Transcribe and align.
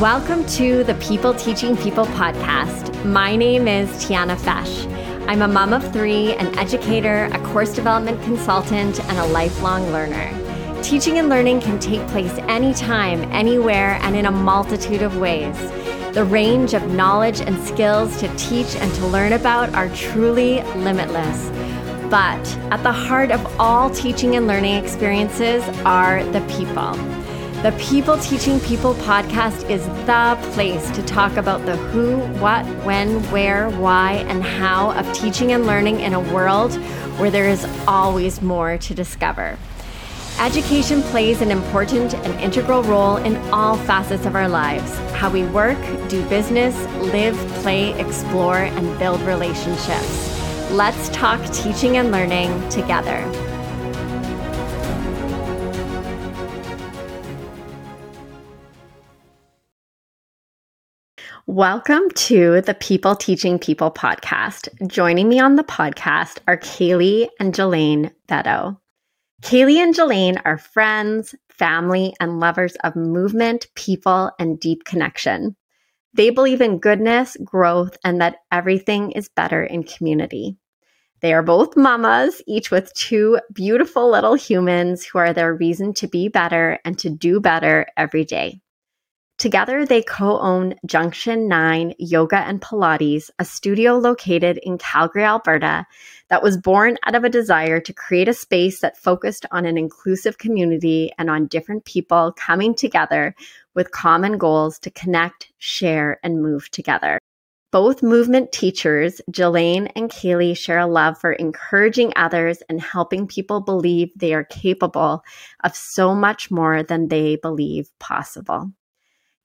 Welcome 0.00 0.46
to 0.50 0.84
the 0.84 0.94
People 1.00 1.34
Teaching 1.34 1.76
People 1.76 2.06
podcast. 2.06 3.04
My 3.04 3.34
name 3.34 3.66
is 3.66 3.88
Tiana 4.04 4.36
Fesh. 4.36 4.86
I'm 5.26 5.42
a 5.42 5.48
mom 5.48 5.72
of 5.72 5.92
three, 5.92 6.34
an 6.34 6.56
educator, 6.56 7.24
a 7.32 7.38
course 7.46 7.74
development 7.74 8.22
consultant, 8.22 9.00
and 9.06 9.18
a 9.18 9.26
lifelong 9.26 9.90
learner. 9.90 10.32
Teaching 10.84 11.18
and 11.18 11.28
learning 11.28 11.62
can 11.62 11.80
take 11.80 12.06
place 12.10 12.30
anytime, 12.46 13.24
anywhere, 13.32 13.98
and 14.02 14.14
in 14.14 14.26
a 14.26 14.30
multitude 14.30 15.02
of 15.02 15.16
ways. 15.16 15.58
The 16.14 16.24
range 16.24 16.74
of 16.74 16.92
knowledge 16.92 17.40
and 17.40 17.58
skills 17.66 18.20
to 18.20 18.32
teach 18.36 18.76
and 18.76 18.94
to 18.94 19.06
learn 19.08 19.32
about 19.32 19.74
are 19.74 19.88
truly 19.96 20.62
limitless. 20.76 21.48
But 22.08 22.56
at 22.70 22.84
the 22.84 22.92
heart 22.92 23.32
of 23.32 23.44
all 23.58 23.90
teaching 23.90 24.36
and 24.36 24.46
learning 24.46 24.76
experiences 24.76 25.64
are 25.84 26.22
the 26.26 26.40
people. 26.42 27.17
The 27.62 27.72
People 27.72 28.16
Teaching 28.18 28.60
People 28.60 28.94
podcast 28.94 29.68
is 29.68 29.84
the 30.06 30.38
place 30.52 30.88
to 30.92 31.02
talk 31.02 31.36
about 31.36 31.66
the 31.66 31.76
who, 31.76 32.18
what, 32.38 32.64
when, 32.84 33.20
where, 33.32 33.68
why, 33.70 34.24
and 34.28 34.44
how 34.44 34.92
of 34.92 35.12
teaching 35.12 35.50
and 35.50 35.66
learning 35.66 35.98
in 35.98 36.14
a 36.14 36.20
world 36.20 36.72
where 37.18 37.32
there 37.32 37.48
is 37.48 37.66
always 37.88 38.40
more 38.40 38.78
to 38.78 38.94
discover. 38.94 39.58
Education 40.38 41.02
plays 41.02 41.40
an 41.40 41.50
important 41.50 42.14
and 42.14 42.40
integral 42.40 42.84
role 42.84 43.16
in 43.16 43.36
all 43.52 43.76
facets 43.76 44.24
of 44.24 44.36
our 44.36 44.48
lives 44.48 44.96
how 45.10 45.28
we 45.28 45.44
work, 45.46 45.78
do 46.08 46.24
business, 46.28 46.76
live, 47.12 47.36
play, 47.62 47.92
explore, 47.98 48.58
and 48.58 48.98
build 49.00 49.20
relationships. 49.22 50.70
Let's 50.70 51.08
talk 51.08 51.44
teaching 51.52 51.96
and 51.96 52.12
learning 52.12 52.68
together. 52.68 53.47
Welcome 61.58 62.08
to 62.10 62.60
the 62.60 62.74
People 62.74 63.16
Teaching 63.16 63.58
People 63.58 63.90
podcast. 63.90 64.68
Joining 64.86 65.28
me 65.28 65.40
on 65.40 65.56
the 65.56 65.64
podcast 65.64 66.38
are 66.46 66.56
Kailey 66.56 67.28
and 67.40 67.52
Jilaine 67.52 68.12
Beddoe. 68.28 68.78
Kailey 69.42 69.78
and 69.78 69.92
Jilaine 69.92 70.40
are 70.44 70.56
friends, 70.56 71.34
family, 71.50 72.14
and 72.20 72.38
lovers 72.38 72.76
of 72.84 72.94
movement, 72.94 73.66
people, 73.74 74.30
and 74.38 74.60
deep 74.60 74.84
connection. 74.84 75.56
They 76.14 76.30
believe 76.30 76.60
in 76.60 76.78
goodness, 76.78 77.36
growth, 77.42 77.96
and 78.04 78.20
that 78.20 78.36
everything 78.52 79.10
is 79.10 79.28
better 79.28 79.64
in 79.64 79.82
community. 79.82 80.56
They 81.22 81.34
are 81.34 81.42
both 81.42 81.76
mamas, 81.76 82.40
each 82.46 82.70
with 82.70 82.94
two 82.94 83.40
beautiful 83.52 84.08
little 84.08 84.34
humans 84.34 85.04
who 85.04 85.18
are 85.18 85.32
their 85.32 85.52
reason 85.54 85.92
to 85.94 86.06
be 86.06 86.28
better 86.28 86.78
and 86.84 86.96
to 87.00 87.10
do 87.10 87.40
better 87.40 87.88
every 87.96 88.24
day. 88.24 88.60
Together, 89.38 89.86
they 89.86 90.02
co 90.02 90.40
own 90.40 90.74
Junction 90.84 91.46
9 91.46 91.94
Yoga 91.98 92.38
and 92.38 92.60
Pilates, 92.60 93.30
a 93.38 93.44
studio 93.44 93.96
located 93.96 94.58
in 94.64 94.78
Calgary, 94.78 95.22
Alberta, 95.22 95.86
that 96.28 96.42
was 96.42 96.56
born 96.56 96.98
out 97.06 97.14
of 97.14 97.22
a 97.22 97.28
desire 97.28 97.78
to 97.80 97.92
create 97.92 98.26
a 98.26 98.34
space 98.34 98.80
that 98.80 98.98
focused 98.98 99.46
on 99.52 99.64
an 99.64 99.78
inclusive 99.78 100.38
community 100.38 101.12
and 101.18 101.30
on 101.30 101.46
different 101.46 101.84
people 101.84 102.32
coming 102.36 102.74
together 102.74 103.32
with 103.76 103.92
common 103.92 104.38
goals 104.38 104.76
to 104.80 104.90
connect, 104.90 105.52
share, 105.58 106.18
and 106.24 106.42
move 106.42 106.68
together. 106.72 107.20
Both 107.70 108.02
movement 108.02 108.50
teachers, 108.50 109.20
Jilaine 109.30 109.92
and 109.94 110.10
Kailey, 110.10 110.56
share 110.56 110.80
a 110.80 110.86
love 110.88 111.16
for 111.16 111.32
encouraging 111.32 112.12
others 112.16 112.60
and 112.68 112.80
helping 112.80 113.28
people 113.28 113.60
believe 113.60 114.10
they 114.16 114.34
are 114.34 114.42
capable 114.42 115.22
of 115.62 115.76
so 115.76 116.12
much 116.12 116.50
more 116.50 116.82
than 116.82 117.06
they 117.06 117.36
believe 117.36 117.88
possible. 118.00 118.72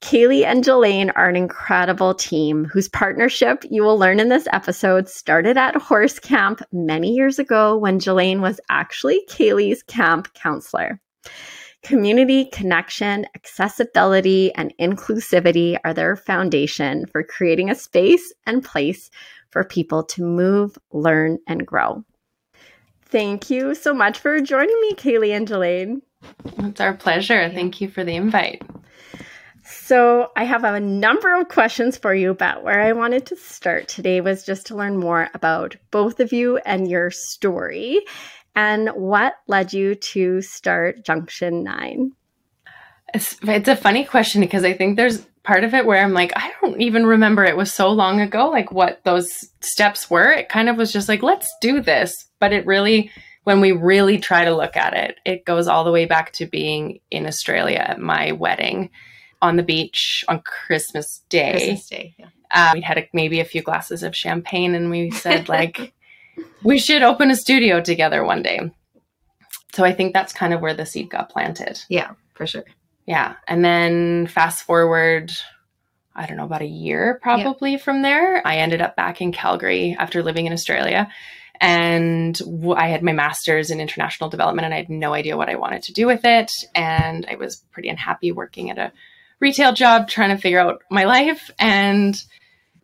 Kailey 0.03 0.43
and 0.45 0.65
Jilaine 0.65 1.13
are 1.15 1.29
an 1.29 1.37
incredible 1.37 2.13
team 2.13 2.65
whose 2.65 2.89
partnership 2.89 3.63
you 3.69 3.83
will 3.83 3.97
learn 3.97 4.19
in 4.19 4.27
this 4.27 4.49
episode 4.51 5.07
started 5.07 5.55
at 5.55 5.77
horse 5.77 6.19
camp 6.19 6.61
many 6.73 7.13
years 7.15 7.39
ago 7.39 7.77
when 7.77 7.99
Jilaine 7.99 8.41
was 8.41 8.59
actually 8.69 9.25
Kailey's 9.29 9.81
camp 9.81 10.33
counselor. 10.33 10.99
Community, 11.83 12.49
connection, 12.51 13.25
accessibility, 13.33 14.53
and 14.55 14.73
inclusivity 14.77 15.77
are 15.85 15.93
their 15.93 16.17
foundation 16.17 17.05
for 17.05 17.23
creating 17.23 17.69
a 17.69 17.75
space 17.75 18.33
and 18.45 18.61
place 18.61 19.09
for 19.51 19.63
people 19.63 20.03
to 20.03 20.21
move, 20.21 20.77
learn, 20.91 21.39
and 21.47 21.65
grow. 21.65 22.03
Thank 23.05 23.49
you 23.49 23.73
so 23.73 23.93
much 23.93 24.19
for 24.19 24.41
joining 24.41 24.81
me, 24.81 24.95
Kailey 24.95 25.31
and 25.31 25.47
Jilaine. 25.47 26.01
It's 26.57 26.81
our 26.81 26.93
pleasure. 26.93 27.49
Thank 27.53 27.79
you 27.79 27.87
for 27.87 28.03
the 28.03 28.15
invite. 28.15 28.61
So, 29.65 30.29
I 30.35 30.43
have 30.43 30.65
a 30.65 30.79
number 30.79 31.39
of 31.39 31.47
questions 31.47 31.97
for 31.97 32.13
you, 32.13 32.33
but 32.33 32.63
where 32.63 32.81
I 32.81 32.91
wanted 32.91 33.25
to 33.27 33.37
start 33.37 33.87
today 33.87 34.19
was 34.19 34.45
just 34.45 34.67
to 34.67 34.75
learn 34.75 34.97
more 34.97 35.29
about 35.33 35.77
both 35.89 36.19
of 36.19 36.33
you 36.33 36.57
and 36.57 36.89
your 36.89 37.11
story 37.11 38.01
and 38.55 38.89
what 38.89 39.35
led 39.47 39.71
you 39.71 39.95
to 39.95 40.41
start 40.41 41.05
Junction 41.05 41.63
9. 41.63 42.11
It's, 43.13 43.37
it's 43.43 43.69
a 43.69 43.75
funny 43.75 44.03
question 44.03 44.41
because 44.41 44.63
I 44.63 44.73
think 44.73 44.97
there's 44.97 45.25
part 45.43 45.63
of 45.63 45.73
it 45.73 45.85
where 45.85 46.03
I'm 46.03 46.13
like, 46.13 46.33
I 46.35 46.51
don't 46.61 46.81
even 46.81 47.05
remember 47.05 47.43
it 47.43 47.57
was 47.57 47.73
so 47.73 47.89
long 47.89 48.21
ago, 48.21 48.49
like 48.49 48.71
what 48.71 49.01
those 49.03 49.29
steps 49.61 50.09
were. 50.09 50.31
It 50.31 50.49
kind 50.49 50.67
of 50.67 50.77
was 50.77 50.91
just 50.91 51.07
like, 51.07 51.23
let's 51.23 51.49
do 51.61 51.81
this. 51.81 52.13
But 52.39 52.53
it 52.53 52.65
really, 52.65 53.11
when 53.43 53.61
we 53.61 53.71
really 53.71 54.17
try 54.17 54.45
to 54.45 54.55
look 54.55 54.75
at 54.75 54.93
it, 54.93 55.17
it 55.25 55.45
goes 55.45 55.67
all 55.67 55.83
the 55.83 55.91
way 55.91 56.05
back 56.05 56.33
to 56.33 56.47
being 56.47 56.99
in 57.11 57.25
Australia 57.25 57.77
at 57.79 57.99
my 57.99 58.33
wedding 58.33 58.89
on 59.43 59.57
the 59.57 59.63
beach 59.63 60.23
on 60.29 60.41
Christmas 60.41 61.21
Day. 61.29 61.51
Christmas 61.51 61.89
Day, 61.89 62.15
yeah. 62.17 62.27
Uh, 62.49 62.71
we 62.75 62.81
had 62.81 62.97
a, 62.97 63.07
maybe 63.13 63.39
a 63.39 63.45
few 63.45 63.61
glasses 63.61 64.03
of 64.03 64.15
champagne, 64.15 64.73
and 64.73 64.89
we 64.89 65.11
said 65.11 65.49
like, 65.49 65.93
we 66.63 66.79
should 66.79 67.03
open 67.03 67.29
a 67.29 67.35
studio 67.35 67.81
together 67.81 68.23
one 68.23 68.41
day. 68.41 68.71
So 69.73 69.83
I 69.83 69.91
think 69.91 70.13
that's 70.13 70.33
kind 70.33 70.53
of 70.53 70.61
where 70.61 70.73
the 70.73 70.85
seed 70.85 71.09
got 71.09 71.29
planted. 71.29 71.81
Yeah, 71.89 72.11
for 72.35 72.47
sure. 72.47 72.63
Yeah, 73.05 73.35
and 73.47 73.65
then 73.65 74.27
fast 74.27 74.63
forward. 74.63 75.31
I 76.15 76.27
don't 76.27 76.37
know, 76.37 76.45
about 76.45 76.61
a 76.61 76.67
year 76.67 77.19
probably 77.23 77.71
yeah. 77.71 77.77
from 77.79 78.03
there. 78.03 78.45
I 78.45 78.57
ended 78.57 78.81
up 78.81 78.95
back 78.95 79.19
in 79.19 79.31
Calgary 79.31 79.95
after 79.97 80.21
living 80.21 80.45
in 80.45 80.53
Australia. 80.53 81.09
And 81.59 82.39
I 82.75 82.89
had 82.89 83.01
my 83.01 83.13
master's 83.13 83.71
in 83.71 83.79
international 83.79 84.29
development, 84.29 84.65
and 84.65 84.73
I 84.73 84.77
had 84.77 84.89
no 84.89 85.13
idea 85.13 85.37
what 85.37 85.49
I 85.49 85.55
wanted 85.55 85.83
to 85.83 85.93
do 85.93 86.05
with 86.05 86.23
it. 86.23 86.51
And 86.75 87.25
I 87.27 87.35
was 87.35 87.63
pretty 87.71 87.89
unhappy 87.89 88.31
working 88.31 88.69
at 88.69 88.77
a 88.77 88.91
retail 89.43 89.73
job 89.73 90.07
trying 90.07 90.35
to 90.35 90.41
figure 90.41 90.59
out 90.59 90.81
my 90.89 91.03
life. 91.03 91.51
And 91.59 92.19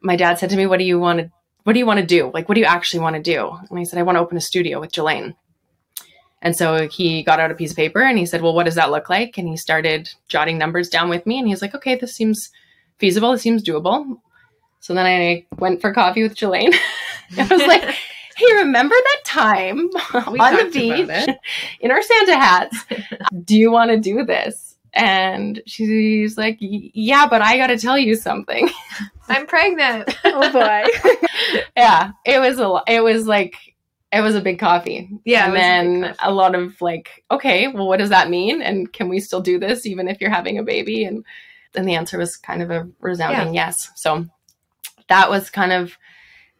my 0.01 0.17
dad 0.17 0.37
said 0.37 0.51
to 0.51 0.57
me, 0.57 0.67
What 0.67 0.77
do 0.77 0.85
you 0.85 0.99
want 0.99 1.19
to 1.19 1.31
what 1.63 1.73
do 1.73 1.79
you 1.79 1.85
want 1.85 1.99
to 1.99 2.05
do? 2.05 2.31
Like, 2.33 2.47
what 2.47 2.55
do 2.55 2.61
you 2.61 2.67
actually 2.67 3.01
want 3.01 3.15
to 3.15 3.21
do? 3.21 3.51
And 3.69 3.79
I 3.79 3.83
said, 3.83 3.99
I 3.99 4.03
want 4.03 4.15
to 4.17 4.21
open 4.21 4.37
a 4.37 4.41
studio 4.41 4.79
with 4.79 4.91
Jilaine. 4.91 5.35
And 6.41 6.55
so 6.55 6.87
he 6.87 7.21
got 7.21 7.39
out 7.39 7.51
a 7.51 7.53
piece 7.55 7.71
of 7.71 7.77
paper 7.77 8.01
and 8.01 8.17
he 8.17 8.25
said, 8.25 8.41
Well, 8.41 8.53
what 8.53 8.65
does 8.65 8.75
that 8.75 8.91
look 8.91 9.09
like? 9.09 9.37
And 9.37 9.47
he 9.47 9.57
started 9.57 10.09
jotting 10.27 10.57
numbers 10.57 10.89
down 10.89 11.09
with 11.09 11.25
me. 11.25 11.39
And 11.39 11.47
he's 11.47 11.61
like, 11.61 11.75
Okay, 11.75 11.95
this 11.95 12.15
seems 12.15 12.49
feasible. 12.97 13.31
This 13.31 13.41
seems 13.41 13.63
doable. 13.63 14.17
So 14.79 14.93
then 14.93 15.05
I 15.05 15.45
went 15.57 15.81
for 15.81 15.93
coffee 15.93 16.23
with 16.23 16.35
Jilaine. 16.35 16.73
I 17.37 17.47
was 17.47 17.61
like, 17.61 17.83
Hey, 18.37 18.53
remember 18.53 18.95
that 18.95 19.21
time 19.25 19.89
we 20.31 20.39
on 20.39 20.55
the 20.55 20.69
beach 20.71 21.35
in 21.81 21.91
our 21.91 22.01
Santa 22.01 22.37
hats? 22.37 22.85
do 23.43 23.57
you 23.57 23.69
want 23.69 23.91
to 23.91 23.97
do 23.97 24.23
this? 24.23 24.68
And 24.93 25.61
she's 25.65 26.37
like, 26.37 26.57
Yeah, 26.59 27.27
but 27.27 27.41
I 27.41 27.57
got 27.57 27.67
to 27.67 27.77
tell 27.77 27.97
you 27.97 28.15
something. 28.15 28.69
I'm 29.29 29.45
pregnant. 29.45 30.17
oh 30.25 30.51
boy. 30.51 30.85
yeah, 31.77 32.11
it 32.25 32.39
was 32.39 32.59
a 32.59 32.81
it 32.87 33.03
was 33.03 33.27
like 33.27 33.55
it 34.11 34.21
was 34.21 34.35
a 34.35 34.41
big 34.41 34.59
coffee. 34.59 35.09
Yeah, 35.23 35.45
and 35.45 35.55
then 35.55 36.15
a, 36.19 36.29
a, 36.29 36.33
lot 36.33 36.55
of 36.55 36.81
like, 36.81 37.23
okay, 37.29 37.67
well, 37.67 37.87
what 37.87 37.99
does 37.99 38.09
that 38.09 38.29
mean? 38.29 38.61
And 38.61 38.91
can 38.91 39.07
we 39.07 39.19
still 39.19 39.41
do 39.41 39.59
this 39.59 39.85
even 39.85 40.07
if 40.07 40.19
you're 40.19 40.31
having 40.31 40.57
a 40.57 40.63
baby? 40.63 41.03
And 41.03 41.23
then 41.73 41.85
the 41.85 41.93
answer 41.93 42.17
was 42.17 42.35
kind 42.35 42.63
of 42.63 42.71
a 42.71 42.89
resounding 42.99 43.53
yeah. 43.53 43.67
yes. 43.67 43.91
So 43.95 44.25
that 45.09 45.29
was 45.29 45.51
kind 45.51 45.71
of 45.71 45.97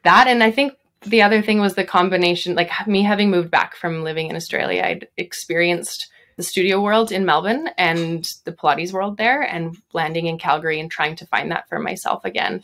that. 0.03 0.27
And 0.27 0.43
I 0.43 0.51
think 0.51 0.73
the 1.01 1.21
other 1.21 1.41
thing 1.41 1.59
was 1.59 1.73
the 1.73 1.85
combination, 1.85 2.55
like 2.55 2.71
me 2.87 3.01
having 3.01 3.31
moved 3.31 3.49
back 3.49 3.75
from 3.75 4.03
living 4.03 4.29
in 4.29 4.35
Australia, 4.35 4.83
I'd 4.83 5.07
experienced 5.17 6.09
the 6.39 6.43
studio 6.43 6.79
world 6.79 7.11
in 7.11 7.25
Melbourne 7.25 7.69
and 7.77 8.25
the 8.45 8.53
Pilates 8.53 8.93
world 8.93 9.17
there, 9.17 9.41
and 9.41 9.75
landing 9.91 10.27
in 10.27 10.39
Calgary 10.39 10.79
and 10.79 10.89
trying 10.89 11.17
to 11.17 11.27
find 11.27 11.51
that 11.51 11.67
for 11.67 11.79
myself 11.79 12.23
again. 12.23 12.63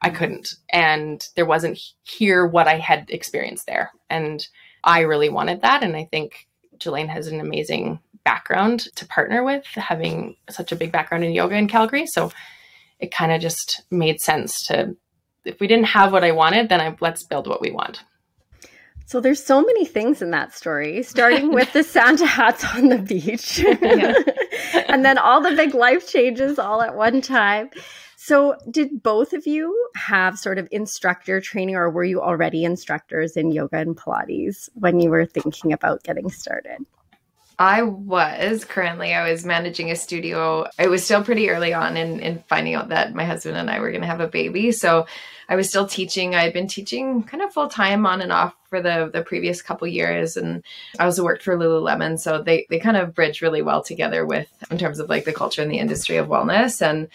I 0.00 0.10
couldn't. 0.10 0.54
And 0.70 1.26
there 1.34 1.44
wasn't 1.44 1.80
here 2.04 2.46
what 2.46 2.68
I 2.68 2.78
had 2.78 3.10
experienced 3.10 3.66
there. 3.66 3.90
And 4.08 4.46
I 4.84 5.00
really 5.00 5.28
wanted 5.28 5.62
that. 5.62 5.82
And 5.82 5.96
I 5.96 6.04
think 6.04 6.46
Jilaine 6.78 7.08
has 7.08 7.26
an 7.26 7.40
amazing 7.40 7.98
background 8.22 8.94
to 8.94 9.04
partner 9.06 9.42
with, 9.42 9.66
having 9.74 10.36
such 10.48 10.70
a 10.70 10.76
big 10.76 10.92
background 10.92 11.24
in 11.24 11.32
yoga 11.32 11.56
in 11.56 11.66
Calgary. 11.66 12.06
So 12.06 12.30
it 13.00 13.10
kind 13.10 13.32
of 13.32 13.40
just 13.40 13.82
made 13.90 14.20
sense 14.20 14.68
to, 14.68 14.94
if 15.44 15.58
we 15.58 15.66
didn't 15.66 15.86
have 15.86 16.12
what 16.12 16.22
I 16.22 16.30
wanted, 16.30 16.68
then 16.68 16.80
I, 16.80 16.96
let's 17.00 17.24
build 17.24 17.48
what 17.48 17.60
we 17.60 17.72
want. 17.72 18.04
So 19.06 19.20
there's 19.20 19.42
so 19.42 19.62
many 19.62 19.84
things 19.84 20.20
in 20.20 20.32
that 20.32 20.52
story, 20.52 21.04
starting 21.04 21.52
with 21.52 21.72
the 21.72 21.84
Santa 21.84 22.26
hats 22.26 22.64
on 22.74 22.88
the 22.88 22.98
beach. 22.98 23.64
and 24.88 25.04
then 25.04 25.16
all 25.16 25.40
the 25.40 25.54
big 25.54 25.74
life 25.74 26.08
changes 26.08 26.58
all 26.58 26.82
at 26.82 26.96
one 26.96 27.20
time. 27.20 27.70
So, 28.16 28.56
did 28.68 29.04
both 29.04 29.32
of 29.32 29.46
you 29.46 29.90
have 29.94 30.36
sort 30.36 30.58
of 30.58 30.66
instructor 30.72 31.40
training, 31.40 31.76
or 31.76 31.88
were 31.88 32.02
you 32.02 32.20
already 32.20 32.64
instructors 32.64 33.36
in 33.36 33.52
yoga 33.52 33.76
and 33.76 33.96
Pilates 33.96 34.68
when 34.74 34.98
you 34.98 35.10
were 35.10 35.26
thinking 35.26 35.72
about 35.72 36.02
getting 36.02 36.28
started? 36.28 36.84
I 37.58 37.82
was 37.82 38.64
currently, 38.66 39.14
I 39.14 39.30
was 39.30 39.46
managing 39.46 39.90
a 39.90 39.96
studio. 39.96 40.66
It 40.78 40.88
was 40.88 41.04
still 41.04 41.24
pretty 41.24 41.48
early 41.48 41.72
on 41.72 41.96
in, 41.96 42.20
in 42.20 42.44
finding 42.48 42.74
out 42.74 42.90
that 42.90 43.14
my 43.14 43.24
husband 43.24 43.56
and 43.56 43.70
I 43.70 43.80
were 43.80 43.90
going 43.90 44.02
to 44.02 44.06
have 44.06 44.20
a 44.20 44.28
baby. 44.28 44.72
So 44.72 45.06
I 45.48 45.56
was 45.56 45.68
still 45.68 45.86
teaching. 45.86 46.34
I 46.34 46.42
had 46.42 46.52
been 46.52 46.68
teaching 46.68 47.22
kind 47.22 47.42
of 47.42 47.52
full 47.54 47.68
time 47.68 48.04
on 48.04 48.20
and 48.20 48.30
off 48.30 48.54
for 48.68 48.82
the, 48.82 49.10
the 49.10 49.22
previous 49.22 49.62
couple 49.62 49.88
years. 49.88 50.36
And 50.36 50.62
I 50.98 51.04
also 51.04 51.24
worked 51.24 51.42
for 51.42 51.56
Lululemon. 51.56 52.18
So 52.18 52.42
they, 52.42 52.66
they 52.68 52.78
kind 52.78 52.98
of 52.98 53.14
bridge 53.14 53.40
really 53.40 53.62
well 53.62 53.82
together 53.82 54.26
with, 54.26 54.48
in 54.70 54.76
terms 54.76 54.98
of 54.98 55.08
like 55.08 55.24
the 55.24 55.32
culture 55.32 55.62
and 55.62 55.70
the 55.70 55.78
industry 55.78 56.16
of 56.16 56.28
wellness. 56.28 56.82
And 56.82 57.08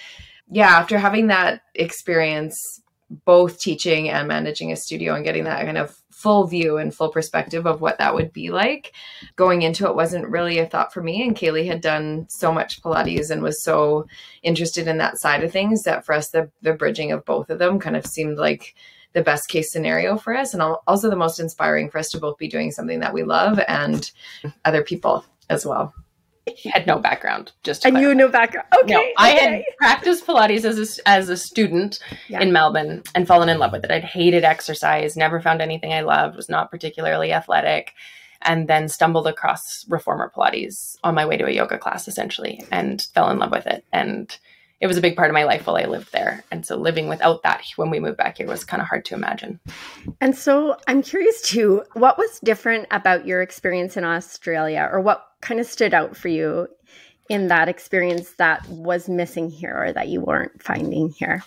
yeah, 0.49 0.69
after 0.69 0.97
having 0.97 1.27
that 1.27 1.61
experience, 1.75 2.80
both 3.25 3.59
teaching 3.59 4.09
and 4.09 4.27
managing 4.27 4.71
a 4.71 4.75
studio 4.75 5.13
and 5.15 5.25
getting 5.25 5.43
that 5.43 5.65
kind 5.65 5.77
of 5.77 6.01
full 6.11 6.45
view 6.45 6.77
and 6.77 6.93
full 6.93 7.09
perspective 7.09 7.65
of 7.65 7.81
what 7.81 7.97
that 7.97 8.13
would 8.13 8.31
be 8.31 8.51
like. 8.51 8.93
Going 9.35 9.63
into 9.63 9.87
it 9.87 9.95
wasn't 9.95 10.29
really 10.29 10.59
a 10.59 10.65
thought 10.65 10.93
for 10.93 11.01
me. 11.01 11.23
And 11.23 11.35
Kailey 11.35 11.65
had 11.65 11.81
done 11.81 12.25
so 12.29 12.51
much 12.51 12.81
Pilates 12.81 13.29
and 13.29 13.41
was 13.41 13.63
so 13.63 14.05
interested 14.43 14.87
in 14.87 14.97
that 14.99 15.19
side 15.19 15.43
of 15.43 15.51
things 15.51 15.83
that 15.83 16.05
for 16.05 16.13
us, 16.13 16.29
the, 16.29 16.49
the 16.61 16.73
bridging 16.73 17.11
of 17.11 17.25
both 17.25 17.49
of 17.49 17.59
them 17.59 17.79
kind 17.79 17.95
of 17.95 18.05
seemed 18.05 18.37
like 18.37 18.75
the 19.13 19.23
best 19.23 19.49
case 19.49 19.71
scenario 19.71 20.17
for 20.17 20.35
us. 20.35 20.53
And 20.53 20.61
also 20.61 21.09
the 21.09 21.15
most 21.15 21.39
inspiring 21.39 21.89
for 21.89 21.97
us 21.97 22.09
to 22.09 22.19
both 22.19 22.37
be 22.37 22.47
doing 22.47 22.71
something 22.71 22.99
that 22.99 23.13
we 23.13 23.23
love 23.23 23.59
and 23.67 24.09
other 24.63 24.83
people 24.83 25.25
as 25.49 25.65
well 25.65 25.93
had 26.71 26.87
no 26.87 26.99
background. 26.99 27.51
Just 27.63 27.85
and 27.85 27.97
you 27.97 28.15
no 28.15 28.27
background. 28.27 28.67
Okay, 28.81 28.93
no, 28.93 28.99
okay. 28.99 29.13
I 29.17 29.29
had 29.29 29.63
practiced 29.77 30.25
Pilates 30.25 30.65
as 30.65 30.99
a, 30.99 31.07
as 31.07 31.29
a 31.29 31.37
student 31.37 31.99
yeah. 32.27 32.41
in 32.41 32.51
Melbourne 32.51 33.03
and 33.13 33.27
fallen 33.27 33.49
in 33.49 33.59
love 33.59 33.71
with 33.71 33.83
it. 33.83 33.91
I'd 33.91 34.03
hated 34.03 34.43
exercise, 34.43 35.15
never 35.15 35.39
found 35.41 35.61
anything 35.61 35.93
I 35.93 36.01
loved, 36.01 36.35
was 36.35 36.49
not 36.49 36.71
particularly 36.71 37.31
athletic, 37.31 37.93
and 38.41 38.67
then 38.67 38.89
stumbled 38.89 39.27
across 39.27 39.85
reformer 39.87 40.31
Pilates 40.35 40.97
on 41.03 41.15
my 41.15 41.25
way 41.25 41.37
to 41.37 41.45
a 41.45 41.51
yoga 41.51 41.77
class, 41.77 42.07
essentially, 42.07 42.63
and 42.71 43.07
fell 43.13 43.29
in 43.29 43.39
love 43.39 43.51
with 43.51 43.67
it. 43.67 43.85
And 43.91 44.35
it 44.81 44.87
was 44.87 44.97
a 44.97 45.01
big 45.01 45.15
part 45.15 45.29
of 45.29 45.35
my 45.35 45.43
life 45.43 45.67
while 45.67 45.77
I 45.77 45.85
lived 45.85 46.11
there. 46.11 46.43
And 46.51 46.65
so 46.65 46.75
living 46.75 47.07
without 47.07 47.43
that 47.43 47.63
when 47.75 47.91
we 47.91 47.99
moved 47.99 48.17
back 48.17 48.37
here 48.37 48.47
was 48.47 48.65
kind 48.65 48.81
of 48.81 48.87
hard 48.87 49.05
to 49.05 49.15
imagine. 49.15 49.59
And 50.19 50.35
so 50.35 50.75
I'm 50.87 51.03
curious 51.03 51.41
too, 51.41 51.83
what 51.93 52.17
was 52.17 52.39
different 52.39 52.87
about 52.89 53.27
your 53.27 53.43
experience 53.43 53.95
in 53.95 54.03
Australia 54.03 54.89
or 54.91 54.99
what 54.99 55.23
kind 55.39 55.59
of 55.59 55.67
stood 55.67 55.93
out 55.93 56.17
for 56.17 56.29
you 56.29 56.67
in 57.29 57.47
that 57.47 57.69
experience 57.69 58.31
that 58.33 58.67
was 58.67 59.07
missing 59.07 59.51
here 59.51 59.85
or 59.85 59.93
that 59.93 60.07
you 60.07 60.19
weren't 60.19 60.63
finding 60.63 61.09
here? 61.09 61.43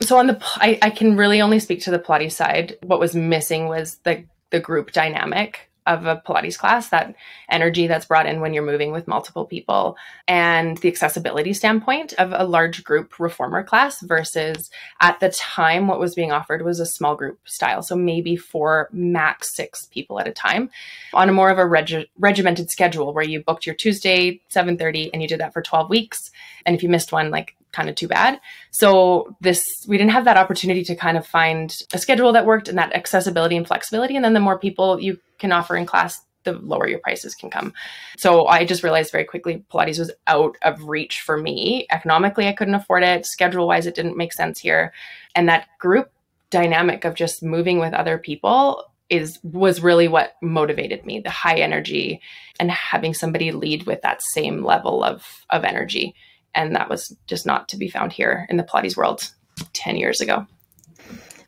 So 0.00 0.18
on 0.18 0.28
the 0.28 0.38
I, 0.56 0.78
I 0.82 0.90
can 0.90 1.16
really 1.16 1.40
only 1.40 1.58
speak 1.58 1.82
to 1.82 1.90
the 1.90 1.98
Pilates 1.98 2.32
side. 2.32 2.76
What 2.82 3.00
was 3.00 3.14
missing 3.14 3.68
was 3.68 3.98
the 4.04 4.24
the 4.50 4.60
group 4.60 4.92
dynamic 4.92 5.71
of 5.86 6.06
a 6.06 6.22
Pilates 6.26 6.58
class, 6.58 6.88
that 6.88 7.14
energy 7.50 7.86
that's 7.86 8.06
brought 8.06 8.26
in 8.26 8.40
when 8.40 8.54
you're 8.54 8.64
moving 8.64 8.92
with 8.92 9.08
multiple 9.08 9.44
people, 9.44 9.96
and 10.28 10.78
the 10.78 10.88
accessibility 10.88 11.52
standpoint 11.52 12.12
of 12.14 12.32
a 12.32 12.44
large 12.44 12.84
group 12.84 13.18
reformer 13.18 13.62
class 13.62 14.00
versus 14.00 14.70
at 15.00 15.20
the 15.20 15.30
time, 15.30 15.88
what 15.88 16.00
was 16.00 16.14
being 16.14 16.32
offered 16.32 16.62
was 16.62 16.80
a 16.80 16.86
small 16.86 17.16
group 17.16 17.38
style. 17.48 17.82
So 17.82 17.96
maybe 17.96 18.36
four, 18.36 18.88
max 18.92 19.54
six 19.54 19.86
people 19.86 20.20
at 20.20 20.28
a 20.28 20.32
time 20.32 20.70
on 21.12 21.28
a 21.28 21.32
more 21.32 21.50
of 21.50 21.58
a 21.58 21.66
reg- 21.66 22.08
regimented 22.18 22.70
schedule 22.70 23.12
where 23.12 23.24
you 23.24 23.42
booked 23.42 23.66
your 23.66 23.74
Tuesday, 23.74 24.40
7.30, 24.54 25.10
and 25.12 25.22
you 25.22 25.28
did 25.28 25.40
that 25.40 25.52
for 25.52 25.62
12 25.62 25.90
weeks. 25.90 26.30
And 26.64 26.76
if 26.76 26.82
you 26.82 26.88
missed 26.88 27.12
one, 27.12 27.30
like 27.30 27.56
kind 27.72 27.88
of 27.88 27.94
too 27.94 28.08
bad. 28.08 28.40
So 28.70 29.36
this 29.40 29.64
we 29.88 29.98
didn't 29.98 30.12
have 30.12 30.24
that 30.26 30.36
opportunity 30.36 30.84
to 30.84 30.96
kind 30.96 31.16
of 31.16 31.26
find 31.26 31.74
a 31.92 31.98
schedule 31.98 32.32
that 32.32 32.46
worked 32.46 32.68
and 32.68 32.78
that 32.78 32.94
accessibility 32.94 33.56
and 33.56 33.66
flexibility. 33.66 34.16
And 34.16 34.24
then 34.24 34.34
the 34.34 34.40
more 34.40 34.58
people 34.58 35.00
you 35.00 35.18
can 35.38 35.52
offer 35.52 35.76
in 35.76 35.86
class, 35.86 36.20
the 36.44 36.52
lower 36.52 36.88
your 36.88 36.98
prices 36.98 37.34
can 37.34 37.50
come. 37.50 37.72
So 38.16 38.46
I 38.46 38.64
just 38.64 38.82
realized 38.82 39.12
very 39.12 39.24
quickly 39.24 39.64
Pilates 39.72 39.98
was 39.98 40.12
out 40.26 40.56
of 40.62 40.84
reach 40.84 41.20
for 41.20 41.36
me. 41.36 41.86
Economically, 41.90 42.48
I 42.48 42.52
couldn't 42.52 42.74
afford 42.74 43.02
it. 43.02 43.26
Schedule 43.26 43.66
wise, 43.66 43.86
it 43.86 43.94
didn't 43.94 44.16
make 44.16 44.32
sense 44.32 44.58
here. 44.58 44.92
And 45.34 45.48
that 45.48 45.68
group 45.78 46.10
dynamic 46.50 47.04
of 47.04 47.14
just 47.14 47.42
moving 47.42 47.78
with 47.78 47.94
other 47.94 48.18
people 48.18 48.84
is 49.08 49.38
was 49.42 49.82
really 49.82 50.08
what 50.08 50.36
motivated 50.40 51.04
me 51.04 51.20
the 51.20 51.30
high 51.30 51.56
energy 51.56 52.20
and 52.58 52.70
having 52.70 53.12
somebody 53.12 53.52
lead 53.52 53.84
with 53.84 54.00
that 54.02 54.22
same 54.22 54.64
level 54.64 55.02
of 55.04 55.44
of 55.50 55.64
energy 55.64 56.14
and 56.54 56.74
that 56.74 56.88
was 56.88 57.16
just 57.26 57.46
not 57.46 57.68
to 57.68 57.76
be 57.76 57.88
found 57.88 58.12
here 58.12 58.46
in 58.48 58.56
the 58.56 58.62
Pilates 58.62 58.96
world 58.96 59.32
10 59.72 59.96
years 59.96 60.20
ago. 60.20 60.46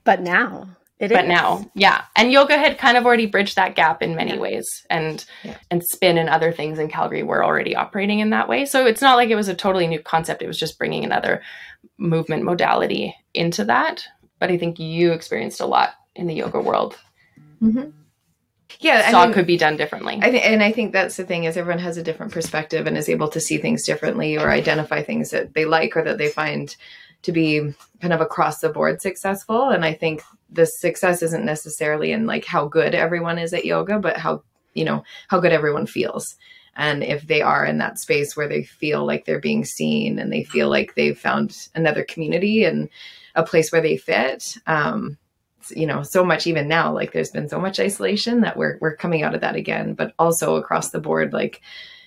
But 0.04 0.20
now 0.20 0.68
it 0.98 1.10
but 1.10 1.24
is. 1.24 1.28
now, 1.28 1.70
yeah. 1.74 2.04
And 2.14 2.30
yoga 2.30 2.56
had 2.56 2.78
kind 2.78 2.96
of 2.96 3.04
already 3.04 3.26
bridged 3.26 3.56
that 3.56 3.74
gap 3.74 4.02
in 4.02 4.14
many 4.14 4.34
yeah. 4.34 4.38
ways. 4.38 4.86
And 4.88 5.24
yeah. 5.42 5.56
and 5.70 5.84
spin 5.84 6.18
and 6.18 6.28
other 6.28 6.52
things 6.52 6.78
in 6.78 6.88
Calgary 6.88 7.22
were 7.22 7.44
already 7.44 7.74
operating 7.74 8.20
in 8.20 8.30
that 8.30 8.48
way. 8.48 8.64
So 8.64 8.86
it's 8.86 9.02
not 9.02 9.16
like 9.16 9.30
it 9.30 9.36
was 9.36 9.48
a 9.48 9.54
totally 9.54 9.86
new 9.86 10.00
concept. 10.00 10.42
It 10.42 10.46
was 10.46 10.58
just 10.58 10.78
bringing 10.78 11.04
another 11.04 11.42
movement 11.98 12.44
modality 12.44 13.14
into 13.34 13.64
that. 13.64 14.04
But 14.38 14.50
I 14.50 14.58
think 14.58 14.78
you 14.78 15.12
experienced 15.12 15.60
a 15.60 15.66
lot 15.66 15.90
in 16.14 16.26
the 16.26 16.34
yoga 16.34 16.60
world. 16.60 16.98
Mm-hmm 17.62 17.90
yeah 18.80 19.10
saw 19.10 19.22
I 19.22 19.26
mean, 19.26 19.34
could 19.34 19.46
be 19.46 19.56
done 19.56 19.76
differently. 19.76 20.18
I 20.20 20.30
th- 20.30 20.42
and 20.44 20.62
i 20.62 20.72
think 20.72 20.92
that's 20.92 21.16
the 21.16 21.24
thing 21.24 21.44
is 21.44 21.56
everyone 21.56 21.80
has 21.80 21.96
a 21.96 22.02
different 22.02 22.32
perspective 22.32 22.86
and 22.86 22.96
is 22.96 23.08
able 23.08 23.28
to 23.28 23.40
see 23.40 23.58
things 23.58 23.84
differently 23.84 24.36
or 24.36 24.50
identify 24.50 25.02
things 25.02 25.30
that 25.30 25.54
they 25.54 25.64
like 25.64 25.96
or 25.96 26.02
that 26.04 26.18
they 26.18 26.28
find 26.28 26.74
to 27.22 27.32
be 27.32 27.72
kind 28.00 28.12
of 28.12 28.20
across 28.20 28.60
the 28.60 28.68
board 28.68 29.00
successful. 29.00 29.70
And 29.70 29.84
i 29.84 29.92
think 29.92 30.22
the 30.50 30.66
success 30.66 31.22
isn't 31.22 31.44
necessarily 31.44 32.12
in 32.12 32.26
like 32.26 32.44
how 32.44 32.68
good 32.68 32.94
everyone 32.94 33.38
is 33.38 33.52
at 33.52 33.64
yoga 33.64 33.98
but 33.98 34.16
how 34.16 34.42
you 34.74 34.84
know 34.84 35.04
how 35.28 35.40
good 35.40 35.52
everyone 35.52 35.86
feels. 35.86 36.36
And 36.76 37.04
if 37.04 37.26
they 37.26 37.40
are 37.40 37.64
in 37.64 37.78
that 37.78 37.98
space 38.00 38.36
where 38.36 38.48
they 38.48 38.64
feel 38.64 39.06
like 39.06 39.24
they're 39.24 39.40
being 39.40 39.64
seen 39.64 40.18
and 40.18 40.32
they 40.32 40.42
feel 40.42 40.68
like 40.68 40.94
they've 40.94 41.18
found 41.18 41.68
another 41.74 42.02
community 42.02 42.64
and 42.64 42.88
a 43.36 43.44
place 43.44 43.70
where 43.70 43.80
they 43.80 43.96
fit 43.96 44.56
um, 44.66 45.16
you 45.70 45.86
know 45.86 46.02
so 46.02 46.24
much 46.24 46.46
even 46.46 46.68
now 46.68 46.92
like 46.92 47.12
there's 47.12 47.30
been 47.30 47.48
so 47.48 47.60
much 47.60 47.80
isolation 47.80 48.40
that 48.40 48.56
we're 48.56 48.78
we're 48.80 48.96
coming 48.96 49.22
out 49.22 49.34
of 49.34 49.40
that 49.40 49.56
again 49.56 49.94
but 49.94 50.14
also 50.18 50.56
across 50.56 50.90
the 50.90 51.00
board 51.00 51.32
like 51.32 51.60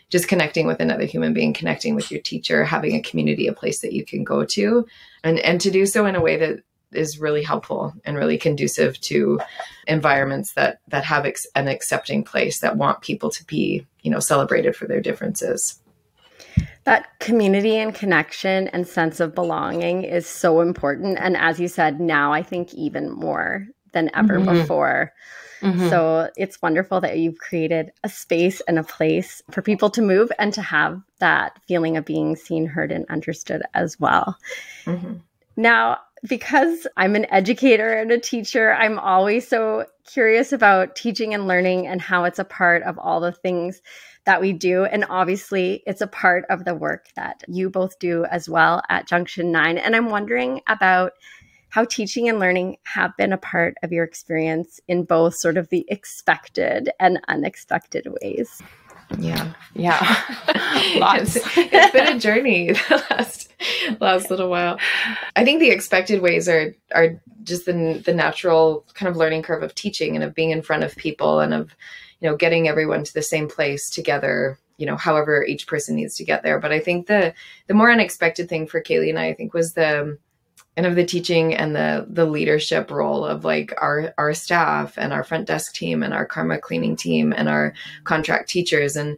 just 0.09 0.27
connecting 0.27 0.67
with 0.67 0.79
another 0.79 1.05
human 1.05 1.33
being 1.33 1.53
connecting 1.53 1.95
with 1.95 2.11
your 2.11 2.21
teacher 2.21 2.63
having 2.63 2.95
a 2.95 3.01
community 3.01 3.47
a 3.47 3.53
place 3.53 3.81
that 3.81 3.93
you 3.93 4.05
can 4.05 4.23
go 4.23 4.45
to 4.45 4.85
and 5.23 5.39
and 5.39 5.61
to 5.61 5.71
do 5.71 5.85
so 5.85 6.05
in 6.05 6.15
a 6.15 6.21
way 6.21 6.37
that 6.37 6.59
is 6.93 7.19
really 7.19 7.43
helpful 7.43 7.93
and 8.05 8.15
really 8.15 8.37
conducive 8.37 8.99
to 9.01 9.39
environments 9.87 10.53
that 10.53 10.79
that 10.87 11.03
have 11.03 11.25
ex- 11.25 11.47
an 11.55 11.67
accepting 11.67 12.23
place 12.23 12.59
that 12.59 12.77
want 12.77 13.01
people 13.01 13.29
to 13.29 13.43
be 13.45 13.85
you 14.01 14.11
know 14.11 14.19
celebrated 14.19 14.75
for 14.75 14.87
their 14.87 15.01
differences 15.01 15.81
that 16.87 17.19
community 17.19 17.75
and 17.75 17.93
connection 17.93 18.69
and 18.69 18.87
sense 18.87 19.19
of 19.19 19.35
belonging 19.35 20.03
is 20.03 20.25
so 20.25 20.61
important. 20.61 21.17
And 21.19 21.35
as 21.35 21.59
you 21.59 21.67
said, 21.67 21.99
now 21.99 22.31
I 22.31 22.41
think 22.41 22.73
even 22.73 23.11
more 23.11 23.67
than 23.91 24.09
ever 24.15 24.39
mm-hmm. 24.39 24.53
before. 24.53 25.11
Mm-hmm. 25.59 25.89
So 25.89 26.29
it's 26.37 26.61
wonderful 26.61 27.01
that 27.01 27.17
you've 27.17 27.39
created 27.39 27.91
a 28.05 28.09
space 28.09 28.61
and 28.69 28.79
a 28.79 28.83
place 28.83 29.41
for 29.51 29.61
people 29.61 29.89
to 29.89 30.01
move 30.01 30.31
and 30.39 30.53
to 30.53 30.61
have 30.61 31.01
that 31.19 31.59
feeling 31.67 31.97
of 31.97 32.05
being 32.05 32.37
seen, 32.37 32.65
heard, 32.65 32.93
and 32.93 33.05
understood 33.09 33.63
as 33.73 33.99
well. 33.99 34.37
Mm-hmm. 34.85 35.15
Now, 35.57 35.97
because 36.25 36.87
I'm 36.95 37.17
an 37.17 37.25
educator 37.29 37.91
and 37.91 38.13
a 38.13 38.17
teacher, 38.17 38.73
I'm 38.73 38.97
always 38.97 39.45
so 39.45 39.87
curious 40.05 40.53
about 40.53 40.95
teaching 40.95 41.33
and 41.33 41.47
learning 41.47 41.85
and 41.85 41.99
how 41.99 42.23
it's 42.23 42.39
a 42.39 42.45
part 42.45 42.83
of 42.83 42.97
all 42.97 43.19
the 43.19 43.33
things 43.33 43.81
that 44.27 44.41
we 44.41 44.51
do. 44.51 44.83
And 44.83 45.05
obviously, 45.09 45.81
it's 45.87 46.01
a 46.01 46.07
part 46.07 46.45
of 46.49 46.65
the 46.65 46.75
work 46.75 47.07
that 47.15 47.43
you 47.47 47.69
both 47.69 47.97
do 47.97 48.25
as 48.25 48.49
well 48.49 48.83
at 48.89 49.07
Junction 49.07 49.53
9. 49.53 49.77
And 49.77 49.95
I'm 49.95 50.09
wondering 50.09 50.61
about 50.67 51.13
how 51.69 51.85
teaching 51.85 52.27
and 52.27 52.37
learning 52.37 52.77
have 52.83 53.15
been 53.17 53.31
a 53.31 53.37
part 53.37 53.75
of 53.83 53.93
your 53.93 54.03
experience 54.03 54.81
in 54.87 55.05
both 55.05 55.35
sort 55.35 55.57
of 55.57 55.69
the 55.69 55.85
expected 55.87 56.89
and 56.99 57.21
unexpected 57.29 58.05
ways. 58.21 58.61
Yeah. 59.17 59.53
Yeah. 59.73 59.97
Lots. 60.97 61.37
it's, 61.37 61.57
it's 61.57 61.93
been 61.93 62.17
a 62.17 62.19
journey 62.19 62.71
the 62.89 63.05
last 63.09 63.53
last 64.01 64.29
little 64.29 64.49
while. 64.49 64.77
I 65.37 65.45
think 65.45 65.61
the 65.61 65.69
expected 65.69 66.21
ways 66.21 66.49
are 66.49 66.75
are 66.93 67.21
just 67.43 67.65
the 67.65 68.01
the 68.05 68.13
natural 68.13 68.85
kind 68.93 69.09
of 69.09 69.15
learning 69.15 69.43
curve 69.43 69.63
of 69.63 69.73
teaching 69.73 70.15
and 70.15 70.23
of 70.23 70.35
being 70.35 70.51
in 70.51 70.61
front 70.61 70.83
of 70.83 70.97
people 70.97 71.39
and 71.39 71.53
of 71.53 71.73
you 72.19 72.29
know 72.29 72.35
getting 72.35 72.67
everyone 72.67 73.03
to 73.03 73.13
the 73.13 73.21
same 73.21 73.47
place 73.47 73.89
together 73.89 74.57
you 74.77 74.85
know 74.85 74.95
however 74.95 75.43
each 75.45 75.67
person 75.67 75.95
needs 75.95 76.15
to 76.15 76.25
get 76.25 76.43
there. 76.43 76.59
But 76.59 76.71
i 76.71 76.79
think 76.79 77.07
the 77.07 77.33
the 77.67 77.73
more 77.73 77.91
unexpected 77.91 78.49
thing 78.49 78.67
for 78.67 78.81
kailey 78.81 79.09
and 79.09 79.19
i 79.19 79.27
i 79.27 79.33
think 79.33 79.53
was 79.53 79.73
the 79.73 80.17
kind 80.77 80.85
of 80.85 80.95
the 80.95 81.05
teaching 81.05 81.55
and 81.55 81.75
the 81.75 82.05
the 82.07 82.25
leadership 82.25 82.91
role 82.91 83.25
of 83.25 83.43
like 83.43 83.73
our 83.81 84.13
our 84.19 84.33
staff 84.33 84.95
and 84.97 85.11
our 85.11 85.23
front 85.23 85.47
desk 85.47 85.73
team 85.73 86.03
and 86.03 86.13
our 86.13 86.25
karma 86.25 86.59
cleaning 86.59 86.95
team 86.95 87.33
and 87.35 87.49
our 87.49 87.73
contract 88.03 88.47
teachers. 88.47 88.95
And 88.95 89.17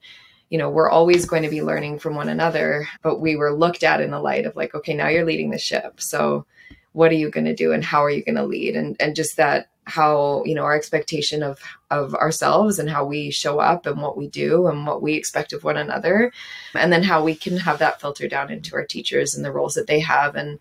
you 0.49 0.57
know 0.57 0.69
we're 0.69 0.89
always 0.89 1.25
going 1.25 1.43
to 1.43 1.49
be 1.49 1.61
learning 1.61 1.99
from 1.99 2.15
one 2.15 2.29
another 2.29 2.87
but 3.03 3.19
we 3.19 3.35
were 3.35 3.53
looked 3.53 3.83
at 3.83 4.01
in 4.01 4.09
the 4.09 4.21
light 4.21 4.45
of 4.45 4.55
like 4.55 4.73
okay 4.73 4.93
now 4.93 5.09
you're 5.09 5.25
leading 5.25 5.49
the 5.49 5.59
ship. 5.59 5.99
So 5.99 6.45
what 6.93 7.11
are 7.11 7.15
you 7.15 7.29
going 7.29 7.45
to 7.45 7.55
do 7.55 7.73
and 7.73 7.83
how 7.83 8.03
are 8.03 8.09
you 8.09 8.23
going 8.23 8.35
to 8.35 8.45
lead? 8.45 8.77
And 8.77 8.95
and 9.01 9.13
just 9.13 9.35
that 9.35 9.69
how 9.89 10.43
you 10.45 10.55
know 10.55 10.63
our 10.63 10.75
expectation 10.75 11.43
of 11.43 11.59
of 11.89 12.13
ourselves 12.15 12.79
and 12.79 12.89
how 12.89 13.03
we 13.03 13.31
show 13.31 13.59
up 13.59 13.85
and 13.85 14.01
what 14.01 14.15
we 14.15 14.27
do 14.27 14.67
and 14.67 14.85
what 14.85 15.01
we 15.01 15.15
expect 15.15 15.51
of 15.51 15.63
one 15.63 15.77
another 15.77 16.31
and 16.75 16.93
then 16.93 17.03
how 17.03 17.23
we 17.23 17.35
can 17.35 17.57
have 17.57 17.79
that 17.79 17.99
filter 17.99 18.27
down 18.27 18.51
into 18.51 18.75
our 18.75 18.85
teachers 18.85 19.35
and 19.35 19.43
the 19.43 19.51
roles 19.51 19.73
that 19.73 19.87
they 19.87 19.99
have 19.99 20.35
and 20.35 20.59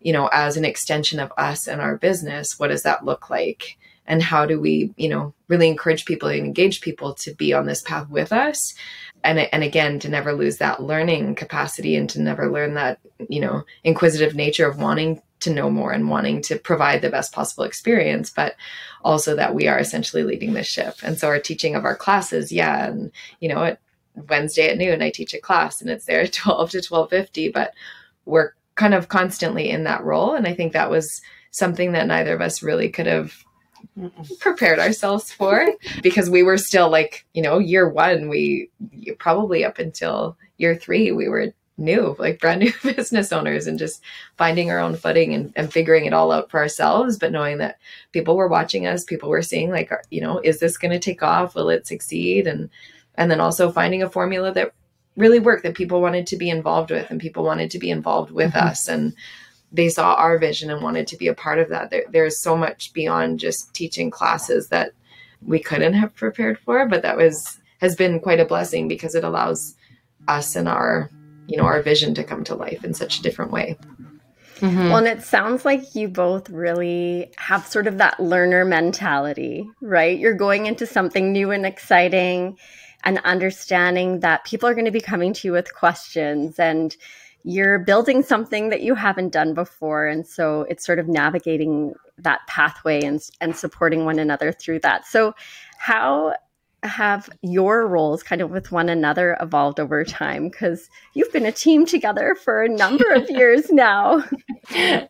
you 0.00 0.12
know, 0.12 0.28
as 0.32 0.56
an 0.56 0.64
extension 0.64 1.20
of 1.20 1.32
us 1.36 1.68
and 1.68 1.80
our 1.80 1.96
business, 1.96 2.58
what 2.58 2.68
does 2.68 2.82
that 2.82 3.04
look 3.04 3.30
like? 3.30 3.76
And 4.06 4.22
how 4.22 4.46
do 4.46 4.58
we, 4.58 4.92
you 4.96 5.08
know, 5.08 5.34
really 5.48 5.68
encourage 5.68 6.04
people 6.04 6.28
and 6.28 6.44
engage 6.44 6.80
people 6.80 7.14
to 7.16 7.34
be 7.34 7.52
on 7.52 7.66
this 7.66 7.82
path 7.82 8.08
with 8.08 8.32
us? 8.32 8.74
And, 9.22 9.38
and 9.38 9.62
again, 9.62 10.00
to 10.00 10.08
never 10.08 10.32
lose 10.32 10.56
that 10.56 10.82
learning 10.82 11.34
capacity 11.36 11.94
and 11.94 12.08
to 12.10 12.20
never 12.20 12.50
learn 12.50 12.74
that, 12.74 12.98
you 13.28 13.40
know, 13.40 13.64
inquisitive 13.84 14.34
nature 14.34 14.66
of 14.66 14.78
wanting 14.78 15.20
to 15.40 15.52
know 15.52 15.70
more 15.70 15.92
and 15.92 16.08
wanting 16.08 16.42
to 16.42 16.56
provide 16.56 17.02
the 17.02 17.10
best 17.10 17.32
possible 17.32 17.64
experience, 17.64 18.30
but 18.30 18.56
also 19.02 19.34
that 19.36 19.54
we 19.54 19.66
are 19.68 19.78
essentially 19.78 20.22
leading 20.22 20.52
the 20.52 20.62
ship. 20.62 20.96
And 21.02 21.18
so 21.18 21.28
our 21.28 21.40
teaching 21.40 21.74
of 21.74 21.84
our 21.84 21.96
classes, 21.96 22.52
yeah, 22.52 22.86
and 22.86 23.10
you 23.40 23.48
know, 23.48 23.64
at 23.64 23.80
Wednesday 24.28 24.68
at 24.68 24.78
noon 24.78 25.02
I 25.02 25.10
teach 25.10 25.34
a 25.34 25.40
class 25.40 25.80
and 25.80 25.90
it's 25.90 26.06
there 26.06 26.20
at 26.20 26.32
12 26.32 26.70
to 26.70 26.78
1250, 26.78 27.50
but 27.50 27.74
we're 28.24 28.52
kind 28.74 28.94
of 28.94 29.08
constantly 29.08 29.70
in 29.70 29.84
that 29.84 30.04
role. 30.04 30.34
And 30.34 30.46
I 30.46 30.54
think 30.54 30.72
that 30.72 30.90
was 30.90 31.20
something 31.50 31.92
that 31.92 32.06
neither 32.06 32.34
of 32.34 32.40
us 32.40 32.62
really 32.62 32.88
could 32.88 33.06
have 33.06 33.34
prepared 34.38 34.78
ourselves 34.78 35.32
for 35.32 35.66
because 36.02 36.30
we 36.30 36.42
were 36.42 36.58
still 36.58 36.90
like, 36.90 37.26
you 37.34 37.42
know, 37.42 37.58
year 37.58 37.88
one, 37.88 38.28
we 38.28 38.70
probably 39.18 39.64
up 39.64 39.78
until 39.78 40.36
year 40.58 40.74
three, 40.74 41.12
we 41.12 41.28
were 41.28 41.52
new, 41.80 42.14
like 42.18 42.40
brand 42.40 42.60
new 42.60 42.72
business 42.94 43.32
owners 43.32 43.66
and 43.66 43.78
just 43.78 44.02
finding 44.36 44.70
our 44.70 44.78
own 44.78 44.94
footing 44.94 45.34
and, 45.34 45.52
and 45.56 45.72
figuring 45.72 46.04
it 46.04 46.12
all 46.12 46.32
out 46.32 46.50
for 46.50 46.60
ourselves. 46.60 47.18
But 47.18 47.32
knowing 47.32 47.58
that 47.58 47.78
people 48.12 48.36
were 48.36 48.48
watching 48.48 48.86
us, 48.86 49.04
people 49.04 49.28
were 49.28 49.42
seeing 49.42 49.70
like, 49.70 49.90
you 50.10 50.20
know, 50.20 50.40
is 50.44 50.60
this 50.60 50.76
going 50.76 50.92
to 50.92 50.98
take 50.98 51.22
off? 51.22 51.54
Will 51.54 51.70
it 51.70 51.86
succeed? 51.86 52.46
And, 52.46 52.70
and 53.14 53.30
then 53.30 53.40
also 53.40 53.72
finding 53.72 54.02
a 54.02 54.10
formula 54.10 54.52
that 54.52 54.72
really 55.16 55.38
worked 55.38 55.62
that 55.64 55.74
people 55.74 56.00
wanted 56.00 56.26
to 56.28 56.36
be 56.36 56.50
involved 56.50 56.90
with 56.90 57.10
and 57.10 57.20
people 57.20 57.44
wanted 57.44 57.70
to 57.70 57.78
be 57.78 57.90
involved 57.90 58.30
with 58.30 58.52
mm-hmm. 58.52 58.68
us 58.68 58.88
and 58.88 59.14
they 59.72 59.88
saw 59.88 60.14
our 60.14 60.38
vision 60.38 60.70
and 60.70 60.82
wanted 60.82 61.06
to 61.06 61.16
be 61.16 61.28
a 61.28 61.34
part 61.34 61.58
of 61.58 61.68
that 61.68 61.90
there, 61.90 62.04
there's 62.10 62.40
so 62.40 62.56
much 62.56 62.92
beyond 62.92 63.38
just 63.38 63.72
teaching 63.74 64.10
classes 64.10 64.68
that 64.68 64.92
we 65.42 65.58
couldn't 65.58 65.94
have 65.94 66.14
prepared 66.14 66.58
for 66.58 66.86
but 66.86 67.02
that 67.02 67.16
was 67.16 67.58
has 67.80 67.96
been 67.96 68.20
quite 68.20 68.40
a 68.40 68.44
blessing 68.44 68.88
because 68.88 69.14
it 69.14 69.24
allows 69.24 69.74
us 70.28 70.54
and 70.54 70.68
our 70.68 71.10
you 71.50 71.56
know 71.56 71.64
our 71.64 71.82
vision 71.82 72.14
to 72.14 72.24
come 72.24 72.44
to 72.44 72.54
life 72.54 72.84
in 72.84 72.94
such 72.94 73.18
a 73.18 73.22
different 73.22 73.52
way. 73.52 73.76
Mm-hmm. 74.60 74.88
well 74.88 74.98
and 74.98 75.06
it 75.06 75.22
sounds 75.22 75.64
like 75.64 75.94
you 75.94 76.06
both 76.06 76.50
really 76.50 77.32
have 77.38 77.66
sort 77.66 77.86
of 77.86 77.96
that 77.96 78.20
learner 78.20 78.62
mentality 78.66 79.66
right? 79.80 80.18
You're 80.18 80.34
going 80.34 80.66
into 80.66 80.86
something 80.86 81.32
new 81.32 81.50
and 81.50 81.64
exciting 81.64 82.58
and 83.04 83.18
understanding 83.24 84.20
that 84.20 84.44
people 84.44 84.68
are 84.68 84.74
going 84.74 84.84
to 84.84 84.90
be 84.90 85.00
coming 85.00 85.32
to 85.32 85.48
you 85.48 85.52
with 85.52 85.74
questions 85.74 86.58
and 86.58 86.94
you're 87.42 87.78
building 87.78 88.22
something 88.22 88.68
that 88.68 88.82
you 88.82 88.94
haven't 88.94 89.32
done 89.32 89.54
before. 89.54 90.06
And 90.06 90.26
so 90.26 90.66
it's 90.68 90.84
sort 90.84 90.98
of 90.98 91.08
navigating 91.08 91.94
that 92.18 92.40
pathway 92.46 93.02
and 93.02 93.20
and 93.40 93.56
supporting 93.56 94.04
one 94.04 94.18
another 94.18 94.52
through 94.52 94.80
that. 94.80 95.06
So 95.06 95.34
how 95.78 96.34
have 96.82 97.28
your 97.42 97.86
roles 97.86 98.22
kind 98.22 98.40
of 98.40 98.50
with 98.50 98.72
one 98.72 98.88
another 98.88 99.36
evolved 99.40 99.78
over 99.78 100.04
time 100.04 100.48
because 100.48 100.88
you've 101.14 101.32
been 101.32 101.46
a 101.46 101.52
team 101.52 101.84
together 101.84 102.34
for 102.34 102.62
a 102.62 102.68
number 102.68 103.04
of 103.12 103.28
years 103.30 103.70
now 103.70 104.24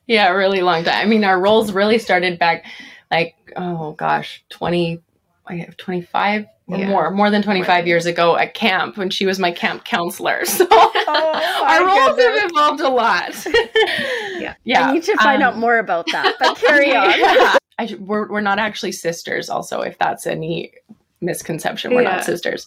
yeah 0.06 0.28
a 0.28 0.36
really 0.36 0.62
long 0.62 0.82
time 0.82 0.96
i 0.96 1.04
mean 1.04 1.24
our 1.24 1.40
roles 1.40 1.72
really 1.72 1.98
started 1.98 2.38
back 2.38 2.64
like 3.10 3.34
oh 3.56 3.92
gosh 3.92 4.44
20 4.50 5.00
I 5.50 5.56
have 5.56 5.76
25 5.76 6.46
or 6.68 6.78
yeah. 6.78 6.88
more, 6.88 7.10
more 7.10 7.28
than 7.28 7.42
25 7.42 7.68
right. 7.68 7.86
years 7.86 8.06
ago 8.06 8.36
at 8.36 8.54
camp 8.54 8.96
when 8.96 9.10
she 9.10 9.26
was 9.26 9.40
my 9.40 9.50
camp 9.50 9.84
counselor. 9.84 10.44
So 10.50 10.66
oh, 10.70 11.64
our 11.66 11.84
roles 11.84 12.16
goodness. 12.16 12.42
have 12.42 12.50
evolved 12.52 12.80
a 12.80 12.88
lot. 12.88 13.46
yeah. 14.40 14.54
yeah. 14.62 14.88
I 14.88 14.92
need 14.92 15.02
to 15.04 15.16
find 15.16 15.42
um, 15.42 15.54
out 15.54 15.58
more 15.58 15.78
about 15.78 16.06
that, 16.12 16.36
but 16.38 16.56
carry 16.56 16.94
on. 16.94 17.58
I, 17.78 17.96
we're, 17.98 18.28
we're 18.28 18.40
not 18.40 18.60
actually 18.60 18.92
sisters, 18.92 19.50
also, 19.50 19.80
if 19.80 19.98
that's 19.98 20.26
any 20.26 20.72
misconception. 21.20 21.94
We're 21.94 22.02
yeah. 22.02 22.16
not 22.16 22.24
sisters. 22.24 22.66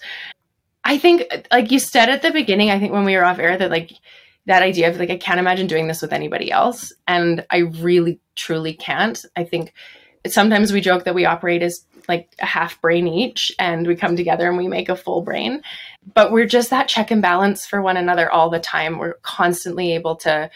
I 0.84 0.98
think, 0.98 1.24
like 1.52 1.72
you 1.72 1.80
said 1.80 2.10
at 2.10 2.22
the 2.22 2.32
beginning, 2.32 2.70
I 2.70 2.80
think 2.80 2.92
when 2.92 3.06
we 3.06 3.16
were 3.16 3.24
off 3.24 3.40
air, 3.40 3.58
that 3.58 3.72
like 3.72 3.92
that 4.46 4.64
idea 4.64 4.90
of 4.90 4.98
like, 4.98 5.10
I 5.10 5.18
can't 5.18 5.40
imagine 5.40 5.68
doing 5.68 5.88
this 5.88 6.02
with 6.02 6.12
anybody 6.12 6.52
else. 6.52 6.92
And 7.08 7.46
I 7.50 7.60
really, 7.60 8.20
truly 8.36 8.74
can't. 8.74 9.24
I 9.36 9.46
think 9.46 9.74
sometimes 10.28 10.74
we 10.74 10.82
joke 10.82 11.06
that 11.06 11.16
we 11.16 11.26
operate 11.26 11.62
as 11.62 11.86
like 12.10 12.36
a 12.40 12.46
half 12.46 12.82
brain 12.82 13.08
each 13.08 13.54
and 13.60 13.88
we 13.88 13.96
come 13.96 14.18
together 14.18 14.48
and 14.48 14.58
we 14.58 14.68
make 14.68 14.90
a 14.90 14.96
full 14.96 15.22
brain. 15.22 15.62
But 16.14 16.34
we're 16.34 16.46
just 16.46 16.70
that 16.72 16.90
check 16.90 17.12
and 17.12 17.22
balance 17.22 17.66
for 17.66 17.82
one 17.82 17.96
another 17.96 18.30
all 18.30 18.50
the 18.50 18.60
time. 18.60 18.98
We're 18.98 19.14
constantly 19.22 19.94
able 19.94 20.18
to 20.18 20.50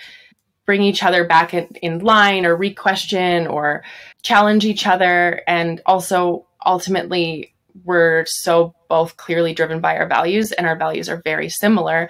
bring 0.66 0.82
each 0.82 1.04
other 1.04 1.24
back 1.24 1.54
in, 1.54 1.68
in 1.82 2.00
line 2.00 2.46
or 2.46 2.56
re-question 2.56 3.48
or 3.48 3.84
challenge 4.22 4.66
each 4.66 4.86
other. 4.86 5.42
And 5.48 5.82
also 5.86 6.48
ultimately 6.66 7.54
we're 7.84 8.26
so 8.26 8.74
both 8.90 9.18
clearly 9.18 9.54
driven 9.54 9.80
by 9.80 9.98
our 9.98 10.08
values 10.08 10.52
and 10.52 10.68
our 10.68 10.76
values 10.76 11.10
are 11.10 11.22
very 11.24 11.50
similar 11.50 12.10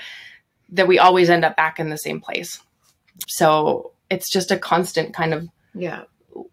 that 0.70 0.88
we 0.88 1.00
always 1.00 1.30
end 1.30 1.46
up 1.46 1.56
back 1.56 1.80
in 1.80 1.90
the 1.90 1.98
same 1.98 2.20
place. 2.20 2.62
So 3.28 3.92
it's 4.10 4.32
just 4.32 4.52
a 4.52 4.58
constant 4.58 5.14
kind 5.14 5.34
of 5.34 5.48
yeah. 5.74 6.04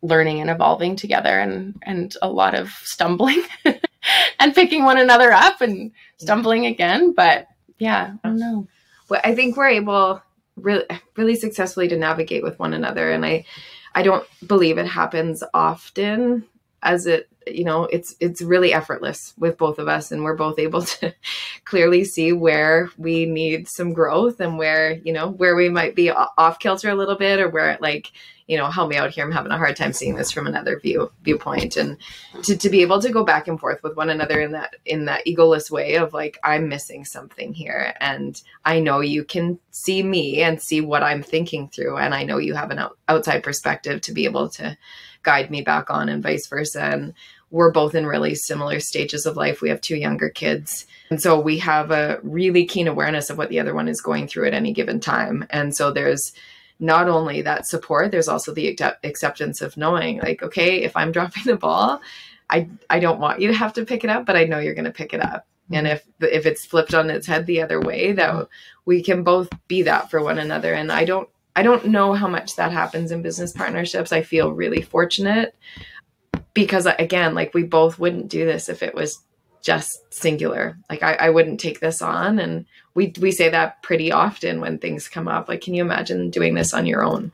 learning 0.02 0.40
and 0.40 0.50
evolving 0.50 0.97
together 0.97 1.38
and 1.38 1.75
and 1.83 2.16
a 2.23 2.28
lot 2.28 2.54
of 2.54 2.71
stumbling 2.83 3.42
and 4.38 4.54
picking 4.54 4.85
one 4.85 4.99
another 4.99 5.33
up 5.33 5.61
and 5.61 5.92
stumbling 6.18 6.66
again 6.66 7.12
but 7.12 7.47
yeah 7.78 8.14
i 8.23 8.28
don't 8.28 8.38
know. 8.38 8.66
Well 9.09 9.21
i 9.25 9.35
think 9.35 9.56
we're 9.56 9.68
able 9.68 10.23
really 10.56 10.85
really 11.16 11.37
successfully 11.37 11.88
to 11.88 11.97
navigate 11.97 12.42
with 12.42 12.59
one 12.59 12.75
another 12.75 13.11
and 13.11 13.25
i 13.25 13.44
i 13.94 14.02
don't 14.02 14.26
believe 14.47 14.78
it 14.78 14.87
happens 14.87 15.42
often 15.52 16.44
as 16.84 17.06
it 17.06 17.28
you 17.46 17.64
know 17.64 17.84
it's 17.84 18.14
it's 18.20 18.40
really 18.40 18.72
effortless 18.72 19.34
with 19.36 19.58
both 19.58 19.78
of 19.78 19.88
us 19.88 20.12
and 20.12 20.22
we're 20.22 20.36
both 20.36 20.58
able 20.58 20.82
to 20.82 21.12
clearly 21.64 22.04
see 22.04 22.32
where 22.32 22.90
we 22.96 23.26
need 23.26 23.66
some 23.68 23.92
growth 23.92 24.40
and 24.40 24.56
where 24.56 24.92
you 24.92 25.12
know 25.12 25.30
where 25.30 25.56
we 25.56 25.68
might 25.68 25.96
be 25.96 26.10
off 26.10 26.58
kilter 26.58 26.90
a 26.90 26.94
little 26.94 27.16
bit 27.16 27.40
or 27.40 27.48
where 27.48 27.70
it 27.70 27.82
like 27.82 28.12
you 28.46 28.58
know, 28.58 28.66
help 28.70 28.90
me 28.90 28.96
out 28.96 29.10
here. 29.10 29.24
I'm 29.24 29.32
having 29.32 29.52
a 29.52 29.58
hard 29.58 29.76
time 29.76 29.92
seeing 29.92 30.16
this 30.16 30.30
from 30.30 30.46
another 30.46 30.78
view 30.78 31.10
viewpoint. 31.22 31.76
And 31.76 31.96
to, 32.42 32.56
to 32.56 32.68
be 32.68 32.82
able 32.82 33.00
to 33.00 33.10
go 33.10 33.24
back 33.24 33.48
and 33.48 33.58
forth 33.58 33.82
with 33.82 33.96
one 33.96 34.10
another 34.10 34.40
in 34.40 34.52
that 34.52 34.76
in 34.84 35.06
that 35.06 35.24
egoless 35.26 35.70
way 35.70 35.96
of 35.96 36.12
like, 36.12 36.38
I'm 36.44 36.68
missing 36.68 37.04
something 37.04 37.54
here. 37.54 37.94
And 38.00 38.40
I 38.64 38.80
know 38.80 39.00
you 39.00 39.24
can 39.24 39.58
see 39.70 40.02
me 40.02 40.42
and 40.42 40.60
see 40.60 40.82
what 40.82 41.02
I'm 41.02 41.22
thinking 41.22 41.68
through. 41.68 41.96
And 41.96 42.14
I 42.14 42.24
know 42.24 42.38
you 42.38 42.54
have 42.54 42.70
an 42.70 42.78
out, 42.78 42.98
outside 43.08 43.42
perspective 43.42 44.02
to 44.02 44.12
be 44.12 44.26
able 44.26 44.50
to 44.50 44.76
guide 45.25 45.50
me 45.50 45.62
back 45.62 45.90
on 45.90 46.09
and 46.09 46.23
vice 46.23 46.47
versa. 46.47 46.83
And 46.83 47.14
we're 47.50 47.71
both 47.71 47.95
in 47.95 48.07
really 48.07 48.35
similar 48.35 48.81
stages 48.81 49.26
of 49.26 49.37
life. 49.37 49.61
We 49.61 49.69
have 49.69 49.81
two 49.81 49.97
younger 49.97 50.28
kids. 50.28 50.87
And 51.11 51.21
so 51.21 51.38
we 51.38 51.59
have 51.59 51.90
a 51.90 52.19
really 52.23 52.64
keen 52.64 52.88
awareness 52.88 53.31
of 53.31 53.38
what 53.38 53.49
the 53.49 53.61
other 53.61 53.75
one 53.75 53.88
is 53.88 54.00
going 54.00 54.28
through 54.28 54.47
at 54.47 54.54
any 54.54 54.73
given 54.73 55.00
time. 55.00 55.47
And 55.50 55.75
so 55.75 55.90
there's 55.90 56.33
not 56.81 57.09
only 57.09 57.43
that 57.43 57.66
support, 57.66 58.11
there's 58.11 58.28
also 58.28 58.52
the 58.52 58.76
acceptance 59.04 59.62
of 59.62 59.76
knowing, 59.76 60.19
like, 60.19 60.43
okay, 60.43 60.83
if 60.83 60.97
I'm 60.97 61.12
dropping 61.16 61.45
the 61.45 61.57
ball, 61.57 62.00
I 62.50 62.69
I 62.90 63.00
don't 63.00 63.21
want 63.21 63.40
you 63.40 63.49
to 63.49 63.54
have 63.54 63.73
to 63.75 63.87
pick 63.87 64.04
it 64.04 64.11
up, 64.11 64.26
but 64.26 64.37
I 64.37 64.45
know 64.45 64.59
you're 64.59 64.75
going 64.75 64.85
to 64.85 64.90
pick 64.90 65.14
it 65.14 65.23
up. 65.23 65.47
Mm-hmm. 65.71 65.75
And 65.75 65.87
if 65.87 66.07
if 66.21 66.47
it's 66.47 66.66
flipped 66.66 66.95
on 66.95 67.11
its 67.11 67.26
head 67.26 67.47
the 67.47 67.62
other 67.62 67.81
way, 67.81 68.12
that 68.12 68.33
mm-hmm. 68.33 68.43
we 68.85 69.02
can 69.02 69.23
both 69.23 69.49
be 69.69 69.83
that 69.83 70.11
for 70.11 70.23
one 70.23 70.38
another. 70.38 70.75
And 70.75 70.93
I 70.93 71.04
don't 71.04 71.28
I 71.56 71.62
don't 71.62 71.87
know 71.87 72.14
how 72.14 72.28
much 72.28 72.56
that 72.56 72.73
happens 72.73 73.12
in 73.12 73.23
business 73.23 73.52
partnerships. 73.52 74.12
I 74.12 74.23
feel 74.23 74.52
really 74.52 74.82
fortunate 74.82 75.54
because 76.52 76.87
again, 76.87 77.34
like 77.34 77.54
we 77.54 77.62
both 77.62 77.99
wouldn't 77.99 78.28
do 78.28 78.44
this 78.44 78.68
if 78.68 78.82
it 78.82 78.94
was 78.94 79.23
just 79.64 80.12
singular. 80.12 80.78
Like 80.90 81.02
I, 81.02 81.14
I 81.14 81.30
wouldn't 81.30 81.58
take 81.58 81.80
this 81.80 82.02
on. 82.02 82.38
And 82.38 82.66
we 82.94 83.12
we 83.20 83.32
say 83.32 83.49
that 83.49 83.82
pretty 83.82 84.12
often 84.12 84.61
when 84.61 84.78
things 84.78 85.08
come 85.08 85.26
up. 85.26 85.49
Like, 85.49 85.62
can 85.62 85.75
you 85.75 85.82
imagine 85.82 86.30
doing 86.30 86.54
this 86.54 86.75
on 86.75 86.87
your 86.87 87.02
own? 87.02 87.32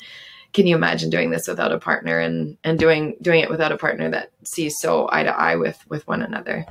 Can 0.53 0.67
you 0.67 0.75
imagine 0.75 1.11
doing 1.11 1.31
this 1.31 1.47
without 1.49 1.73
a 1.73 1.79
partner 1.79 2.19
and 2.19 2.57
and 2.65 2.79
doing 2.79 3.17
doing 3.21 3.41
it 3.41 3.51
without 3.51 3.73
a 3.73 3.79
partner 3.79 4.11
that 4.11 4.31
sees 4.45 4.79
so 4.79 5.09
eye 5.13 5.23
to 5.23 5.31
eye 5.31 5.57
with 5.57 5.85
with 5.89 6.07
one 6.07 6.23
another? 6.23 6.67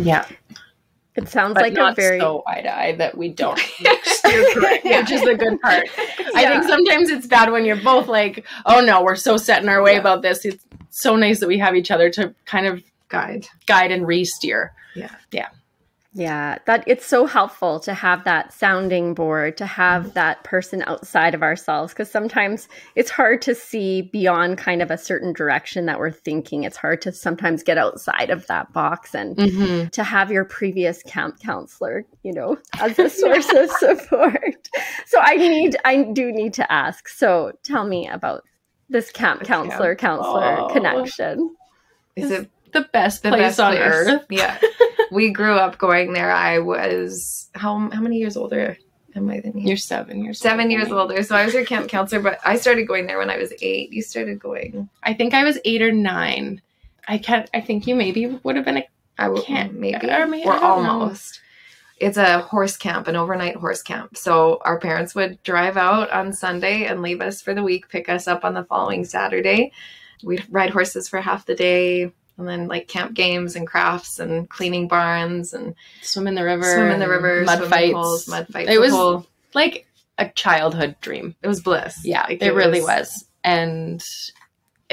Yeah. 0.00 0.26
It 1.14 1.28
sounds 1.28 1.54
but 1.54 1.62
like 1.64 1.72
not 1.74 1.92
a 1.92 1.94
very 1.94 2.18
so 2.20 2.42
eye 2.46 2.62
to 2.62 2.74
eye 2.74 2.92
that 2.96 3.16
we 3.18 3.28
don't 3.28 3.58
steer 4.02 4.54
correct, 4.54 4.82
Yeah. 4.84 5.00
which 5.00 5.10
is 5.10 5.20
the 5.22 5.34
good 5.34 5.60
part. 5.60 5.86
I 6.34 6.46
think 6.48 6.64
sometimes 6.64 7.10
it's 7.10 7.26
bad 7.26 7.52
when 7.52 7.64
you're 7.66 7.76
both 7.76 8.08
like, 8.08 8.46
"Oh 8.64 8.80
no, 8.80 9.02
we're 9.02 9.16
so 9.16 9.36
set 9.36 9.62
in 9.62 9.68
our 9.68 9.82
way 9.82 9.92
Yeah. 9.92 10.00
about 10.00 10.22
this." 10.22 10.44
It's 10.46 10.64
so 10.90 11.16
nice 11.16 11.40
that 11.40 11.48
we 11.48 11.58
have 11.58 11.74
each 11.76 11.90
other 11.90 12.08
to 12.10 12.34
kind 12.46 12.66
of 12.66 12.82
Guide. 13.08 13.46
guide 13.66 13.90
and 13.92 14.06
re-steer. 14.06 14.72
Yeah, 14.94 15.10
yeah, 15.32 15.48
that 16.14 16.84
it's 16.86 17.06
so 17.06 17.24
helpful 17.26 17.80
to 17.80 17.94
have 17.94 18.24
that 18.24 18.52
sounding 18.52 19.14
board, 19.14 19.56
to 19.56 19.64
Mm-hmm. 19.64 19.72
have 19.72 20.14
that 20.14 20.44
person 20.44 20.82
outside 20.86 21.34
of 21.34 21.42
ourselves 21.42 21.92
because 21.92 22.10
sometimes 22.10 22.68
it's 22.94 23.10
hard 23.10 23.40
to 23.42 23.54
see 23.54 24.02
beyond 24.02 24.58
kind 24.58 24.82
of 24.82 24.90
a 24.90 24.98
certain 24.98 25.32
direction 25.32 25.86
that 25.86 25.98
we're 25.98 26.10
thinking. 26.10 26.64
It's 26.64 26.76
hard 26.76 27.00
to 27.02 27.12
sometimes 27.12 27.62
get 27.62 27.78
outside 27.78 28.30
of 28.30 28.46
that 28.48 28.72
box 28.72 29.14
and 29.14 29.36
Mm-hmm. 29.36 29.88
to 29.88 30.04
have 30.04 30.30
your 30.30 30.44
previous 30.44 31.02
camp 31.04 31.40
counselor, 31.40 32.04
you 32.22 32.32
know, 32.32 32.58
as 32.80 32.98
a 32.98 33.08
source 33.08 33.50
of 33.52 33.70
support. 33.70 34.68
So 35.06 35.18
I 35.20 35.36
need 35.36 35.76
I 35.84 36.02
do 36.12 36.30
need 36.32 36.52
to 36.54 36.70
ask. 36.72 37.08
So 37.08 37.52
tell 37.64 37.84
me 37.84 38.08
about 38.08 38.42
this 38.90 39.10
camp 39.10 39.44
counselor 39.44 39.94
counselor 39.94 40.58
Oh. 40.60 40.68
connection. 40.72 41.56
Is 42.16 42.30
it 42.30 42.50
The 42.72 42.88
best 42.92 43.22
the 43.22 43.28
place 43.30 43.40
best 43.40 43.60
on 43.60 43.72
place? 43.76 43.82
earth. 43.84 44.26
Yeah. 44.30 44.58
we 45.10 45.30
grew 45.30 45.54
up 45.54 45.78
going 45.78 46.12
there. 46.12 46.30
I 46.30 46.58
was 46.58 47.50
how 47.54 47.90
how 47.90 48.00
many 48.00 48.16
years 48.18 48.36
older 48.36 48.76
am 49.14 49.28
I 49.28 49.40
than 49.40 49.58
you? 49.58 49.68
You're 49.68 49.76
seven 49.76 50.24
years. 50.24 50.38
Seven 50.38 50.66
older 50.66 50.72
years 50.72 50.90
older. 50.92 51.22
So 51.22 51.36
I 51.36 51.44
was 51.44 51.54
your 51.54 51.64
camp 51.66 51.88
counselor, 51.88 52.22
but 52.22 52.38
I 52.44 52.56
started 52.56 52.88
going 52.88 53.06
there 53.06 53.18
when 53.18 53.30
I 53.30 53.36
was 53.36 53.52
eight. 53.60 53.92
You 53.92 54.02
started 54.02 54.38
going. 54.40 54.88
I 55.02 55.12
think 55.14 55.34
I 55.34 55.44
was 55.44 55.58
eight 55.64 55.82
or 55.82 55.92
nine. 55.92 56.62
I 57.06 57.18
can't. 57.18 57.48
I 57.52 57.60
think 57.60 57.86
you 57.86 57.94
maybe 57.94 58.26
would 58.42 58.56
have 58.56 58.64
been 58.64 58.78
a 58.78 58.84
I 59.18 59.28
Can't- 59.44 59.74
maybe 59.74 60.08
or 60.10 60.26
maybe- 60.26 60.48
or 60.48 60.52
don't 60.58 60.82
know. 60.84 60.90
almost. 60.90 61.40
It's 61.98 62.16
a 62.16 62.40
horse 62.40 62.76
camp, 62.76 63.06
an 63.06 63.14
overnight 63.14 63.54
horse 63.56 63.82
camp. 63.82 64.16
So 64.16 64.60
our 64.64 64.78
parents 64.80 65.14
would 65.14 65.40
drive 65.44 65.76
out 65.76 66.10
on 66.10 66.32
Sunday 66.32 66.86
and 66.86 67.00
leave 67.02 67.20
us 67.20 67.40
for 67.40 67.54
the 67.54 67.62
week, 67.62 67.88
pick 67.88 68.08
us 68.08 68.26
up 68.26 68.44
on 68.44 68.54
the 68.54 68.64
following 68.64 69.04
Saturday. 69.04 69.70
We'd 70.24 70.44
ride 70.50 70.70
horses 70.70 71.08
for 71.08 71.20
half 71.20 71.46
the 71.46 71.54
day, 71.54 72.10
and 72.42 72.48
then 72.48 72.68
like 72.68 72.88
camp 72.88 73.14
games 73.14 73.56
and 73.56 73.66
crafts 73.66 74.18
and 74.18 74.48
cleaning 74.50 74.88
barns 74.88 75.54
and 75.54 75.74
swim 76.02 76.26
in 76.26 76.34
the 76.34 76.44
river, 76.44 76.64
swim 76.64 76.90
in 76.90 76.98
the 77.00 77.08
river, 77.08 77.42
mud 77.44 77.68
fights, 77.68 77.92
pools, 77.94 78.28
mud 78.28 78.46
fights. 78.48 78.70
It 78.70 78.80
was 78.80 78.90
whole- 78.92 79.26
like 79.54 79.86
a 80.18 80.28
childhood 80.28 80.96
dream. 81.00 81.34
it 81.42 81.48
was 81.48 81.60
bliss. 81.60 82.00
Yeah, 82.04 82.22
Like, 82.28 82.42
it, 82.42 82.52
really 82.54 82.80
was. 82.82 83.24
And 83.44 84.02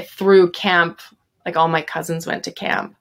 through 0.02 0.52
camp, 0.52 1.02
like 1.46 1.58
all 1.58 1.68
my 1.68 1.82
cousins 1.82 2.26
went 2.26 2.44
to 2.46 2.52
camp, 2.52 2.96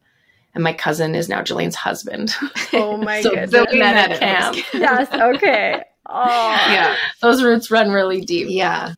and 0.54 0.64
my 0.64 0.72
cousin 0.72 1.14
is 1.14 1.28
now 1.28 1.42
Jilaine's 1.42 1.74
husband. 1.76 2.34
Oh 2.72 2.96
my 2.96 3.20
so 3.22 3.30
goodness. 3.30 3.50
so 3.52 3.64
we 3.70 3.74
we 3.74 3.78
met 3.78 3.94
met 3.94 4.10
at 4.10 4.22
at 4.22 4.54
camp. 4.54 4.56
yes, 4.74 5.08
okay. 5.36 5.82
Oh. 6.06 6.26
Yeah, 6.26 6.96
Those 7.20 7.42
roots 7.42 7.70
run 7.70 7.90
really 7.90 8.20
deep. 8.22 8.46
yeah, 8.50 8.94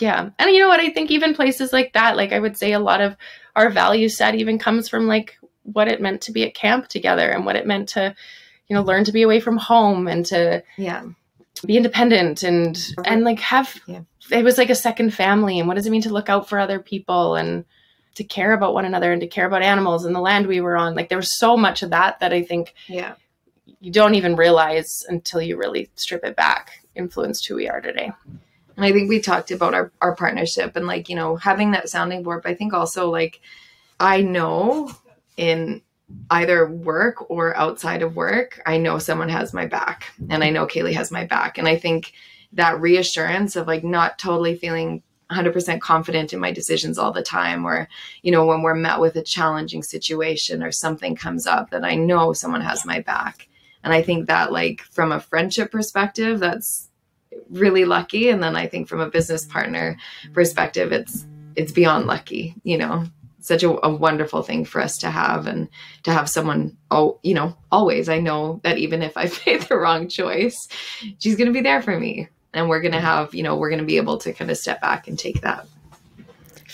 Yeah. 0.00 0.30
And 0.38 0.50
you 0.50 0.60
know 0.60 0.68
what? 0.68 0.80
I 0.80 0.90
think 0.90 1.10
even 1.10 1.34
places 1.34 1.72
like 1.72 1.92
that, 1.92 2.16
like 2.16 2.32
I 2.32 2.38
would 2.40 2.56
say 2.56 2.72
a 2.72 2.78
lot 2.80 3.00
of 3.00 3.14
our 3.56 3.70
value 3.70 4.08
set 4.08 4.36
even 4.36 4.58
comes 4.58 4.88
from 4.88 5.08
like 5.08 5.36
what 5.64 5.88
it 5.88 6.00
meant 6.00 6.20
to 6.22 6.32
be 6.32 6.44
at 6.44 6.54
camp 6.54 6.86
together 6.86 7.28
and 7.30 7.44
what 7.44 7.56
it 7.56 7.66
meant 7.66 7.88
to, 7.88 8.14
you 8.68 8.74
know, 8.74 8.82
learn 8.82 9.02
to 9.04 9.12
be 9.12 9.22
away 9.22 9.40
from 9.40 9.56
home 9.56 10.06
and 10.06 10.24
to 10.26 10.62
yeah. 10.76 11.04
be 11.64 11.76
independent 11.76 12.44
and 12.44 12.78
and 13.04 13.24
like 13.24 13.40
have 13.40 13.74
Yeah. 13.86 14.02
it 14.30 14.44
was 14.44 14.58
like 14.58 14.70
a 14.70 14.74
second 14.76 15.12
family 15.12 15.58
and 15.58 15.66
what 15.66 15.74
does 15.74 15.86
it 15.86 15.90
mean 15.90 16.02
to 16.02 16.12
look 16.12 16.28
out 16.28 16.48
for 16.48 16.60
other 16.60 16.78
people 16.78 17.34
and 17.34 17.64
to 18.14 18.22
care 18.24 18.52
about 18.52 18.74
one 18.74 18.84
another 18.84 19.10
and 19.12 19.20
to 19.22 19.26
care 19.26 19.46
about 19.46 19.62
animals 19.62 20.04
and 20.04 20.14
the 20.14 20.20
land 20.20 20.46
we 20.46 20.60
were 20.60 20.76
on. 20.76 20.94
Like 20.94 21.08
there 21.08 21.18
was 21.18 21.36
so 21.36 21.56
much 21.56 21.82
of 21.82 21.90
that 21.90 22.20
that 22.20 22.32
I 22.32 22.42
think 22.42 22.74
Yeah. 22.86 23.14
you 23.80 23.90
don't 23.90 24.14
even 24.14 24.36
realize 24.36 25.04
until 25.08 25.42
you 25.42 25.56
really 25.56 25.90
strip 25.96 26.24
it 26.24 26.36
back 26.36 26.82
influenced 26.94 27.46
who 27.46 27.56
we 27.56 27.68
are 27.68 27.80
today. 27.80 28.12
I 28.84 28.92
think 28.92 29.08
we 29.08 29.20
talked 29.20 29.50
about 29.50 29.74
our, 29.74 29.90
our 30.02 30.14
partnership 30.14 30.76
and 30.76 30.86
like, 30.86 31.08
you 31.08 31.16
know, 31.16 31.36
having 31.36 31.70
that 31.70 31.88
sounding 31.88 32.22
board. 32.22 32.42
But 32.42 32.50
I 32.50 32.54
think 32.54 32.74
also 32.74 33.10
like 33.10 33.40
I 33.98 34.22
know 34.22 34.90
in 35.36 35.82
either 36.30 36.66
work 36.66 37.30
or 37.30 37.56
outside 37.56 38.02
of 38.02 38.16
work, 38.16 38.60
I 38.66 38.78
know 38.78 38.98
someone 38.98 39.28
has 39.28 39.52
my 39.52 39.66
back 39.66 40.06
and 40.28 40.44
I 40.44 40.50
know 40.50 40.66
Kailey 40.66 40.92
has 40.92 41.10
my 41.10 41.24
back. 41.24 41.58
And 41.58 41.66
I 41.66 41.76
think 41.76 42.12
that 42.52 42.80
reassurance 42.80 43.56
of 43.56 43.66
like 43.66 43.82
not 43.82 44.18
totally 44.18 44.56
feeling 44.56 45.02
100% 45.30 45.80
confident 45.80 46.32
in 46.32 46.38
my 46.38 46.52
decisions 46.52 46.98
all 46.98 47.12
the 47.12 47.22
time 47.22 47.66
or 47.66 47.88
you 48.22 48.30
know 48.30 48.46
when 48.46 48.62
we're 48.62 48.74
met 48.76 49.00
with 49.00 49.16
a 49.16 49.22
challenging 49.22 49.82
situation 49.82 50.62
or 50.62 50.70
something 50.70 51.16
comes 51.16 51.48
up 51.48 51.70
that 51.70 51.84
I 51.84 51.96
know 51.96 52.32
someone 52.32 52.60
has 52.60 52.86
my 52.86 53.00
back. 53.00 53.48
And 53.82 53.92
I 53.92 54.02
think 54.02 54.26
that 54.26 54.52
like 54.52 54.82
from 54.82 55.10
a 55.10 55.20
friendship 55.20 55.72
perspective 55.72 56.38
that's 56.38 56.90
really 57.50 57.84
lucky 57.84 58.28
and 58.28 58.42
then 58.42 58.56
I 58.56 58.66
think 58.66 58.88
from 58.88 59.00
a 59.00 59.10
business 59.10 59.44
partner 59.44 59.96
perspective 60.32 60.92
it's 60.92 61.24
it's 61.54 61.72
beyond 61.72 62.06
lucky, 62.06 62.54
you 62.62 62.78
know. 62.78 63.04
Such 63.40 63.62
a, 63.62 63.86
a 63.86 63.94
wonderful 63.94 64.42
thing 64.42 64.64
for 64.64 64.80
us 64.80 64.98
to 64.98 65.10
have 65.10 65.46
and 65.46 65.68
to 66.02 66.12
have 66.12 66.28
someone 66.28 66.76
oh 66.90 67.20
you 67.22 67.32
know 67.32 67.56
always 67.70 68.08
i 68.08 68.18
know 68.18 68.60
that 68.64 68.76
even 68.76 69.02
if 69.02 69.16
i 69.16 69.30
made 69.46 69.62
the 69.62 69.76
wrong 69.76 70.08
choice 70.08 70.66
she's 71.20 71.36
going 71.36 71.46
to 71.46 71.52
be 71.52 71.60
there 71.60 71.80
for 71.80 71.96
me 71.96 72.28
and 72.52 72.68
we're 72.68 72.80
going 72.80 72.90
to 72.90 72.98
mm-hmm. 72.98 73.06
have 73.06 73.36
you 73.36 73.44
know 73.44 73.54
we're 73.54 73.68
going 73.68 73.78
to 73.78 73.86
be 73.86 73.98
able 73.98 74.18
to 74.18 74.32
kind 74.32 74.50
of 74.50 74.58
step 74.58 74.80
back 74.80 75.06
and 75.06 75.16
take 75.16 75.42
that 75.42 75.64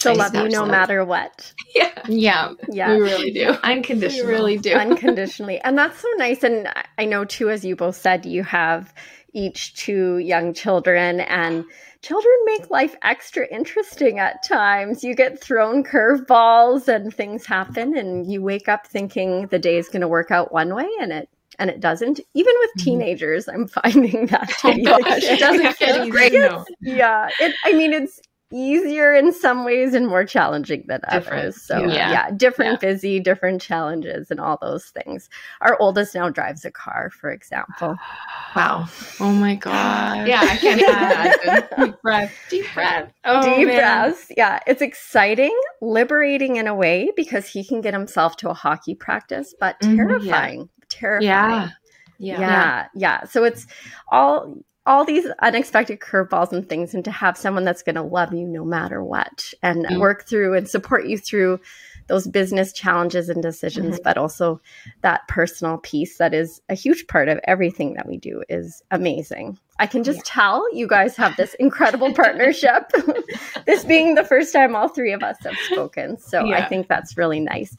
She'll 0.02 0.16
love 0.16 0.34
you 0.34 0.48
no 0.48 0.66
matter 0.66 1.04
what. 1.04 1.52
yeah 1.74 1.90
Yeah. 2.08 2.54
Yeah. 2.68 2.94
We 2.94 3.00
really 3.00 3.30
do. 3.30 3.50
unconditional 3.62 4.26
We 4.26 4.32
really 4.32 4.58
do. 4.58 4.72
unconditionally. 4.72 5.60
And 5.60 5.78
that's 5.78 6.00
so 6.00 6.08
nice. 6.16 6.42
And 6.42 6.68
I 6.98 7.04
know, 7.04 7.24
too, 7.24 7.50
as 7.50 7.64
you 7.64 7.76
both 7.76 7.96
said, 7.96 8.26
you 8.26 8.42
have 8.42 8.92
each 9.32 9.74
two 9.74 10.18
young 10.18 10.52
children, 10.54 11.20
and 11.20 11.64
children 12.02 12.34
make 12.46 12.70
life 12.70 12.94
extra 13.02 13.46
interesting 13.46 14.18
at 14.18 14.42
times. 14.42 15.02
You 15.04 15.14
get 15.14 15.40
thrown 15.40 15.84
curveballs 15.84 16.88
and 16.88 17.14
things 17.14 17.46
happen, 17.46 17.96
and 17.96 18.30
you 18.30 18.42
wake 18.42 18.68
up 18.68 18.86
thinking 18.86 19.46
the 19.48 19.58
day 19.58 19.76
is 19.76 19.88
going 19.88 20.02
to 20.02 20.08
work 20.08 20.30
out 20.30 20.52
one 20.52 20.74
way, 20.74 20.88
and 21.00 21.12
it 21.12 21.28
and 21.58 21.68
it 21.70 21.80
doesn't. 21.80 22.18
Even 22.34 22.54
with 22.60 22.70
Mhm. 22.78 22.84
teenagers, 22.84 23.46
I'm 23.48 23.68
finding 23.82 24.26
that 24.26 24.48
to 24.60 24.68
Oh 24.68 24.98
gosh, 24.98 25.22
it 25.22 25.38
doesn't 25.38 25.64
case. 25.66 25.76
get 25.78 26.00
easy. 26.00 26.10
great 26.10 26.32
no. 26.32 26.64
yeah 26.80 27.28
it 27.38 27.54
i 27.64 27.72
mean 27.72 27.92
it's 27.92 28.20
easier 28.52 29.14
in 29.14 29.32
some 29.32 29.64
ways 29.64 29.94
and 29.94 30.06
more 30.06 30.24
challenging 30.24 30.84
than 30.86 31.00
Different, 31.10 31.40
others 31.46 31.62
so 31.62 31.78
yeah. 31.78 32.10
yeah, 32.10 32.30
different 32.36 32.82
Yeah. 32.82 32.88
busy 32.90 33.20
different 33.20 33.60
challenges 33.62 34.30
and 34.30 34.38
all 34.38 34.58
those 34.60 34.86
things 34.86 35.28
our 35.60 35.76
oldest 35.80 36.14
now 36.14 36.28
drives 36.28 36.64
a 36.64 36.70
car 36.70 37.10
for 37.10 37.30
example 37.30 37.96
wow 38.56 38.86
Oh 39.20 39.32
my 39.32 39.54
god. 39.54 40.26
yeah 40.28 40.42
i 40.42 40.56
can't 40.58 40.80
even 40.80 40.94
imagine 40.94 41.68
Deep 41.86 42.02
breath. 42.02 42.34
Deep 42.50 42.66
breath. 42.74 43.12
Oh, 43.24 43.42
deep 43.42 43.66
man. 43.68 43.76
breaths 43.76 44.26
yeah 44.36 44.58
it's 44.66 44.82
exciting 44.82 45.58
liberating 45.80 46.56
in 46.56 46.66
a 46.66 46.74
way 46.74 47.10
because 47.16 47.46
he 47.48 47.64
can 47.64 47.80
get 47.80 47.94
himself 47.94 48.36
to 48.36 48.50
a 48.50 48.54
hockey 48.54 48.94
practice 48.94 49.54
but 49.58 49.80
Mhm, 49.80 49.96
yeah. 49.96 49.96
terrifying 49.96 50.68
terrifying 50.88 51.24
Yeah. 51.28 51.70
yeah 52.18 52.40
yeah 52.40 52.86
yeah 52.94 53.24
so 53.24 53.44
it's 53.44 53.66
all 54.10 54.54
all 54.84 55.04
these 55.04 55.26
unexpected 55.40 56.00
curveballs 56.00 56.52
and 56.52 56.68
things 56.68 56.92
and 56.92 57.04
to 57.04 57.10
have 57.10 57.36
someone 57.36 57.64
that's 57.64 57.84
going 57.84 57.94
to 57.94 58.02
love 58.02 58.32
you 58.34 58.46
no 58.48 58.64
matter 58.64 59.02
what 59.02 59.52
and 59.62 59.86
Mm. 59.86 60.00
work 60.00 60.26
through 60.26 60.54
and 60.54 60.68
support 60.68 61.06
you 61.06 61.18
through 61.18 61.60
those 62.08 62.26
business 62.26 62.72
challenges 62.72 63.28
and 63.28 63.42
decisions 63.42 63.94
Mm-hmm. 63.94 64.02
but 64.02 64.18
also 64.18 64.60
that 65.02 65.26
personal 65.28 65.78
piece 65.78 66.18
that 66.18 66.34
is 66.34 66.60
a 66.68 66.74
huge 66.74 67.06
part 67.06 67.28
of 67.28 67.38
everything 67.44 67.94
that 67.94 68.08
we 68.08 68.16
do 68.18 68.42
is 68.48 68.82
amazing 68.90 69.56
i 69.78 69.86
can 69.86 70.02
just 70.02 70.24
tell 70.24 70.66
you 70.74 70.88
guys 70.88 71.16
have 71.16 71.36
this 71.36 71.54
incredible 71.54 72.12
partnership 72.22 72.90
this 73.66 73.84
being 73.84 74.16
the 74.16 74.24
first 74.24 74.52
time 74.52 74.74
all 74.74 74.88
three 74.88 75.12
of 75.12 75.22
us 75.22 75.36
have 75.44 75.56
spoken 75.70 76.18
so 76.18 76.52
i 76.52 76.64
think 76.68 76.88
that's 76.88 77.16
really 77.16 77.38
nice 77.40 77.76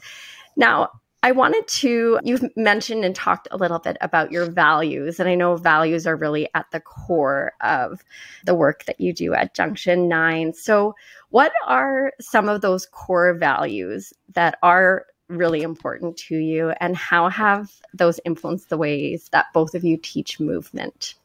now 0.55 0.89
I 1.23 1.31
wanted 1.31 1.65
to, 1.67 2.19
you've 2.23 2.43
mentioned 2.57 3.05
and 3.05 3.15
talked 3.15 3.47
a 3.49 3.57
little 3.57 3.79
bit 3.79 3.95
about 4.01 4.31
your 4.31 4.51
values, 4.51 5.21
and 5.21 5.29
I 5.29 5.35
know 5.35 5.55
values 5.55 6.05
are 6.05 6.17
really 6.17 6.49
at 6.53 6.65
the 6.71 6.81
core 6.81 7.53
of 7.61 8.03
the 8.45 8.53
work 8.53 8.83
that 8.85 8.99
you 8.99 9.13
do 9.13 9.33
at 9.33 9.53
Junction 9.55 10.09
9. 10.09 10.53
So, 10.53 10.95
what 11.29 11.53
are 11.65 12.11
some 12.19 12.49
of 12.49 12.59
those 12.59 12.85
core 12.85 13.33
values 13.33 14.13
that 14.33 14.59
are 14.61 15.05
really 15.29 15.61
important 15.61 16.17
to 16.17 16.35
you, 16.35 16.71
and 16.81 16.95
how 16.95 17.29
have 17.29 17.71
those 17.93 18.19
influenced 18.25 18.67
the 18.67 18.77
ways 18.77 19.29
that 19.31 19.45
both 19.53 19.75
of 19.75 19.85
you 19.85 19.95
teach 19.97 20.41
movement? 20.41 21.15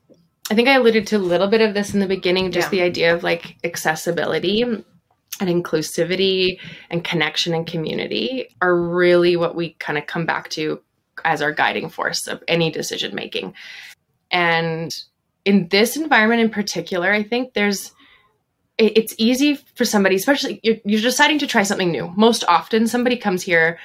I 0.48 0.54
think 0.54 0.68
I 0.68 0.74
alluded 0.74 1.08
to 1.08 1.16
a 1.16 1.18
little 1.18 1.48
bit 1.48 1.60
of 1.60 1.74
this 1.74 1.92
in 1.92 1.98
the 2.00 2.06
beginning, 2.06 2.52
just 2.52 2.72
Yeah. 2.72 2.78
the 2.78 2.82
idea 2.82 3.14
of 3.14 3.24
like 3.24 3.56
accessibility 3.64 4.64
and 5.40 5.48
inclusivity 5.48 6.58
and 6.90 7.04
connection 7.04 7.54
and 7.54 7.66
community 7.66 8.48
are 8.60 8.74
really 8.74 9.36
what 9.36 9.54
we 9.54 9.70
kind 9.78 9.98
of 9.98 10.06
come 10.06 10.26
back 10.26 10.48
to 10.50 10.80
as 11.24 11.42
our 11.42 11.52
guiding 11.52 11.88
force 11.88 12.26
of 12.26 12.42
any 12.48 12.70
decision 12.70 13.14
making. 13.14 13.54
And 14.30 14.94
in 15.44 15.68
this 15.68 15.96
environment 15.96 16.40
in 16.40 16.50
particular, 16.50 17.12
I 17.12 17.22
think 17.22 17.54
there's 17.54 17.92
it's 18.76 19.12
easy 19.18 19.56
for 19.74 19.84
somebody, 19.84 20.14
especially 20.14 20.60
you're, 20.62 20.76
you're 20.84 21.00
deciding 21.00 21.40
to 21.40 21.48
try 21.48 21.64
something 21.64 21.90
new. 21.90 22.12
Most 22.16 22.44
often, 22.46 22.86
somebody 22.86 23.16
comes 23.16 23.42
here 23.42 23.76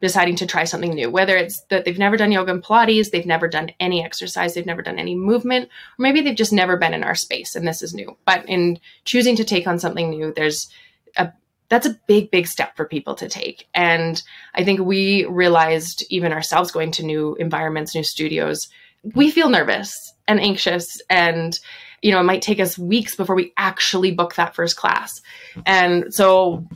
deciding 0.00 0.36
to 0.36 0.46
try 0.46 0.64
something 0.64 0.94
new, 0.94 1.10
whether 1.10 1.36
it's 1.36 1.60
that 1.68 1.84
they've 1.84 1.98
never 1.98 2.16
done 2.16 2.32
yoga 2.32 2.50
and 2.50 2.62
Pilates, 2.62 3.10
they've 3.10 3.26
never 3.26 3.48
done 3.48 3.70
any 3.80 4.02
exercise, 4.02 4.54
they've 4.54 4.64
never 4.64 4.82
done 4.82 4.98
any 4.98 5.14
movement, 5.14 5.66
or 5.66 6.02
maybe 6.02 6.22
they've 6.22 6.36
just 6.36 6.52
never 6.52 6.76
been 6.78 6.94
in 6.94 7.04
our 7.04 7.14
space 7.14 7.54
and 7.54 7.68
this 7.68 7.82
is 7.82 7.92
new. 7.92 8.16
But 8.24 8.48
in 8.48 8.78
choosing 9.04 9.36
to 9.36 9.44
take 9.44 9.66
on 9.66 9.78
something 9.78 10.08
new, 10.08 10.32
there's 10.34 10.70
a 11.16 11.32
that's 11.68 11.86
a 11.86 11.96
big, 12.08 12.32
big 12.32 12.48
step 12.48 12.76
for 12.76 12.84
people 12.84 13.14
to 13.14 13.28
take. 13.28 13.68
And 13.74 14.20
I 14.54 14.64
think 14.64 14.80
we 14.80 15.24
realized, 15.26 16.04
even 16.10 16.32
ourselves 16.32 16.72
going 16.72 16.90
to 16.92 17.04
new 17.04 17.36
environments, 17.36 17.94
new 17.94 18.02
studios, 18.02 18.68
we 19.02 19.30
feel 19.30 19.48
nervous 19.48 19.92
and 20.28 20.40
anxious 20.40 21.00
and 21.08 21.58
you 22.02 22.12
know 22.12 22.20
it 22.20 22.24
might 22.24 22.42
take 22.42 22.60
us 22.60 22.78
weeks 22.78 23.16
before 23.16 23.34
we 23.34 23.52
actually 23.56 24.12
book 24.12 24.34
that 24.34 24.54
first 24.54 24.76
class 24.76 25.20
and 25.66 26.12
so 26.14 26.66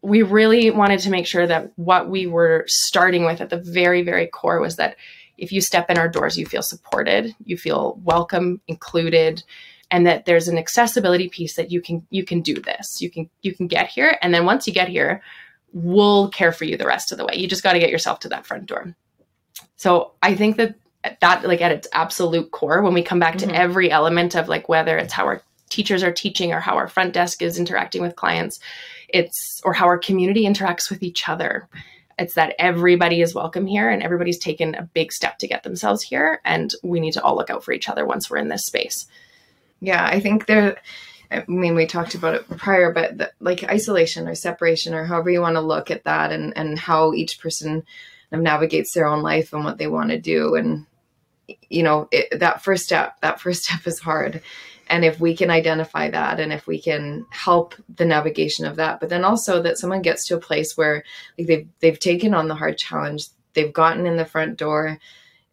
we 0.00 0.22
really 0.22 0.70
wanted 0.70 1.00
to 1.00 1.10
make 1.10 1.26
sure 1.26 1.46
that 1.46 1.70
what 1.76 2.08
we 2.08 2.26
were 2.26 2.64
starting 2.66 3.24
with 3.24 3.40
at 3.40 3.50
the 3.50 3.58
very 3.58 4.02
very 4.02 4.26
core 4.26 4.60
was 4.60 4.76
that 4.76 4.96
if 5.36 5.52
you 5.52 5.60
step 5.60 5.90
in 5.90 5.98
our 5.98 6.08
doors 6.08 6.38
you 6.38 6.46
feel 6.46 6.62
supported 6.62 7.34
you 7.44 7.56
feel 7.56 8.00
welcome 8.02 8.60
included 8.66 9.42
and 9.90 10.06
that 10.06 10.26
there's 10.26 10.48
an 10.48 10.58
accessibility 10.58 11.28
piece 11.28 11.56
that 11.56 11.70
you 11.70 11.80
can 11.80 12.06
you 12.10 12.24
can 12.24 12.40
do 12.40 12.54
this. 12.54 13.00
You 13.00 13.10
can 13.10 13.30
you 13.42 13.54
can 13.54 13.66
get 13.66 13.88
here 13.88 14.18
and 14.22 14.32
then 14.32 14.44
once 14.44 14.66
you 14.66 14.72
get 14.72 14.88
here 14.88 15.22
we'll 15.72 16.30
care 16.30 16.50
for 16.50 16.64
you 16.64 16.78
the 16.78 16.86
rest 16.86 17.12
of 17.12 17.18
the 17.18 17.24
way. 17.26 17.34
You 17.36 17.46
just 17.46 17.62
got 17.62 17.74
to 17.74 17.78
get 17.78 17.90
yourself 17.90 18.20
to 18.20 18.30
that 18.30 18.46
front 18.46 18.66
door. 18.66 18.94
So 19.76 20.12
i 20.22 20.34
think 20.34 20.56
that 20.56 20.74
that 21.20 21.44
like 21.44 21.60
at 21.60 21.72
its 21.72 21.88
absolute 21.92 22.50
core 22.50 22.82
when 22.82 22.94
we 22.94 23.02
come 23.02 23.18
back 23.18 23.36
mm-hmm. 23.36 23.50
to 23.50 23.56
every 23.56 23.90
element 23.90 24.34
of 24.34 24.48
like 24.48 24.68
whether 24.68 24.96
it's 24.98 25.12
how 25.12 25.24
our 25.24 25.42
teachers 25.68 26.02
are 26.02 26.12
teaching 26.12 26.52
or 26.52 26.60
how 26.60 26.76
our 26.76 26.88
front 26.88 27.12
desk 27.12 27.42
is 27.42 27.58
interacting 27.58 28.02
with 28.02 28.16
clients 28.16 28.58
it's 29.08 29.60
or 29.64 29.72
how 29.72 29.86
our 29.86 29.98
community 29.98 30.44
interacts 30.44 30.90
with 30.90 31.02
each 31.02 31.28
other 31.28 31.68
it's 32.18 32.34
that 32.34 32.54
everybody 32.58 33.20
is 33.20 33.34
welcome 33.34 33.66
here 33.66 33.88
and 33.88 34.02
everybody's 34.02 34.38
taken 34.38 34.74
a 34.74 34.82
big 34.82 35.12
step 35.12 35.38
to 35.38 35.46
get 35.46 35.62
themselves 35.62 36.02
here 36.02 36.40
and 36.44 36.74
we 36.82 37.00
need 37.00 37.12
to 37.12 37.22
all 37.22 37.36
look 37.36 37.50
out 37.50 37.62
for 37.62 37.72
each 37.72 37.88
other 37.88 38.04
once 38.04 38.28
we're 38.28 38.38
in 38.38 38.48
this 38.48 38.64
space 38.64 39.06
yeah 39.80 40.04
i 40.06 40.20
think 40.20 40.46
there 40.46 40.76
I 41.30 41.44
mean, 41.46 41.74
we 41.74 41.86
talked 41.86 42.14
about 42.14 42.34
it 42.34 42.48
prior, 42.56 42.92
but 42.92 43.18
the, 43.18 43.32
like 43.38 43.62
isolation 43.64 44.28
or 44.28 44.34
separation 44.34 44.94
or 44.94 45.04
however 45.04 45.30
you 45.30 45.40
want 45.40 45.56
to 45.56 45.60
look 45.60 45.90
at 45.90 46.04
that 46.04 46.32
and, 46.32 46.56
and 46.56 46.78
how 46.78 47.12
each 47.12 47.40
person 47.40 47.84
navigates 48.32 48.94
their 48.94 49.06
own 49.06 49.22
life 49.22 49.52
and 49.52 49.64
what 49.64 49.78
they 49.78 49.86
want 49.86 50.10
to 50.10 50.18
do. 50.18 50.54
And, 50.54 50.86
you 51.68 51.82
know, 51.82 52.08
it, 52.10 52.40
that 52.40 52.62
first 52.62 52.84
step, 52.84 53.20
that 53.20 53.40
first 53.40 53.64
step 53.64 53.86
is 53.86 53.98
hard. 53.98 54.42
And 54.90 55.04
if 55.04 55.20
we 55.20 55.36
can 55.36 55.50
identify 55.50 56.10
that 56.10 56.40
and 56.40 56.50
if 56.50 56.66
we 56.66 56.80
can 56.80 57.26
help 57.28 57.74
the 57.94 58.06
navigation 58.06 58.64
of 58.64 58.76
that, 58.76 59.00
but 59.00 59.10
then 59.10 59.22
also 59.22 59.60
that 59.62 59.76
someone 59.76 60.00
gets 60.00 60.26
to 60.28 60.36
a 60.36 60.40
place 60.40 60.78
where 60.78 61.04
like 61.36 61.46
they've, 61.46 61.68
they've 61.80 61.98
taken 61.98 62.32
on 62.32 62.48
the 62.48 62.54
hard 62.54 62.78
challenge, 62.78 63.26
they've 63.52 63.72
gotten 63.72 64.06
in 64.06 64.16
the 64.16 64.24
front 64.24 64.56
door, 64.56 64.98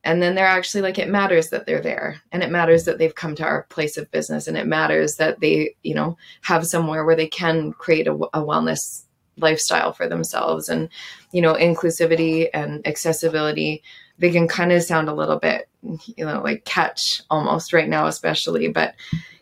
and 0.06 0.22
then 0.22 0.36
they're 0.36 0.46
actually 0.46 0.82
like 0.82 0.98
it 0.98 1.10
matters 1.10 1.50
that 1.50 1.66
they're 1.66 1.82
there 1.82 2.22
and 2.32 2.44
it 2.44 2.52
matters 2.52 2.86
that 2.86 2.98
they've 2.98 3.16
come 3.16 3.36
to 3.36 3.44
our 3.44 3.64
place 3.64 3.98
of 3.98 4.10
business 4.12 4.48
and 4.48 4.58
it 4.58 4.68
matters 4.68 5.16
that 5.18 5.40
they 5.40 5.76
you 5.84 5.94
know 5.94 6.18
have 6.42 6.66
somewhere 6.66 7.04
where 7.04 7.16
they 7.16 7.28
can 7.28 7.74
create 7.74 8.08
a, 8.08 8.14
a 8.14 8.42
wellness 8.42 9.04
lifestyle 9.38 9.92
for 9.92 10.08
themselves. 10.08 10.70
And 10.70 10.88
you 11.32 11.42
know 11.42 11.56
inclusivity 11.56 12.48
and 12.54 12.86
accessibility 12.88 13.84
they 14.18 14.32
can 14.32 14.48
kind 14.48 14.72
of 14.72 14.82
sound 14.82 15.10
a 15.10 15.14
little 15.14 15.40
bit 15.40 15.68
you 15.84 16.26
know 16.26 16.42
like 16.42 16.64
catch 16.64 17.22
almost 17.30 17.74
right 17.74 17.90
now 17.90 18.08
especially 18.08 18.70
but 18.70 18.96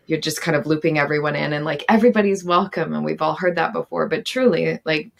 you're 0.08 0.20
just 0.20 0.42
kind 0.42 0.56
of 0.56 0.66
looping 0.66 1.00
everyone 1.00 1.36
in 1.36 1.54
and 1.54 1.66
like 1.66 1.86
everybody's 1.88 2.44
welcome 2.44 2.94
and 2.94 3.06
we've 3.06 3.22
all 3.22 3.36
heard 3.36 3.56
that 3.56 3.74
before. 3.74 4.08
But 4.08 4.26
truly 4.26 4.80
like 4.86 5.12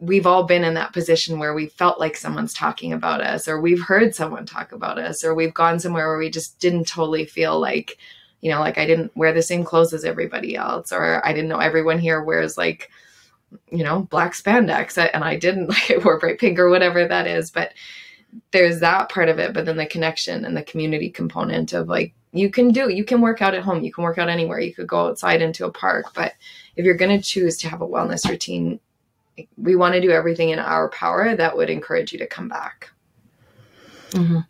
we've 0.00 0.26
all 0.26 0.44
been 0.44 0.64
in 0.64 0.74
that 0.74 0.92
position 0.92 1.38
where 1.38 1.54
we 1.54 1.66
felt 1.66 1.98
like 1.98 2.16
someone's 2.16 2.54
talking 2.54 2.92
about 2.92 3.20
us 3.20 3.48
or 3.48 3.60
we've 3.60 3.82
heard 3.82 4.14
someone 4.14 4.46
talk 4.46 4.72
about 4.72 4.98
us 4.98 5.24
or 5.24 5.34
we've 5.34 5.54
gone 5.54 5.80
somewhere 5.80 6.08
where 6.08 6.18
we 6.18 6.30
just 6.30 6.58
didn't 6.60 6.86
totally 6.86 7.24
feel 7.24 7.58
like 7.58 7.98
you 8.40 8.50
know 8.50 8.60
like 8.60 8.78
i 8.78 8.86
didn't 8.86 9.14
wear 9.16 9.32
the 9.32 9.42
same 9.42 9.64
clothes 9.64 9.92
as 9.92 10.04
everybody 10.04 10.54
else 10.54 10.92
or 10.92 11.24
i 11.26 11.32
didn't 11.32 11.48
know 11.48 11.58
everyone 11.58 11.98
here 11.98 12.22
wears 12.22 12.56
like 12.56 12.90
you 13.70 13.82
know 13.82 14.02
black 14.02 14.34
spandex 14.34 14.96
and 15.12 15.24
i 15.24 15.36
didn't 15.36 15.68
like 15.68 15.90
I 15.90 15.98
wore 15.98 16.18
bright 16.18 16.38
pink 16.38 16.58
or 16.58 16.70
whatever 16.70 17.06
that 17.06 17.26
is 17.26 17.50
but 17.50 17.72
there's 18.52 18.80
that 18.80 19.08
part 19.08 19.28
of 19.28 19.38
it 19.38 19.52
but 19.52 19.64
then 19.64 19.78
the 19.78 19.86
connection 19.86 20.44
and 20.44 20.56
the 20.56 20.62
community 20.62 21.10
component 21.10 21.72
of 21.72 21.88
like 21.88 22.14
you 22.32 22.50
can 22.50 22.70
do 22.70 22.88
you 22.90 23.04
can 23.04 23.20
work 23.20 23.42
out 23.42 23.54
at 23.54 23.62
home 23.62 23.82
you 23.82 23.92
can 23.92 24.04
work 24.04 24.18
out 24.18 24.28
anywhere 24.28 24.60
you 24.60 24.74
could 24.74 24.86
go 24.86 25.08
outside 25.08 25.42
into 25.42 25.64
a 25.64 25.72
park 25.72 26.06
but 26.14 26.34
if 26.76 26.84
you're 26.84 26.94
going 26.94 27.18
to 27.18 27.26
choose 27.26 27.56
to 27.56 27.68
have 27.68 27.80
a 27.80 27.88
wellness 27.88 28.28
routine 28.28 28.78
we 29.56 29.76
want 29.76 29.94
to 29.94 30.00
do 30.00 30.10
everything 30.10 30.50
in 30.50 30.58
our 30.58 30.88
power 30.90 31.34
that 31.36 31.56
would 31.56 31.70
encourage 31.70 32.12
you 32.12 32.18
to 32.18 32.26
come 32.26 32.48
back. 32.48 32.90
Mm-hmm. 34.10 34.40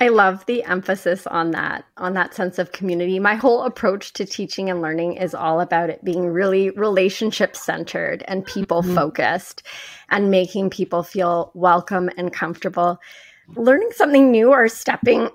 I 0.00 0.08
love 0.08 0.44
the 0.46 0.64
emphasis 0.64 1.26
on 1.26 1.52
that, 1.52 1.84
on 1.98 2.14
that 2.14 2.34
sense 2.34 2.58
of 2.58 2.72
community. 2.72 3.20
My 3.20 3.36
whole 3.36 3.62
approach 3.62 4.12
to 4.14 4.24
teaching 4.24 4.68
and 4.68 4.82
learning 4.82 5.14
is 5.14 5.34
all 5.34 5.60
about 5.60 5.88
it 5.88 6.04
being 6.04 6.26
really 6.26 6.70
relationship 6.70 7.56
centered 7.56 8.24
and 8.26 8.44
people 8.44 8.82
focused 8.82 9.62
mm-hmm. 9.64 10.16
and 10.16 10.30
making 10.30 10.70
people 10.70 11.04
feel 11.04 11.52
welcome 11.54 12.10
and 12.16 12.32
comfortable. 12.32 13.00
Learning 13.54 13.90
something 13.92 14.32
new 14.32 14.50
or 14.50 14.68
stepping 14.68 15.28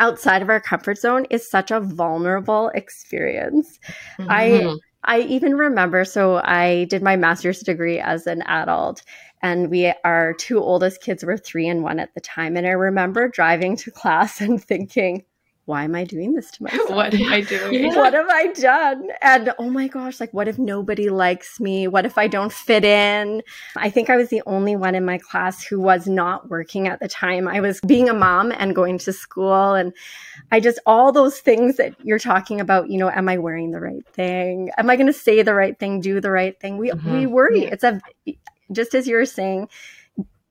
outside 0.00 0.42
of 0.42 0.48
our 0.50 0.60
comfort 0.60 0.98
zone 0.98 1.26
is 1.30 1.48
such 1.48 1.70
a 1.70 1.78
vulnerable 1.78 2.70
experience. 2.74 3.78
Mm-hmm. 4.18 4.30
I 4.30 4.76
I 5.04 5.20
even 5.20 5.56
remember, 5.56 6.04
so 6.04 6.36
I 6.36 6.84
did 6.84 7.02
my 7.02 7.16
master's 7.16 7.60
degree 7.60 7.98
as 7.98 8.26
an 8.26 8.42
adult, 8.42 9.02
and 9.42 9.70
we, 9.70 9.92
our 10.04 10.34
two 10.34 10.60
oldest 10.60 11.00
kids 11.00 11.24
were 11.24 11.38
three 11.38 11.68
and 11.68 11.82
one 11.82 11.98
at 11.98 12.14
the 12.14 12.20
time. 12.20 12.56
And 12.56 12.66
I 12.66 12.70
remember 12.70 13.28
driving 13.28 13.76
to 13.78 13.90
class 13.90 14.40
and 14.42 14.62
thinking, 14.62 15.24
why 15.70 15.84
am 15.84 15.94
I 15.94 16.02
doing 16.04 16.34
this 16.34 16.50
to 16.50 16.62
myself? 16.64 16.90
what 16.90 17.14
am 17.14 17.32
I 17.32 17.40
doing? 17.40 17.86
what 17.94 18.12
have 18.12 18.28
I 18.28 18.48
done? 18.48 19.08
And 19.22 19.54
oh 19.58 19.70
my 19.70 19.86
gosh, 19.86 20.18
like, 20.18 20.34
what 20.34 20.48
if 20.48 20.58
nobody 20.58 21.08
likes 21.08 21.60
me? 21.60 21.86
What 21.86 22.04
if 22.04 22.18
I 22.18 22.26
don't 22.26 22.52
fit 22.52 22.84
in? 22.84 23.42
I 23.76 23.88
think 23.88 24.10
I 24.10 24.16
was 24.16 24.28
the 24.28 24.42
only 24.46 24.74
one 24.74 24.94
in 24.96 25.04
my 25.04 25.18
class 25.18 25.62
who 25.62 25.80
was 25.80 26.08
not 26.08 26.50
working 26.50 26.88
at 26.88 26.98
the 26.98 27.08
time. 27.08 27.46
I 27.46 27.60
was 27.60 27.80
being 27.86 28.08
a 28.08 28.14
mom 28.14 28.52
and 28.52 28.74
going 28.74 28.98
to 28.98 29.12
school. 29.12 29.74
And 29.74 29.92
I 30.50 30.58
just, 30.58 30.80
all 30.86 31.12
those 31.12 31.38
things 31.38 31.76
that 31.76 31.94
you're 32.02 32.18
talking 32.18 32.60
about, 32.60 32.90
you 32.90 32.98
know, 32.98 33.08
am 33.08 33.28
I 33.28 33.38
wearing 33.38 33.70
the 33.70 33.80
right 33.80 34.06
thing? 34.08 34.70
Am 34.76 34.90
I 34.90 34.96
going 34.96 35.06
to 35.06 35.12
say 35.12 35.42
the 35.42 35.54
right 35.54 35.78
thing, 35.78 36.00
do 36.00 36.20
the 36.20 36.32
right 36.32 36.58
thing? 36.58 36.78
We, 36.78 36.90
mm-hmm. 36.90 37.12
we 37.12 37.26
worry. 37.26 37.62
It's 37.62 37.84
a, 37.84 38.00
just 38.72 38.94
as 38.94 39.06
you 39.06 39.14
were 39.14 39.24
saying, 39.24 39.68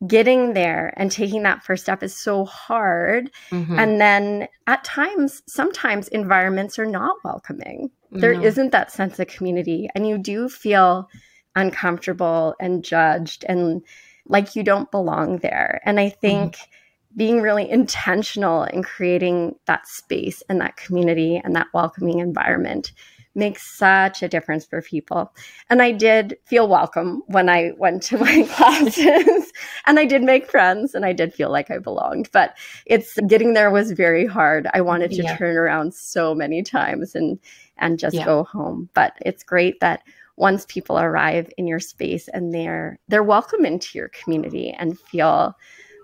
getting 0.08 0.54
there 0.54 0.94
and 0.98 1.12
taking 1.12 1.44
that 1.44 1.64
first 1.64 1.84
step 1.84 2.04
is 2.04 2.16
so 2.16 2.46
hard. 2.46 3.32
Mm-hmm. 3.52 3.78
And 3.78 4.02
then 4.02 4.48
at 4.68 4.84
times, 4.84 5.42
sometimes 5.48 6.08
environments 6.08 6.80
are 6.80 6.86
not 6.86 7.18
welcoming. 7.24 7.92
There 8.12 8.34
mm-hmm. 8.34 8.42
not 8.42 8.72
that 8.72 8.92
sense 8.92 9.20
of 9.20 9.28
community, 9.28 9.90
and 9.94 10.08
you 10.08 10.18
do 10.18 10.50
feel 10.50 11.10
uncomfortable 11.56 12.56
and 12.60 12.84
judged 12.84 13.44
and 13.48 13.82
like 14.26 14.56
you 14.56 14.64
don't 14.64 14.92
belong 14.92 15.38
there. 15.38 15.82
And 15.86 16.00
I 16.00 16.10
think. 16.10 16.56
Mm-hmm. 16.56 16.72
Being 17.18 17.42
really 17.42 17.68
intentional 17.68 18.66
in 18.66 18.84
creating 18.84 19.56
that 19.66 19.88
space 19.88 20.44
and 20.48 20.62
that 20.62 20.78
community 20.78 21.42
and 21.44 21.56
that 21.56 21.66
welcoming 21.74 22.20
environment 22.20 22.92
makes 23.40 23.66
such 23.66 24.22
a 24.22 24.28
difference 24.28 24.66
for 24.66 24.82
people. 24.82 25.34
And 25.70 25.82
I 25.82 25.92
did 25.92 26.38
feel 26.46 26.68
welcome 26.68 27.24
when 27.28 27.50
I 27.50 27.72
went 27.78 28.04
to 28.04 28.18
my 28.28 28.44
classes 28.44 29.52
and 29.88 29.98
I 29.98 30.06
did 30.06 30.22
make 30.22 30.52
friends 30.52 30.94
and 30.94 31.06
I 31.06 31.14
did 31.14 31.34
feel 31.34 31.50
like 31.50 31.72
I 31.72 31.80
belonged. 31.80 32.30
But 32.32 32.58
it's 32.86 33.18
getting 33.28 33.54
there 33.54 33.72
was 33.72 33.92
very 33.92 34.26
hard. 34.28 34.68
I 34.74 34.82
wanted 34.82 35.12
to 35.12 35.24
yeah. 35.24 35.38
turn 35.38 35.56
around 35.56 35.94
so 35.94 36.36
many 36.36 36.62
times 36.62 37.16
and 37.16 37.40
and 37.78 37.98
just 37.98 38.16
yeah. 38.16 38.26
go 38.26 38.44
home. 38.44 38.90
But 38.94 39.18
it's 39.22 39.44
great 39.44 39.80
that 39.80 40.04
once 40.36 40.66
people 40.68 41.00
arrive 41.00 41.52
in 41.58 41.68
your 41.68 41.80
space 41.80 42.28
and 42.28 42.54
they're 42.54 43.00
they're 43.08 43.24
welcome 43.24 43.66
into 43.66 43.98
your 43.98 44.10
community 44.10 44.72
and 44.72 45.00
feel 45.00 45.56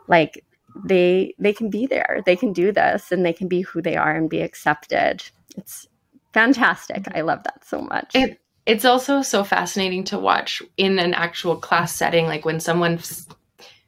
like 0.08 0.44
they 0.84 1.34
they 1.40 1.54
can 1.54 1.70
be 1.70 1.86
there 1.88 2.22
they 2.26 2.36
can 2.36 2.52
do 2.52 2.72
this 2.72 3.12
and 3.12 3.26
they 3.26 3.32
can 3.32 3.48
be 3.48 3.62
who 3.62 3.82
they 3.82 3.96
are 3.96 4.14
and 4.14 4.30
be 4.30 4.42
accepted 4.42 5.24
it's 5.56 5.88
fantastic. 6.36 7.04
Mm-hmm. 7.04 7.18
I 7.18 7.22
love 7.22 7.44
that 7.44 7.66
so 7.66 7.82
much. 7.82 8.12
It, 8.14 8.40
it's 8.66 8.86
also 8.86 9.22
so 9.22 9.44
fascinating 9.44 10.04
to 10.06 10.20
watch 10.20 10.62
in 10.78 11.00
an 11.00 11.14
actual 11.14 11.56
class 11.56 11.96
setting, 11.96 12.26
like 12.26 12.46
when 12.46 12.60
someone 12.60 12.96
f- 12.96 13.26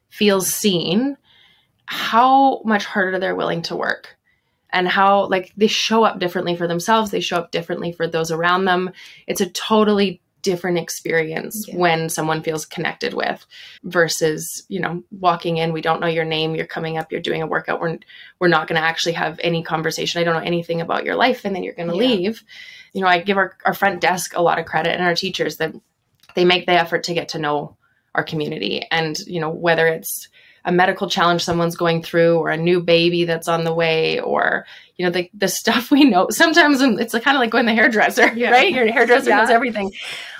feels 0.08 0.48
seen, 0.48 1.16
how 1.86 2.62
much 2.64 2.84
harder 2.84 3.18
they're 3.18 3.36
willing 3.36 3.62
to 3.62 3.76
work 3.76 4.16
and 4.70 4.88
how 4.88 5.26
like 5.26 5.52
they 5.56 5.66
show 5.66 6.04
up 6.04 6.18
differently 6.18 6.54
for 6.54 6.66
themselves 6.68 7.10
they 7.10 7.20
show 7.20 7.38
up 7.38 7.50
differently 7.50 7.92
for 7.92 8.06
those 8.06 8.30
around 8.30 8.66
them 8.66 8.90
it's 9.26 9.40
a 9.40 9.48
totally 9.48 10.20
different 10.42 10.78
experience 10.78 11.66
yeah. 11.66 11.76
when 11.76 12.08
someone 12.08 12.42
feels 12.42 12.64
connected 12.64 13.14
with 13.14 13.44
versus 13.84 14.64
you 14.68 14.80
know 14.80 15.02
walking 15.10 15.56
in 15.56 15.72
we 15.72 15.80
don't 15.80 16.00
know 16.00 16.06
your 16.06 16.24
name 16.24 16.54
you're 16.54 16.66
coming 16.66 16.96
up 16.96 17.10
you're 17.10 17.20
doing 17.20 17.42
a 17.42 17.46
workout 17.46 17.80
we're, 17.80 17.98
we're 18.38 18.48
not 18.48 18.68
going 18.68 18.80
to 18.80 18.86
actually 18.86 19.12
have 19.12 19.40
any 19.42 19.62
conversation 19.62 20.20
i 20.20 20.24
don't 20.24 20.34
know 20.34 20.46
anything 20.46 20.80
about 20.80 21.04
your 21.04 21.16
life 21.16 21.44
and 21.44 21.54
then 21.54 21.62
you're 21.62 21.74
going 21.74 21.88
to 21.88 21.94
yeah. 21.94 22.00
leave 22.00 22.44
you 22.92 23.00
know 23.00 23.08
i 23.08 23.20
give 23.20 23.36
our, 23.36 23.56
our 23.64 23.74
front 23.74 24.00
desk 24.00 24.36
a 24.36 24.42
lot 24.42 24.58
of 24.58 24.66
credit 24.66 24.94
and 24.94 25.02
our 25.02 25.14
teachers 25.14 25.56
that 25.56 25.74
they 26.34 26.44
make 26.44 26.66
the 26.66 26.72
effort 26.72 27.02
to 27.04 27.14
get 27.14 27.30
to 27.30 27.38
know 27.38 27.76
our 28.14 28.24
community. 28.24 28.86
And, 28.90 29.18
you 29.20 29.40
know, 29.40 29.50
whether 29.50 29.86
it's 29.86 30.28
a 30.64 30.72
medical 30.72 31.08
challenge 31.08 31.44
someone's 31.44 31.76
going 31.76 32.02
through 32.02 32.38
or 32.38 32.50
a 32.50 32.56
new 32.56 32.80
baby 32.80 33.24
that's 33.24 33.48
on 33.48 33.64
the 33.64 33.72
way 33.72 34.20
or 34.20 34.66
you 34.96 35.04
know 35.04 35.10
the, 35.10 35.30
the 35.32 35.48
stuff 35.60 35.90
we 35.90 36.04
know 36.04 36.26
sometimes 36.30 36.80
it's 36.82 37.12
kind 37.12 37.36
of 37.36 37.40
like 37.40 37.50
going 37.50 37.64
to 37.64 37.70
the 37.70 37.76
hairdresser 37.76 38.32
yeah. 38.34 38.50
right 38.50 38.72
your 38.72 38.90
hairdresser 38.90 39.30
yeah. 39.30 39.38
knows 39.38 39.50
everything 39.50 39.90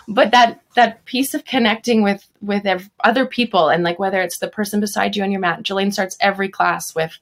but 0.09 0.31
that 0.31 0.61
that 0.75 1.05
piece 1.05 1.35
of 1.35 1.45
connecting 1.45 2.03
with 2.03 2.27
with 2.41 2.65
ev- 2.67 2.91
other 3.05 3.27
people 3.27 3.69
and 3.69 3.85
like 3.85 3.99
whether 3.99 4.21
it's 4.23 4.39
the 4.39 4.49
person 4.49 4.81
beside 4.81 5.15
you 5.15 5.23
on 5.23 5.31
your 5.31 5.41
mat 5.41 5.63
Jilaine 5.63 5.93
starts 5.93 6.17
every 6.21 6.49
class 6.49 6.95
with 6.95 7.17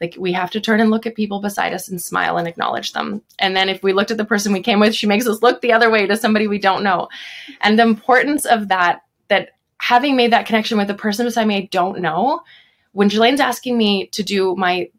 like 0.00 0.14
we 0.18 0.32
have 0.32 0.50
to 0.50 0.60
turn 0.60 0.80
and 0.80 0.90
look 0.90 1.06
at 1.06 1.14
people 1.14 1.40
beside 1.40 1.72
us 1.72 1.88
and 1.88 2.00
smile 2.00 2.36
and 2.36 2.46
acknowledge 2.46 2.92
them. 2.92 3.22
And 3.38 3.56
then 3.56 3.70
if 3.70 3.82
we 3.82 3.94
looked 3.94 4.10
at 4.10 4.18
the 4.18 4.26
person 4.26 4.52
we 4.52 4.62
came 4.62 4.78
with 4.78 4.94
she 4.94 5.06
makes 5.06 5.26
us 5.26 5.42
look 5.42 5.62
the 5.62 5.72
other 5.72 5.90
way 5.90 6.06
to 6.06 6.16
somebody 6.16 6.46
we 6.46 6.58
don't 6.58 6.84
know. 6.84 7.08
And 7.62 7.78
the 7.78 7.84
importance 7.84 8.44
of 8.44 8.68
that 8.68 9.00
that 9.28 9.50
having 9.78 10.14
made 10.14 10.32
that 10.32 10.46
connection 10.46 10.76
with 10.76 10.88
the 10.88 10.94
person 10.94 11.26
beside 11.26 11.46
me 11.46 11.56
I 11.56 11.68
don't 11.72 12.00
know, 12.00 12.42
when 12.92 13.08
Jilaine's 13.08 13.40
asking 13.40 13.76
me 13.76 14.08
to 14.08 14.22
do 14.22 14.54
my, 14.56 14.90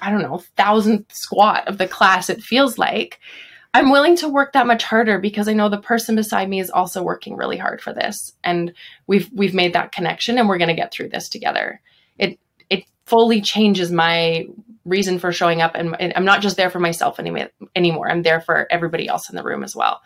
I 0.00 0.10
don't 0.10 0.22
know, 0.22 0.42
thousandth 0.56 1.14
squat 1.14 1.66
of 1.68 1.78
the 1.78 1.88
class, 1.88 2.28
it 2.28 2.42
feels 2.42 2.78
like 2.78 3.20
I'm 3.74 3.90
willing 3.90 4.16
to 4.16 4.28
work 4.28 4.52
that 4.52 4.66
much 4.66 4.84
harder 4.84 5.18
because 5.18 5.48
I 5.48 5.54
know 5.54 5.68
the 5.68 5.78
person 5.78 6.14
beside 6.14 6.48
me 6.48 6.60
is 6.60 6.70
also 6.70 7.02
working 7.02 7.36
really 7.36 7.56
hard 7.56 7.80
for 7.80 7.92
this. 7.92 8.32
And 8.44 8.74
we've 9.06 9.30
we've 9.32 9.54
made 9.54 9.72
that 9.72 9.92
connection 9.92 10.38
and 10.38 10.48
we're 10.48 10.58
gonna 10.58 10.74
get 10.74 10.92
through 10.92 11.08
this 11.08 11.28
together. 11.28 11.80
It 12.18 12.38
it 12.68 12.84
fully 13.06 13.40
changes 13.40 13.90
my 13.90 14.46
reason 14.84 15.18
for 15.18 15.32
showing 15.32 15.62
up 15.62 15.74
and, 15.74 15.96
and 16.00 16.12
I'm 16.16 16.24
not 16.24 16.42
just 16.42 16.56
there 16.56 16.70
for 16.70 16.80
myself 16.80 17.18
anymore 17.18 17.48
anymore. 17.74 18.10
I'm 18.10 18.22
there 18.22 18.40
for 18.40 18.66
everybody 18.70 19.08
else 19.08 19.30
in 19.30 19.36
the 19.36 19.44
room 19.44 19.62
as 19.62 19.74
well. 19.74 20.02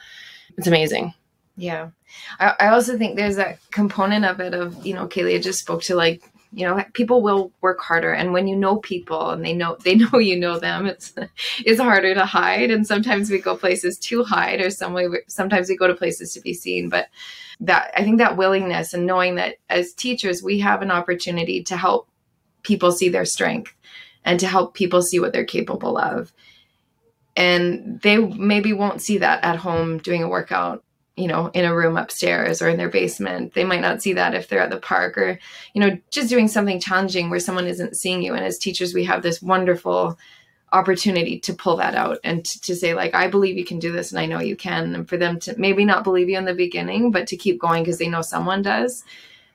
It's 0.57 0.67
amazing. 0.67 1.15
Yeah. 1.57 1.91
I, 2.39 2.55
I 2.61 2.69
also 2.69 2.99
think 2.99 3.17
there's 3.17 3.37
that 3.37 3.59
component 3.71 4.25
of 4.25 4.41
it 4.41 4.55
of, 4.55 4.85
you 4.85 4.95
know, 4.95 5.09
Kailey 5.09 5.43
just 5.43 5.59
spoke 5.59 5.83
to 5.85 5.97
like, 5.97 6.23
you 6.53 6.67
know, 6.67 6.83
people 6.93 7.23
will 7.23 7.53
work 7.61 7.81
harder. 7.81 8.13
And 8.13 8.33
when 8.33 8.47
you 8.47 8.57
know 8.57 8.77
people 8.79 9.31
and 9.31 9.45
they 9.45 9.53
know, 9.53 9.77
they 9.85 9.95
know 9.95 10.19
you 10.19 10.39
know 10.39 10.59
them, 10.59 10.87
it's, 10.87 11.15
it's 11.65 11.81
harder 11.81 12.15
to 12.15 12.25
hide. 12.25 12.71
And 12.71 12.87
sometimes 12.87 13.31
we 13.31 13.39
go 13.39 13.57
places 13.57 13.99
to 13.99 14.25
hide 14.25 14.61
or 14.61 14.71
some 14.71 14.93
way, 14.93 15.09
sometimes 15.29 15.69
we 15.69 15.77
go 15.77 15.87
to 15.87 15.95
places 15.95 16.33
to 16.35 16.41
be 16.41 16.55
seen. 16.55 16.89
But 16.89 17.09
that, 17.61 17.91
I 17.95 18.03
think 18.03 18.19
that 18.19 18.37
willingness 18.37 18.95
and 18.95 19.07
knowing 19.07 19.37
that 19.37 19.57
as 19.69 19.93
teachers, 19.93 20.43
we 20.43 20.59
have 20.61 20.83
an 20.83 20.91
opportunity 20.91 21.63
to 21.65 21.77
help 21.77 22.09
people 22.63 22.93
see 22.93 23.09
their 23.09 23.25
strength 23.25 23.73
and 24.25 24.41
to 24.41 24.47
help 24.47 24.75
people 24.75 25.03
see 25.03 25.21
what 25.21 25.33
they're 25.33 25.45
capable 25.45 25.97
of 25.97 26.33
and 27.37 28.01
they 28.01 28.17
maybe 28.17 28.73
won't 28.73 29.03
see 29.03 29.19
that 29.19 29.45
at 29.45 29.57
home 29.57 29.99
doing 29.99 30.23
a 30.23 30.29
workout 30.29 30.83
you 31.17 31.27
know, 31.27 31.51
in 31.55 31.65
a 31.65 31.75
room 31.75 31.97
upstairs 31.97 32.61
or 32.61 32.69
in 32.69 32.77
their 32.77 32.91
basement. 32.91 33.55
They 33.55 33.65
might 33.65 33.81
not 33.81 34.03
see 34.03 34.13
that 34.13 34.35
if 34.35 34.49
they're 34.49 34.61
at 34.61 34.71
the 34.71 34.77
park 34.77 35.17
or, 35.17 35.39
you 35.73 35.81
know, 35.81 35.99
just 36.11 36.29
doing 36.29 36.47
something 36.47 36.79
challenging 36.79 37.31
where 37.31 37.41
someone 37.41 37.67
isn't 37.67 37.97
seeing 37.97 38.23
you. 38.23 38.35
And 38.35 38.45
as 38.45 38.59
teachers, 38.59 38.93
we 38.93 39.05
have 39.05 39.23
this 39.23 39.41
wonderful 39.41 40.19
opportunity 40.73 41.39
to 41.41 41.55
pull 41.55 41.77
that 41.77 41.95
out 41.95 42.19
and 42.23 42.45
to, 42.45 42.61
to 42.61 42.77
say, 42.77 42.93
like, 42.93 43.15
I 43.15 43.29
believe 43.29 43.57
you 43.57 43.65
can 43.65 43.79
do 43.79 43.93
this 43.93 44.13
and 44.13 44.21
I 44.21 44.27
know 44.27 44.41
you 44.41 44.57
can. 44.57 44.95
And 44.95 45.09
for 45.09 45.17
them 45.17 45.41
to 45.41 45.59
maybe 45.59 45.87
not 45.87 46.05
believe 46.05 46.29
you 46.29 46.37
in 46.37 46.45
the 46.45 46.55
beginning, 46.55 47.11
but 47.11 47.27
to 47.29 47.37
keep 47.37 47.59
going 47.59 47.83
because 47.83 47.99
they 47.99 48.09
know 48.09 48.23
someone 48.23 48.61
does. 48.61 49.03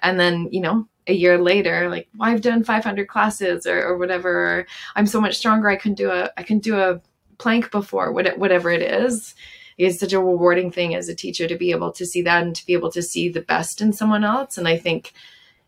And 0.01 0.19
then, 0.19 0.49
you 0.51 0.61
know, 0.61 0.87
a 1.05 1.13
year 1.13 1.37
later, 1.37 1.89
like, 1.89 2.07
well, 2.17 2.29
I've 2.29 2.41
done 2.41 2.63
500 2.63 3.07
classes 3.07 3.67
or, 3.67 3.83
or 3.83 3.97
whatever. 3.97 4.65
I'm 4.95 5.05
so 5.05 5.21
much 5.21 5.37
stronger. 5.37 5.69
I 5.69 5.75
can 5.75 5.93
do 5.93 6.09
a, 6.09 6.31
I 6.37 6.43
can 6.43 6.57
do 6.57 6.79
a 6.79 7.01
plank 7.37 7.69
before, 7.69 8.11
whatever 8.11 8.71
it 8.71 8.81
is 8.81 9.35
is 9.77 9.99
such 9.99 10.13
a 10.13 10.19
rewarding 10.19 10.71
thing 10.71 10.95
as 10.95 11.09
a 11.09 11.15
teacher 11.15 11.47
to 11.47 11.55
be 11.55 11.71
able 11.71 11.91
to 11.93 12.05
see 12.05 12.21
that 12.21 12.43
and 12.43 12.55
to 12.55 12.65
be 12.65 12.73
able 12.73 12.91
to 12.91 13.01
see 13.01 13.29
the 13.29 13.41
best 13.41 13.81
in 13.81 13.93
someone 13.93 14.23
else. 14.23 14.57
And 14.57 14.67
I 14.67 14.77
think 14.77 15.13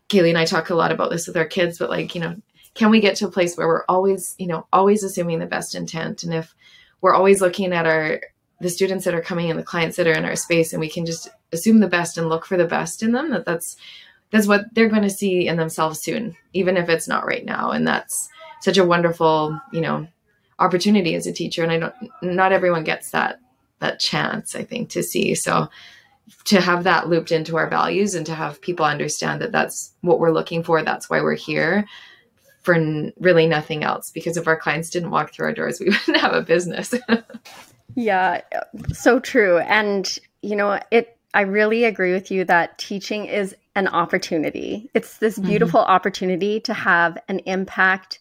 Kailey 0.08 0.28
and 0.28 0.38
I 0.38 0.44
talk 0.44 0.70
a 0.70 0.74
lot 0.74 0.92
about 0.92 1.10
this 1.10 1.26
with 1.26 1.36
our 1.36 1.44
kids, 1.44 1.78
but 1.78 1.90
like, 1.90 2.14
you 2.14 2.20
know, 2.20 2.36
can 2.74 2.90
we 2.90 3.00
get 3.00 3.16
to 3.16 3.26
a 3.26 3.30
place 3.30 3.56
where 3.56 3.66
we're 3.66 3.84
always, 3.88 4.34
you 4.38 4.46
know, 4.46 4.66
always 4.72 5.02
assuming 5.02 5.38
the 5.38 5.46
best 5.46 5.74
intent? 5.74 6.22
And 6.22 6.34
if 6.34 6.54
we're 7.00 7.14
always 7.14 7.40
looking 7.40 7.72
at 7.72 7.86
our, 7.86 8.20
the 8.60 8.70
students 8.70 9.04
that 9.04 9.14
are 9.14 9.20
coming 9.20 9.48
in, 9.48 9.56
the 9.56 9.62
clients 9.62 9.96
that 9.96 10.06
are 10.06 10.12
in 10.12 10.24
our 10.24 10.36
space, 10.36 10.72
and 10.72 10.80
we 10.80 10.88
can 10.88 11.06
just 11.06 11.28
assume 11.52 11.80
the 11.80 11.88
best 11.88 12.18
and 12.18 12.28
look 12.28 12.44
for 12.44 12.56
the 12.56 12.64
best 12.64 13.02
in 13.02 13.12
them, 13.12 13.30
that 13.30 13.44
that's, 13.44 13.76
that's 14.30 14.46
what 14.46 14.62
they're 14.72 14.88
going 14.88 15.02
to 15.02 15.10
see 15.10 15.46
in 15.46 15.56
themselves 15.56 16.00
soon, 16.00 16.36
even 16.52 16.76
if 16.76 16.88
it's 16.88 17.06
not 17.06 17.26
right 17.26 17.44
now. 17.44 17.70
And 17.70 17.86
that's 17.86 18.28
such 18.60 18.78
a 18.78 18.84
wonderful, 18.84 19.60
you 19.72 19.80
know, 19.80 20.08
opportunity 20.58 21.14
as 21.14 21.26
a 21.26 21.32
teacher. 21.32 21.62
And 21.62 21.72
I 21.72 21.78
don't, 21.78 21.94
not 22.22 22.52
everyone 22.52 22.84
gets 22.84 23.10
that 23.10 23.38
that 23.84 24.00
chance, 24.00 24.56
I 24.56 24.64
think, 24.64 24.90
to 24.90 25.02
see. 25.02 25.34
So 25.34 25.68
to 26.46 26.60
have 26.60 26.84
that 26.84 27.08
looped 27.08 27.32
into 27.32 27.56
our 27.56 27.68
values 27.68 28.14
and 28.14 28.26
to 28.26 28.34
have 28.34 28.60
people 28.60 28.84
understand 28.84 29.40
that 29.40 29.52
that's 29.52 29.92
what 30.00 30.18
we're 30.18 30.32
looking 30.32 30.62
for, 30.62 30.82
that's 30.82 31.08
why 31.08 31.20
we're 31.20 31.34
here 31.34 31.86
for 32.62 32.74
n- 32.74 33.12
really 33.18 33.46
nothing 33.46 33.84
else. 33.84 34.10
Because 34.10 34.36
if 34.36 34.46
our 34.46 34.56
clients 34.56 34.90
didn't 34.90 35.10
walk 35.10 35.32
through 35.32 35.46
our 35.46 35.52
doors, 35.52 35.80
we 35.80 35.86
wouldn't 35.86 36.16
have 36.16 36.32
a 36.32 36.42
business. 36.42 36.94
yeah, 37.94 38.40
so 38.92 39.20
true. 39.20 39.58
And, 39.58 40.18
you 40.42 40.56
know, 40.56 40.80
it, 40.90 41.16
I 41.34 41.42
really 41.42 41.84
agree 41.84 42.12
with 42.12 42.30
you 42.30 42.44
that 42.44 42.78
teaching 42.78 43.26
is 43.26 43.54
an 43.76 43.88
opportunity. 43.88 44.90
It's 44.94 45.18
this 45.18 45.38
mm-hmm. 45.38 45.48
beautiful 45.48 45.80
mm-hmm. 45.80 45.90
opportunity 45.90 46.60
to 46.60 46.74
have 46.74 47.18
an 47.28 47.40
impact 47.40 48.20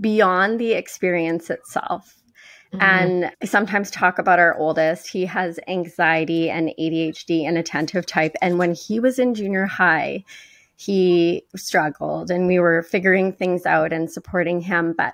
beyond 0.00 0.58
the 0.58 0.72
experience 0.72 1.50
itself. 1.50 2.21
Mm-hmm. 2.72 2.80
And 2.80 3.32
I 3.42 3.44
sometimes 3.44 3.90
talk 3.90 4.18
about 4.18 4.38
our 4.38 4.56
oldest. 4.56 5.08
He 5.08 5.26
has 5.26 5.60
anxiety 5.68 6.48
and 6.48 6.72
ADHD 6.78 7.46
and 7.46 7.58
attentive 7.58 8.06
type. 8.06 8.34
And 8.40 8.58
when 8.58 8.74
he 8.74 8.98
was 8.98 9.18
in 9.18 9.34
junior 9.34 9.66
high, 9.66 10.24
he 10.76 11.44
struggled 11.54 12.30
and 12.30 12.46
we 12.46 12.58
were 12.58 12.82
figuring 12.82 13.32
things 13.32 13.66
out 13.66 13.92
and 13.92 14.10
supporting 14.10 14.60
him. 14.60 14.94
But 14.96 15.12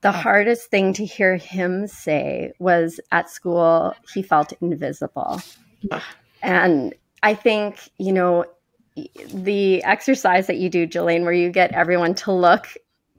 the 0.00 0.12
hardest 0.12 0.70
thing 0.70 0.92
to 0.94 1.04
hear 1.04 1.36
him 1.36 1.86
say 1.86 2.52
was 2.58 3.00
at 3.10 3.30
school, 3.30 3.94
he 4.12 4.22
felt 4.22 4.52
invisible. 4.60 5.40
And 6.42 6.94
I 7.22 7.34
think, 7.34 7.90
you 7.98 8.12
know, 8.12 8.44
the 9.32 9.82
exercise 9.84 10.46
that 10.48 10.56
you 10.56 10.68
do, 10.68 10.86
Jilaine, 10.86 11.22
where 11.22 11.32
you 11.32 11.50
get 11.50 11.72
everyone 11.72 12.14
to 12.16 12.32
look 12.32 12.68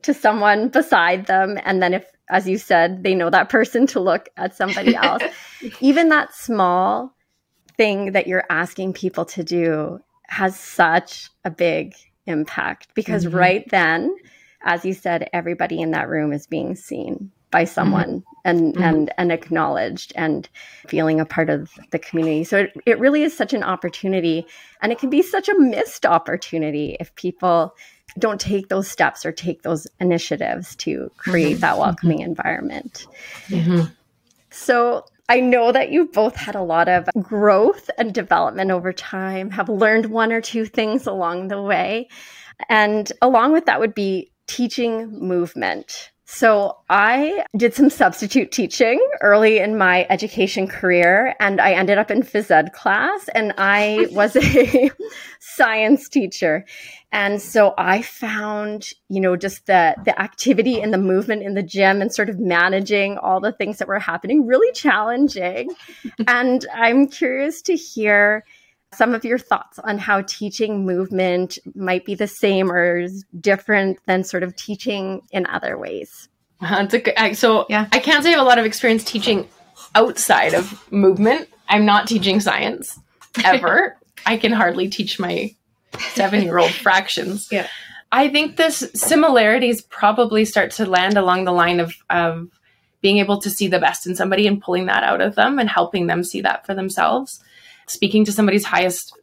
to 0.04 0.14
someone 0.14 0.70
beside 0.70 1.26
them, 1.26 1.58
and 1.64 1.82
then 1.82 1.94
if 1.94 2.06
as 2.30 2.48
you 2.48 2.58
said, 2.58 3.04
they 3.04 3.16
know 3.16 3.30
that 3.30 3.50
person 3.50 3.88
to 3.88 4.00
look 4.00 4.30
at 4.38 4.56
somebody 4.56 4.96
else. 5.04 5.24
Even 5.80 6.10
that 6.10 6.34
small 6.34 7.16
thing 7.76 8.12
that 8.12 8.28
you're 8.28 8.46
asking 8.50 8.94
people 8.94 9.26
to 9.26 9.44
do 9.44 10.00
has 10.28 10.58
such 10.58 11.30
a 11.44 11.50
big 11.50 11.96
impact 12.28 12.88
because 12.94 13.26
mm-hmm. 13.26 13.38
right 13.38 13.70
then, 13.70 14.16
as 14.62 14.86
you 14.86 14.94
said, 14.94 15.28
everybody 15.34 15.82
in 15.82 15.92
that 15.92 16.08
room 16.08 16.32
is 16.32 16.46
being 16.46 16.76
seen 16.76 17.32
by 17.52 17.64
mm-hmm. 17.64 17.74
someone 17.74 18.20
mm-hmm. 18.20 18.24
and 18.46 18.74
mm-hmm. 18.76 18.84
and 18.84 19.14
and 19.18 19.32
acknowledged 19.32 20.14
and 20.16 20.48
feeling 20.88 21.20
a 21.20 21.26
part 21.26 21.50
of 21.50 21.72
the 21.92 21.98
community. 21.98 22.44
So 22.44 22.60
it, 22.60 22.74
it 22.86 23.00
really 23.00 23.24
is 23.24 23.36
such 23.36 23.54
an 23.54 23.64
opportunity 23.64 24.46
and 24.82 24.92
it 24.92 25.00
can 25.00 25.10
be 25.10 25.24
such 25.24 25.50
a 25.50 25.58
missed 25.58 26.06
opportunity 26.06 26.96
if 27.00 27.16
people 27.16 27.74
don't 28.17 28.41
take 28.41 28.69
those 28.69 28.89
steps 28.89 29.26
or 29.26 29.32
take 29.32 29.62
those 29.62 29.88
initiatives 30.00 30.76
to 30.78 31.12
create 31.17 31.54
mm-hmm. 31.54 31.62
that 31.62 31.78
welcoming 31.78 32.19
mm-hmm. 32.19 32.30
environment. 32.30 33.08
Mm-hmm. 33.48 33.91
So 34.52 35.06
I 35.30 35.39
know 35.39 35.72
that 35.72 35.91
you've 35.91 36.12
both 36.12 36.36
had 36.36 36.56
a 36.56 36.63
lot 36.63 36.89
of 36.89 37.08
growth 37.22 37.89
and 37.98 38.13
development 38.13 38.72
over 38.72 38.91
time, 38.91 39.52
have 39.52 39.69
learned 39.69 40.08
one 40.08 40.34
or 40.34 40.41
two 40.41 40.65
things 40.65 41.06
along 41.06 41.50
the 41.50 41.62
way. 41.62 42.10
And 42.67 43.12
along 43.22 43.54
with 43.54 43.67
that 43.67 43.80
would 43.80 43.93
be 43.93 44.32
teaching 44.48 45.08
movement. 45.19 46.12
So 46.32 46.78
I 46.92 47.44
did 47.58 47.74
some 47.74 47.89
substitute 47.89 48.52
teaching 48.52 49.00
early 49.20 49.58
in 49.58 49.80
my 49.80 50.06
education 50.12 50.68
career 50.68 51.36
and 51.39 51.60
I 51.60 51.72
ended 51.72 51.98
up 51.98 52.12
in 52.12 52.22
phys 52.22 52.52
ed 52.52 52.72
class 52.72 53.28
and 53.34 53.52
I 53.58 54.08
was 54.12 54.36
a 54.36 54.92
science 55.39 56.08
teacher. 56.08 56.65
And 57.12 57.42
so 57.42 57.74
I 57.80 58.04
found, 58.04 58.92
you 59.10 59.22
know, 59.22 59.36
just 59.38 59.65
the 59.65 59.96
the 60.06 60.22
activity 60.22 60.80
and 60.80 60.94
the 60.94 61.00
movement 61.00 61.42
in 61.42 61.56
the 61.56 61.63
gym 61.63 62.00
and 62.00 62.13
sort 62.13 62.30
of 62.30 62.39
managing 62.39 63.18
all 63.18 63.39
the 63.39 63.52
things 63.52 63.80
that 63.80 63.88
were 63.88 64.00
happening 64.00 64.46
really 64.46 64.72
challenging. 64.74 65.72
and 66.28 66.63
I'm 66.72 67.08
curious 67.08 67.63
to 67.63 67.76
hear 67.76 68.46
some 68.93 69.13
of 69.13 69.23
your 69.23 69.38
thoughts 69.38 69.80
on 69.80 69.97
how 69.97 70.21
teaching 70.21 70.86
movement 70.86 71.60
might 71.75 72.06
be 72.06 72.15
the 72.15 72.28
same 72.28 72.71
or 72.71 73.08
different 73.39 73.99
than 74.06 74.23
sort 74.23 74.43
of 74.43 74.56
teaching 74.56 75.21
in 75.32 75.45
other 75.45 75.78
ways. 75.78 76.28
Uh, 76.62 76.86
a, 77.17 77.34
so 77.36 77.65
yeah. 77.69 77.88
I 77.93 77.99
can't 77.99 78.21
say 78.21 78.32
I 78.32 78.34
have 78.34 78.41
a 78.41 78.43
lot 78.43 78.58
of 78.58 78.65
experience 78.65 79.06
teaching 79.06 79.47
outside 79.95 80.54
of 80.54 80.91
movement. 80.91 81.47
I'm 81.69 81.86
not 81.86 82.06
teaching 82.06 82.41
science 82.41 82.99
ever. 83.45 83.95
I 84.25 84.36
can 84.36 84.52
hardly 84.52 84.89
teach 84.89 85.19
my 85.19 85.56
seven 86.13 86.41
year 86.41 86.58
old 86.58 86.71
fractions. 86.84 87.47
Yeah. 87.49 87.67
I 88.12 88.28
think 88.28 88.58
this 88.58 88.91
similarities 88.93 89.82
probably 89.84 90.43
start 90.43 90.71
to 90.71 90.86
land 90.86 91.17
along 91.17 91.45
the 91.45 91.54
line 91.54 91.80
of, 91.80 91.93
of 92.10 92.49
being 92.99 93.19
able 93.19 93.39
to 93.39 93.49
see 93.49 93.69
the 93.69 93.80
best 93.80 94.06
in 94.06 94.13
somebody 94.13 94.45
and 94.45 94.62
pulling 94.62 94.88
that 94.88 95.04
out 95.04 95.21
of 95.21 95.36
them 95.36 95.60
and 95.60 95.69
helping 95.69 96.08
them 96.08 96.25
see 96.25 96.41
that 96.41 96.65
for 96.65 96.73
themselves 96.73 97.41
speaking 97.89 98.25
to 98.25 98.32
somebody's 98.32 98.65
highest 98.65 99.13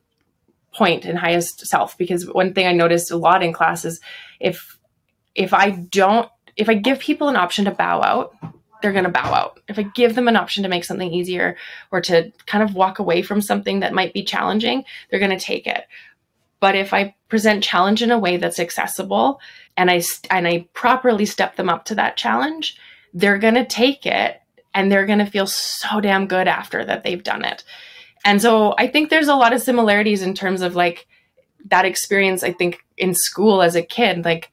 point 0.74 1.04
and 1.04 1.18
highest 1.18 1.66
self 1.66 1.96
because 1.96 2.30
one 2.30 2.52
thing 2.52 2.66
i 2.66 2.72
noticed 2.72 3.10
a 3.10 3.16
lot 3.16 3.42
in 3.42 3.52
class 3.52 3.84
is 3.84 4.00
if 4.40 4.78
if 5.34 5.54
i 5.54 5.70
don't 5.70 6.28
if 6.56 6.68
i 6.68 6.74
give 6.74 6.98
people 6.98 7.28
an 7.28 7.36
option 7.36 7.64
to 7.64 7.70
bow 7.70 8.02
out 8.02 8.34
they're 8.82 8.92
going 8.92 9.04
to 9.04 9.10
bow 9.10 9.32
out. 9.32 9.60
If 9.68 9.78
i 9.78 9.82
give 9.82 10.14
them 10.14 10.28
an 10.28 10.36
option 10.36 10.62
to 10.62 10.68
make 10.68 10.84
something 10.84 11.12
easier 11.12 11.56
or 11.90 12.00
to 12.02 12.32
kind 12.46 12.62
of 12.62 12.74
walk 12.74 12.98
away 12.98 13.22
from 13.22 13.40
something 13.40 13.80
that 13.80 13.94
might 13.94 14.12
be 14.12 14.22
challenging 14.22 14.84
they're 15.10 15.20
going 15.20 15.36
to 15.36 15.44
take 15.44 15.66
it. 15.66 15.84
But 16.60 16.76
if 16.76 16.92
i 16.92 17.14
present 17.28 17.64
challenge 17.64 18.02
in 18.02 18.10
a 18.10 18.18
way 18.18 18.36
that's 18.36 18.60
accessible 18.60 19.40
and 19.76 19.90
i 19.90 20.02
and 20.30 20.46
i 20.46 20.68
properly 20.72 21.26
step 21.26 21.56
them 21.56 21.68
up 21.68 21.84
to 21.86 21.94
that 21.96 22.16
challenge 22.16 22.76
they're 23.14 23.38
going 23.38 23.54
to 23.54 23.64
take 23.64 24.06
it 24.06 24.40
and 24.74 24.92
they're 24.92 25.06
going 25.06 25.18
to 25.18 25.26
feel 25.26 25.46
so 25.46 26.00
damn 26.00 26.26
good 26.26 26.46
after 26.46 26.84
that 26.84 27.02
they've 27.02 27.24
done 27.24 27.44
it 27.44 27.64
and 28.26 28.42
so 28.42 28.74
I 28.76 28.88
think 28.88 29.08
there's 29.08 29.28
a 29.28 29.36
lot 29.36 29.52
of 29.52 29.62
similarities 29.62 30.20
in 30.20 30.34
terms 30.34 30.60
of 30.60 30.74
like 30.74 31.06
that 31.66 31.84
experience. 31.84 32.42
I 32.42 32.52
think 32.52 32.84
in 32.98 33.14
school 33.14 33.62
as 33.62 33.76
a 33.76 33.82
kid, 33.82 34.24
like 34.24 34.50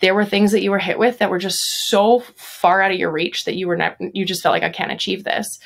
there 0.00 0.14
were 0.14 0.26
things 0.26 0.52
that 0.52 0.62
you 0.62 0.70
were 0.70 0.78
hit 0.78 0.98
with 0.98 1.18
that 1.18 1.30
were 1.30 1.38
just 1.38 1.88
so 1.88 2.20
far 2.36 2.82
out 2.82 2.92
of 2.92 2.98
your 2.98 3.10
reach 3.10 3.46
that 3.46 3.54
you 3.54 3.66
were 3.66 3.78
not, 3.78 3.96
you 4.14 4.26
just 4.26 4.42
felt 4.42 4.52
like 4.52 4.62
I 4.62 4.68
can't 4.68 4.92
achieve 4.92 5.24
this. 5.24 5.58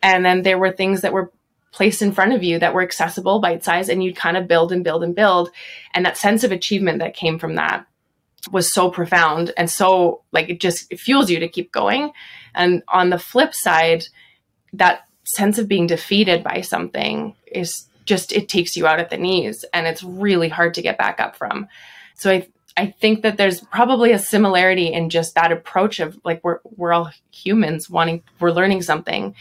And 0.00 0.24
then 0.24 0.42
there 0.42 0.56
were 0.56 0.70
things 0.70 1.00
that 1.00 1.12
were 1.12 1.32
placed 1.72 2.00
in 2.00 2.12
front 2.12 2.32
of 2.32 2.44
you 2.44 2.60
that 2.60 2.74
were 2.74 2.82
accessible, 2.82 3.40
bite 3.40 3.64
size, 3.64 3.88
and 3.88 4.04
you'd 4.04 4.14
kind 4.14 4.36
of 4.36 4.46
build 4.46 4.70
and 4.70 4.84
build 4.84 5.02
and 5.02 5.12
build. 5.12 5.50
And 5.92 6.06
that 6.06 6.16
sense 6.16 6.44
of 6.44 6.52
achievement 6.52 7.00
that 7.00 7.14
came 7.14 7.40
from 7.40 7.56
that 7.56 7.86
was 8.52 8.72
so 8.72 8.88
profound 8.88 9.52
and 9.58 9.68
so 9.68 10.22
like 10.32 10.48
it 10.48 10.60
just 10.60 10.90
it 10.90 11.00
fuels 11.00 11.28
you 11.28 11.40
to 11.40 11.48
keep 11.48 11.72
going. 11.72 12.12
And 12.54 12.84
on 12.86 13.10
the 13.10 13.18
flip 13.18 13.52
side, 13.52 14.04
that 14.74 15.02
sense 15.34 15.58
of 15.58 15.68
being 15.68 15.86
defeated 15.86 16.42
by 16.42 16.60
something 16.60 17.34
is 17.46 17.88
just 18.04 18.32
it 18.32 18.48
takes 18.48 18.76
you 18.76 18.86
out 18.86 18.98
at 18.98 19.10
the 19.10 19.16
knees 19.16 19.64
and 19.72 19.86
it's 19.86 20.02
really 20.02 20.48
hard 20.48 20.74
to 20.74 20.82
get 20.82 20.98
back 20.98 21.20
up 21.20 21.36
from. 21.36 21.68
So 22.14 22.30
I 22.30 22.48
I 22.76 22.94
think 23.00 23.22
that 23.22 23.36
there's 23.36 23.60
probably 23.60 24.12
a 24.12 24.18
similarity 24.18 24.92
in 24.92 25.10
just 25.10 25.34
that 25.34 25.52
approach 25.52 26.00
of 26.00 26.18
like 26.24 26.42
we're 26.42 26.60
we're 26.64 26.92
all 26.92 27.10
humans 27.30 27.90
wanting 27.90 28.22
we're 28.38 28.52
learning 28.52 28.82
something 28.82 29.34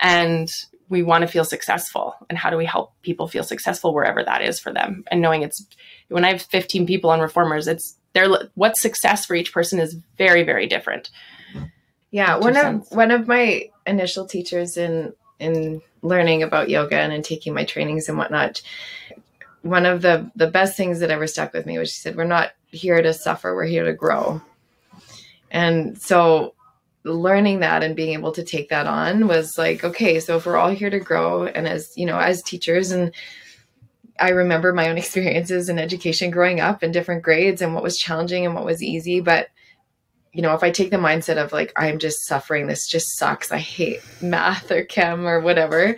and 0.00 0.48
we 0.88 1.02
want 1.02 1.22
to 1.22 1.28
feel 1.28 1.44
successful 1.44 2.16
and 2.28 2.36
how 2.36 2.50
do 2.50 2.56
we 2.56 2.64
help 2.64 2.92
people 3.02 3.28
feel 3.28 3.44
successful 3.44 3.94
wherever 3.94 4.24
that 4.24 4.42
is 4.42 4.58
for 4.58 4.72
them 4.72 5.04
and 5.10 5.20
knowing 5.20 5.42
it's 5.42 5.64
when 6.08 6.24
I 6.24 6.32
have 6.32 6.42
15 6.42 6.86
people 6.86 7.10
on 7.10 7.20
reformers 7.20 7.68
it's 7.68 7.96
their 8.12 8.28
what 8.54 8.76
success 8.76 9.24
for 9.24 9.34
each 9.34 9.52
person 9.52 9.78
is 9.78 9.96
very 10.18 10.42
very 10.42 10.66
different. 10.66 11.10
Yeah, 12.10 12.38
one 12.38 12.56
of 12.56 12.90
one 12.90 13.10
of 13.10 13.28
my 13.28 13.70
initial 13.86 14.26
teachers 14.26 14.76
in 14.76 15.12
in 15.40 15.82
learning 16.02 16.42
about 16.42 16.70
yoga 16.70 16.96
and 16.96 17.12
in 17.12 17.22
taking 17.22 17.54
my 17.54 17.64
trainings 17.64 18.08
and 18.08 18.16
whatnot, 18.16 18.62
one 19.62 19.86
of 19.86 20.02
the 20.02 20.30
the 20.36 20.46
best 20.46 20.76
things 20.76 21.00
that 21.00 21.10
ever 21.10 21.26
stuck 21.26 21.52
with 21.52 21.66
me 21.66 21.78
was 21.78 21.90
she 21.90 22.00
said, 22.00 22.16
"We're 22.16 22.24
not 22.24 22.52
here 22.66 23.02
to 23.02 23.12
suffer; 23.12 23.54
we're 23.54 23.64
here 23.64 23.84
to 23.84 23.92
grow." 23.92 24.40
And 25.50 26.00
so, 26.00 26.54
learning 27.04 27.60
that 27.60 27.82
and 27.82 27.96
being 27.96 28.12
able 28.12 28.32
to 28.32 28.44
take 28.44 28.68
that 28.68 28.86
on 28.86 29.26
was 29.26 29.58
like, 29.58 29.82
okay, 29.84 30.20
so 30.20 30.36
if 30.36 30.46
we're 30.46 30.56
all 30.56 30.70
here 30.70 30.90
to 30.90 31.00
grow, 31.00 31.46
and 31.46 31.66
as 31.66 31.92
you 31.96 32.06
know, 32.06 32.18
as 32.18 32.42
teachers 32.42 32.90
and 32.90 33.12
I 34.20 34.30
remember 34.30 34.72
my 34.72 34.88
own 34.88 34.98
experiences 34.98 35.68
in 35.68 35.78
education 35.78 36.30
growing 36.30 36.60
up 36.60 36.82
in 36.82 36.92
different 36.92 37.22
grades 37.22 37.62
and 37.62 37.74
what 37.74 37.82
was 37.82 37.98
challenging 37.98 38.46
and 38.46 38.54
what 38.54 38.64
was 38.64 38.82
easy. 38.82 39.20
But 39.20 39.48
you 40.32 40.42
know, 40.42 40.54
if 40.54 40.62
I 40.62 40.70
take 40.70 40.90
the 40.90 40.96
mindset 40.96 41.42
of 41.42 41.52
like, 41.52 41.72
I'm 41.76 41.98
just 41.98 42.26
suffering, 42.26 42.66
this 42.66 42.86
just 42.86 43.16
sucks, 43.16 43.50
I 43.50 43.58
hate 43.58 44.00
math 44.22 44.70
or 44.70 44.84
chem 44.84 45.26
or 45.26 45.40
whatever, 45.40 45.96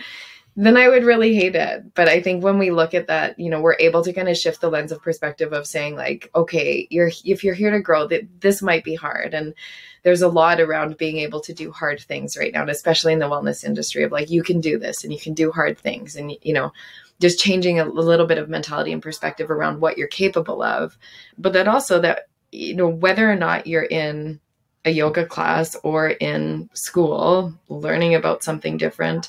then 0.54 0.76
I 0.76 0.88
would 0.88 1.04
really 1.04 1.34
hate 1.34 1.54
it. 1.54 1.94
But 1.94 2.08
I 2.08 2.20
think 2.20 2.42
when 2.42 2.58
we 2.58 2.70
look 2.70 2.92
at 2.94 3.06
that, 3.06 3.38
you 3.38 3.48
know, 3.48 3.60
we're 3.60 3.76
able 3.78 4.02
to 4.04 4.12
kind 4.12 4.28
of 4.28 4.36
shift 4.36 4.60
the 4.60 4.70
lens 4.70 4.92
of 4.92 5.02
perspective 5.02 5.52
of 5.52 5.66
saying 5.66 5.96
like, 5.96 6.30
okay, 6.34 6.86
you're 6.90 7.10
if 7.24 7.42
you're 7.42 7.54
here 7.54 7.70
to 7.70 7.80
grow, 7.80 8.06
that 8.08 8.40
this 8.40 8.60
might 8.62 8.84
be 8.84 8.94
hard. 8.94 9.32
And 9.32 9.54
there's 10.02 10.22
a 10.22 10.28
lot 10.28 10.60
around 10.60 10.98
being 10.98 11.18
able 11.18 11.40
to 11.40 11.54
do 11.54 11.70
hard 11.70 12.00
things 12.00 12.36
right 12.36 12.52
now, 12.52 12.62
and 12.62 12.70
especially 12.70 13.12
in 13.12 13.18
the 13.18 13.28
wellness 13.28 13.64
industry 13.64 14.02
of 14.02 14.12
like, 14.12 14.30
you 14.30 14.42
can 14.42 14.60
do 14.60 14.78
this 14.78 15.04
and 15.04 15.12
you 15.12 15.20
can 15.20 15.32
do 15.32 15.52
hard 15.52 15.78
things. 15.78 16.16
And, 16.16 16.36
you 16.42 16.52
know, 16.52 16.72
just 17.20 17.38
changing 17.38 17.78
a 17.78 17.84
little 17.84 18.26
bit 18.26 18.38
of 18.38 18.48
mentality 18.48 18.92
and 18.92 19.00
perspective 19.00 19.50
around 19.50 19.80
what 19.80 19.96
you're 19.96 20.08
capable 20.08 20.62
of. 20.62 20.98
But 21.38 21.52
that 21.52 21.68
also 21.68 22.00
that 22.00 22.28
you 22.52 22.76
know, 22.76 22.88
whether 22.88 23.30
or 23.30 23.34
not 23.34 23.66
you're 23.66 23.82
in 23.82 24.38
a 24.84 24.90
yoga 24.90 25.26
class 25.26 25.74
or 25.82 26.08
in 26.08 26.68
school 26.74 27.54
learning 27.68 28.14
about 28.14 28.44
something 28.44 28.76
different, 28.76 29.28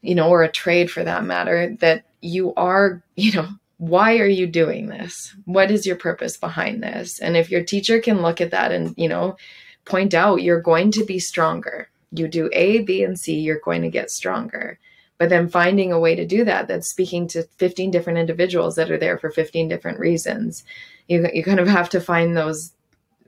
you 0.00 0.14
know, 0.14 0.28
or 0.28 0.42
a 0.42 0.50
trade 0.50 0.90
for 0.90 1.02
that 1.04 1.24
matter, 1.24 1.76
that 1.80 2.04
you 2.20 2.54
are, 2.54 3.02
you 3.16 3.32
know, 3.32 3.48
why 3.78 4.18
are 4.18 4.26
you 4.26 4.46
doing 4.46 4.88
this? 4.88 5.34
What 5.44 5.70
is 5.70 5.86
your 5.86 5.96
purpose 5.96 6.36
behind 6.36 6.82
this? 6.82 7.20
And 7.20 7.36
if 7.36 7.50
your 7.50 7.62
teacher 7.62 8.00
can 8.00 8.22
look 8.22 8.40
at 8.40 8.50
that 8.50 8.72
and, 8.72 8.94
you 8.96 9.08
know, 9.08 9.36
point 9.84 10.14
out 10.14 10.42
you're 10.42 10.60
going 10.60 10.90
to 10.92 11.04
be 11.04 11.18
stronger. 11.18 11.88
You 12.10 12.28
do 12.28 12.50
A, 12.52 12.80
B, 12.80 13.02
and 13.02 13.18
C, 13.18 13.38
you're 13.38 13.60
going 13.60 13.82
to 13.82 13.90
get 13.90 14.10
stronger. 14.10 14.78
But 15.16 15.30
then 15.30 15.48
finding 15.48 15.92
a 15.92 15.98
way 15.98 16.14
to 16.14 16.26
do 16.26 16.44
that 16.44 16.68
that's 16.68 16.90
speaking 16.90 17.26
to 17.28 17.42
15 17.42 17.90
different 17.90 18.18
individuals 18.18 18.76
that 18.76 18.90
are 18.90 18.98
there 18.98 19.18
for 19.18 19.30
15 19.30 19.68
different 19.68 19.98
reasons 19.98 20.64
you, 21.08 21.28
you 21.32 21.42
kind 21.42 21.60
of 21.60 21.66
have 21.66 21.88
to 21.90 22.00
find 22.00 22.36
those 22.36 22.72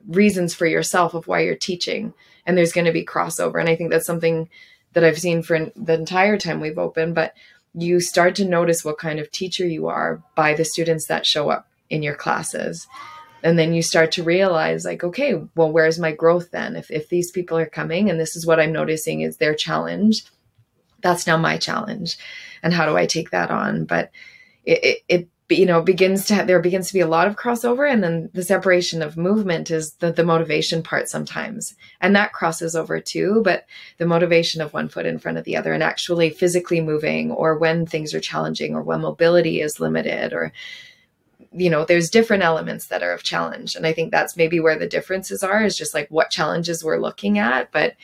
reasons 0.06 0.54
for 0.54 0.66
yourself 0.66 1.14
of 1.14 1.26
why 1.26 1.40
you're 1.40 1.56
teaching. 1.56 2.14
And 2.46 2.56
there's 2.56 2.72
going 2.72 2.86
to 2.86 2.92
be 2.92 3.04
crossover. 3.04 3.60
And 3.60 3.68
i 3.68 3.76
think 3.76 3.90
that's 3.90 4.06
something 4.06 4.48
that 4.92 5.04
i've 5.04 5.18
seen 5.18 5.42
for 5.42 5.70
the 5.76 5.94
entire 5.94 6.36
time 6.36 6.60
we've 6.60 6.78
opened 6.78 7.14
but 7.14 7.34
you 7.74 8.00
start 8.00 8.34
to 8.36 8.44
notice 8.44 8.84
what 8.84 8.98
kind 8.98 9.20
of 9.20 9.30
teacher 9.30 9.66
you 9.66 9.86
are 9.86 10.22
by 10.34 10.54
the 10.54 10.64
students 10.64 11.06
that 11.06 11.24
show 11.24 11.48
up 11.48 11.68
in 11.88 12.02
your 12.02 12.16
classes. 12.16 12.88
And 13.44 13.56
then 13.56 13.72
you 13.72 13.80
start 13.80 14.12
to 14.12 14.24
realize 14.24 14.84
like 14.84 15.04
okay 15.04 15.34
well 15.54 15.70
where's 15.70 15.98
my 15.98 16.12
growth 16.12 16.50
then? 16.50 16.76
If, 16.76 16.90
if 16.90 17.08
these 17.08 17.30
people 17.30 17.56
are 17.58 17.66
coming 17.66 18.10
and 18.10 18.18
this 18.18 18.36
is 18.36 18.46
what 18.46 18.60
i'm 18.60 18.72
noticing 18.72 19.20
is 19.20 19.36
their 19.36 19.54
challenge 19.54 20.24
that's 21.02 21.26
now 21.26 21.36
my 21.36 21.56
challenge. 21.56 22.18
And 22.62 22.74
how 22.74 22.86
do 22.86 22.96
i 22.96 23.06
take 23.06 23.30
that 23.30 23.50
on? 23.50 23.84
But 23.84 24.10
it, 24.64 24.84
it, 24.84 24.98
it 25.08 25.28
you 25.50 25.66
know 25.66 25.82
begins 25.82 26.26
to 26.26 26.34
have, 26.34 26.46
there 26.46 26.60
begins 26.60 26.88
to 26.88 26.94
be 26.94 27.00
a 27.00 27.06
lot 27.06 27.26
of 27.26 27.36
crossover 27.36 27.90
and 27.90 28.02
then 28.02 28.30
the 28.32 28.42
separation 28.42 29.02
of 29.02 29.16
movement 29.16 29.70
is 29.70 29.94
the, 29.94 30.12
the 30.12 30.24
motivation 30.24 30.82
part 30.82 31.08
sometimes. 31.08 31.74
And 32.00 32.14
that 32.16 32.32
crosses 32.32 32.74
over 32.76 33.00
too 33.00 33.42
but 33.44 33.66
the 33.98 34.06
motivation 34.06 34.60
of 34.60 34.72
one 34.72 34.88
foot 34.88 35.06
in 35.06 35.18
front 35.18 35.38
of 35.38 35.44
the 35.44 35.56
other 35.56 35.72
and 35.72 35.82
actually 35.82 36.30
physically 36.30 36.80
moving 36.80 37.30
or 37.30 37.58
when 37.58 37.86
things 37.86 38.14
are 38.14 38.20
challenging 38.20 38.74
or 38.74 38.82
when 38.82 39.00
mobility 39.00 39.60
is 39.60 39.80
limited 39.80 40.32
or 40.32 40.52
you 41.52 41.68
know 41.68 41.84
there's 41.84 42.10
different 42.10 42.42
elements 42.42 42.86
that 42.86 43.02
are 43.02 43.12
of 43.12 43.22
challenge. 43.22 43.74
And 43.74 43.86
i 43.86 43.92
think 43.92 44.10
that's 44.10 44.36
maybe 44.36 44.60
where 44.60 44.78
the 44.78 44.86
differences 44.86 45.42
are 45.42 45.62
is 45.62 45.76
just 45.76 45.94
like 45.94 46.08
what 46.08 46.30
challenges 46.30 46.84
we're 46.84 46.98
looking 46.98 47.38
at 47.38 47.72
but 47.72 47.94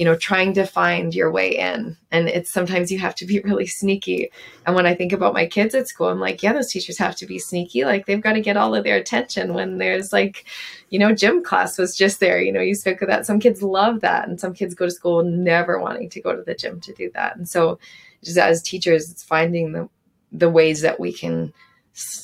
you 0.00 0.06
know, 0.06 0.16
trying 0.16 0.54
to 0.54 0.64
find 0.64 1.14
your 1.14 1.30
way 1.30 1.58
in. 1.58 1.94
And 2.10 2.26
it's 2.26 2.50
sometimes 2.50 2.90
you 2.90 2.98
have 3.00 3.14
to 3.16 3.26
be 3.26 3.38
really 3.44 3.66
sneaky. 3.66 4.30
And 4.64 4.74
when 4.74 4.86
I 4.86 4.94
think 4.94 5.12
about 5.12 5.34
my 5.34 5.44
kids 5.44 5.74
at 5.74 5.88
school, 5.88 6.08
I'm 6.08 6.18
like, 6.18 6.42
yeah, 6.42 6.54
those 6.54 6.72
teachers 6.72 6.96
have 6.96 7.16
to 7.16 7.26
be 7.26 7.38
sneaky. 7.38 7.84
Like 7.84 8.06
they've 8.06 8.22
got 8.22 8.32
to 8.32 8.40
get 8.40 8.56
all 8.56 8.74
of 8.74 8.82
their 8.82 8.96
attention 8.96 9.52
when 9.52 9.76
there's 9.76 10.10
like, 10.10 10.46
you 10.88 10.98
know, 10.98 11.14
gym 11.14 11.44
class 11.44 11.76
was 11.76 11.94
just 11.94 12.18
there. 12.18 12.40
You 12.40 12.50
know, 12.50 12.62
you 12.62 12.74
spoke 12.74 13.02
of 13.02 13.08
that. 13.08 13.26
Some 13.26 13.40
kids 13.40 13.62
love 13.62 14.00
that. 14.00 14.26
And 14.26 14.40
some 14.40 14.54
kids 14.54 14.74
go 14.74 14.86
to 14.86 14.90
school 14.90 15.22
never 15.22 15.78
wanting 15.78 16.08
to 16.08 16.22
go 16.22 16.34
to 16.34 16.42
the 16.44 16.54
gym 16.54 16.80
to 16.80 16.94
do 16.94 17.10
that. 17.12 17.36
And 17.36 17.46
so 17.46 17.78
just 18.24 18.38
as 18.38 18.62
teachers, 18.62 19.10
it's 19.10 19.22
finding 19.22 19.72
the 19.72 19.86
the 20.32 20.48
ways 20.48 20.80
that 20.80 20.98
we 20.98 21.12
can 21.12 21.52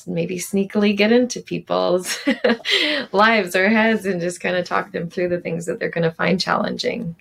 maybe 0.07 0.39
sneakily 0.39 0.97
get 0.97 1.11
into 1.11 1.41
people's 1.41 2.17
lives 3.11 3.55
or 3.55 3.69
heads 3.69 4.07
and 4.07 4.19
just 4.19 4.39
kind 4.39 4.55
of 4.55 4.65
talk 4.65 4.93
them 4.93 5.11
through 5.11 5.29
the 5.29 5.41
things 5.41 5.67
that 5.67 5.77
they're 5.77 5.89
going 5.89 6.09
to 6.09 6.09
find 6.09 6.41
challenging. 6.41 7.15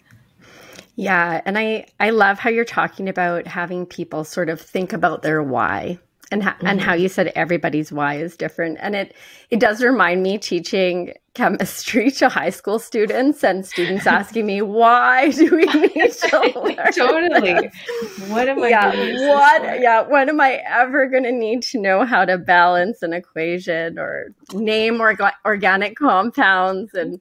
Yeah, 0.96 1.42
and 1.44 1.58
I 1.58 1.86
I 2.00 2.10
love 2.10 2.38
how 2.38 2.50
you're 2.50 2.64
talking 2.64 3.08
about 3.08 3.46
having 3.46 3.86
people 3.86 4.24
sort 4.24 4.48
of 4.48 4.60
think 4.60 4.92
about 4.92 5.22
their 5.22 5.42
why 5.42 5.98
and 6.30 6.42
ha- 6.42 6.54
mm-hmm. 6.54 6.66
and 6.66 6.80
how 6.80 6.92
mm-hmm. 6.92 7.02
you 7.02 7.08
said 7.08 7.32
everybody's 7.36 7.92
why 7.92 8.14
is 8.14 8.36
different 8.36 8.78
and 8.80 8.96
it 8.96 9.14
it 9.50 9.60
does 9.60 9.82
remind 9.82 10.22
me 10.22 10.38
teaching 10.38 11.12
chemistry 11.34 12.10
to 12.22 12.28
high 12.28 12.50
school 12.50 12.78
students 12.78 13.44
and 13.44 13.64
students 13.64 14.06
asking 14.08 14.46
me 14.46 14.62
why 14.62 15.30
do 15.30 15.54
we 15.54 15.64
need 15.94 16.12
to 16.12 16.52
learn 16.56 16.92
totally 16.92 17.70
what 18.28 18.48
am 18.48 18.62
i 18.62 18.68
yeah 18.68 19.28
what 19.28 19.80
yeah 19.80 20.00
when 20.02 20.28
am 20.28 20.40
i 20.40 20.62
ever 20.66 21.08
going 21.08 21.24
to 21.24 21.32
need 21.32 21.62
to 21.62 21.78
know 21.78 22.04
how 22.04 22.24
to 22.24 22.36
balance 22.36 23.02
an 23.02 23.12
equation 23.12 23.98
or 23.98 24.34
name 24.52 24.98
orga- 24.98 25.32
organic 25.44 25.96
compounds 25.96 26.92
and 26.94 27.20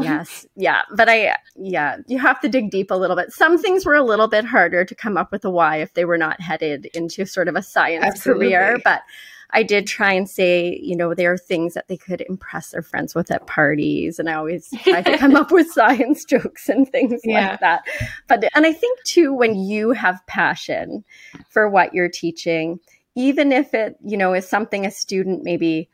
yes 0.00 0.46
yeah 0.56 0.82
but 0.96 1.08
i 1.08 1.36
yeah 1.56 1.98
you 2.06 2.18
have 2.18 2.40
to 2.40 2.48
dig 2.48 2.70
deep 2.70 2.90
a 2.90 2.94
little 2.94 3.16
bit 3.16 3.32
some 3.32 3.58
things 3.58 3.84
were 3.84 3.94
a 3.94 4.02
little 4.02 4.28
bit 4.28 4.44
harder 4.44 4.84
to 4.84 4.94
come 4.94 5.16
up 5.16 5.30
with 5.30 5.44
a 5.44 5.50
why 5.50 5.76
if 5.76 5.92
they 5.94 6.04
were 6.04 6.18
not 6.18 6.40
headed 6.40 6.86
into 6.94 7.26
sort 7.26 7.48
of 7.48 7.56
a 7.56 7.62
science 7.62 8.04
Absolutely. 8.04 8.46
career 8.46 8.78
but 8.84 9.02
i 9.50 9.62
did 9.62 9.86
try 9.86 10.12
and 10.12 10.30
say 10.30 10.78
you 10.82 10.96
know 10.96 11.14
there 11.14 11.32
are 11.32 11.38
things 11.38 11.74
that 11.74 11.88
they 11.88 11.96
could 11.96 12.22
impress 12.22 12.70
their 12.70 12.82
friends 12.82 13.14
with 13.14 13.30
at 13.30 13.46
parties 13.46 14.18
and 14.18 14.30
i 14.30 14.34
always 14.34 14.70
try 14.82 15.02
to 15.02 15.18
come 15.18 15.36
up 15.36 15.50
with 15.50 15.66
science 15.72 16.24
jokes 16.24 16.68
and 16.68 16.88
things 16.88 17.20
yeah. 17.24 17.50
like 17.50 17.60
that 17.60 17.82
but 18.28 18.44
and 18.54 18.64
i 18.64 18.72
think 18.72 18.98
too 19.04 19.34
when 19.34 19.54
you 19.54 19.92
have 19.92 20.26
passion 20.26 21.04
for 21.50 21.68
what 21.68 21.92
you're 21.92 22.08
teaching 22.08 22.78
even 23.14 23.52
if 23.52 23.74
it, 23.74 23.96
you 24.04 24.16
know, 24.16 24.32
is 24.32 24.48
something 24.48 24.86
a 24.86 24.90
student 24.90 25.44
maybe 25.44 25.88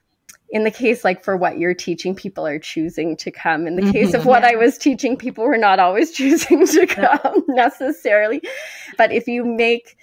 in 0.51 0.65
the 0.65 0.71
case 0.71 1.05
like 1.05 1.23
for 1.23 1.37
what 1.37 1.59
you're 1.59 1.75
teaching 1.75 2.15
people 2.15 2.47
are 2.47 2.59
choosing 2.59 3.17
to 3.17 3.31
come 3.31 3.67
in 3.67 3.77
the 3.77 3.83
mm-hmm. 3.83 3.93
case 3.93 4.15
of 4.15 4.25
what 4.25 4.43
yeah. 4.43 4.51
i 4.51 4.55
was 4.55 4.79
teaching 4.79 5.17
people 5.17 5.45
were 5.45 5.59
not 5.59 5.79
always 5.79 6.11
choosing 6.19 6.67
to 6.67 6.87
come 6.87 7.45
necessarily 7.49 8.41
but 8.97 9.13
if 9.13 9.27
you 9.27 9.45
make 9.45 9.97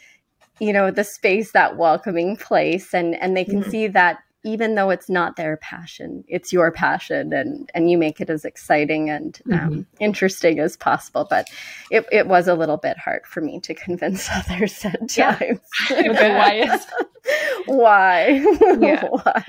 you 0.60 0.72
know 0.72 0.92
the 0.92 1.04
space 1.04 1.52
that 1.52 1.78
welcoming 1.78 2.38
place 2.38 2.94
and 2.94 3.16
and 3.16 3.36
they 3.36 3.46
can 3.46 3.62
mm-hmm. 3.62 3.70
see 3.70 3.88
that 3.88 4.20
even 4.46 4.76
though 4.76 4.92
it's 4.92 5.10
not 5.10 5.36
their 5.36 5.58
passion, 5.58 6.24
it's 6.28 6.54
your 6.54 6.72
passion, 6.72 7.34
and 7.34 7.70
and 7.74 7.90
you 7.90 7.98
make 7.98 8.22
it 8.22 8.30
as 8.30 8.46
exciting 8.46 9.10
and 9.10 9.42
um, 9.52 9.60
mm-hmm. 9.60 9.82
interesting 10.00 10.60
as 10.60 10.78
possible. 10.78 11.26
But 11.28 11.48
it 11.90 12.06
it 12.12 12.28
was 12.28 12.48
a 12.48 12.54
little 12.54 12.78
bit 12.78 12.98
hard 12.98 13.26
for 13.26 13.42
me 13.42 13.60
to 13.62 13.74
convince 13.74 14.30
others 14.32 14.86
at 14.86 15.10
times. 15.10 15.60
why? 15.90 16.80
why? 17.66 18.46
Yeah. 18.80 19.08
why? 19.10 19.46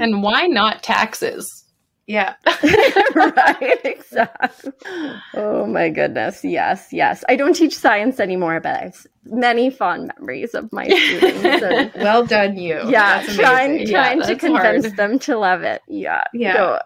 And 0.00 0.22
why 0.22 0.46
not 0.46 0.82
taxes? 0.82 1.63
Yeah. 2.06 2.34
right, 3.14 3.80
exactly. 3.84 4.72
Oh 5.34 5.66
my 5.66 5.88
goodness. 5.88 6.44
Yes, 6.44 6.88
yes. 6.92 7.24
I 7.28 7.36
don't 7.36 7.54
teach 7.54 7.76
science 7.76 8.20
anymore, 8.20 8.60
but 8.60 8.74
I 8.74 8.84
have 8.84 9.06
many 9.24 9.70
fond 9.70 10.12
memories 10.18 10.54
of 10.54 10.70
my 10.72 10.86
students. 10.88 11.62
And, 11.62 11.92
well 11.96 12.26
done, 12.26 12.58
you. 12.58 12.80
Yeah, 12.88 13.24
trying 13.34 13.86
trying 13.86 14.20
yeah, 14.20 14.26
to 14.26 14.36
convince 14.36 14.86
hard. 14.86 14.96
them 14.96 15.18
to 15.20 15.38
love 15.38 15.62
it. 15.62 15.82
Yeah. 15.88 16.24
Yeah. 16.34 16.54
So, 16.54 16.78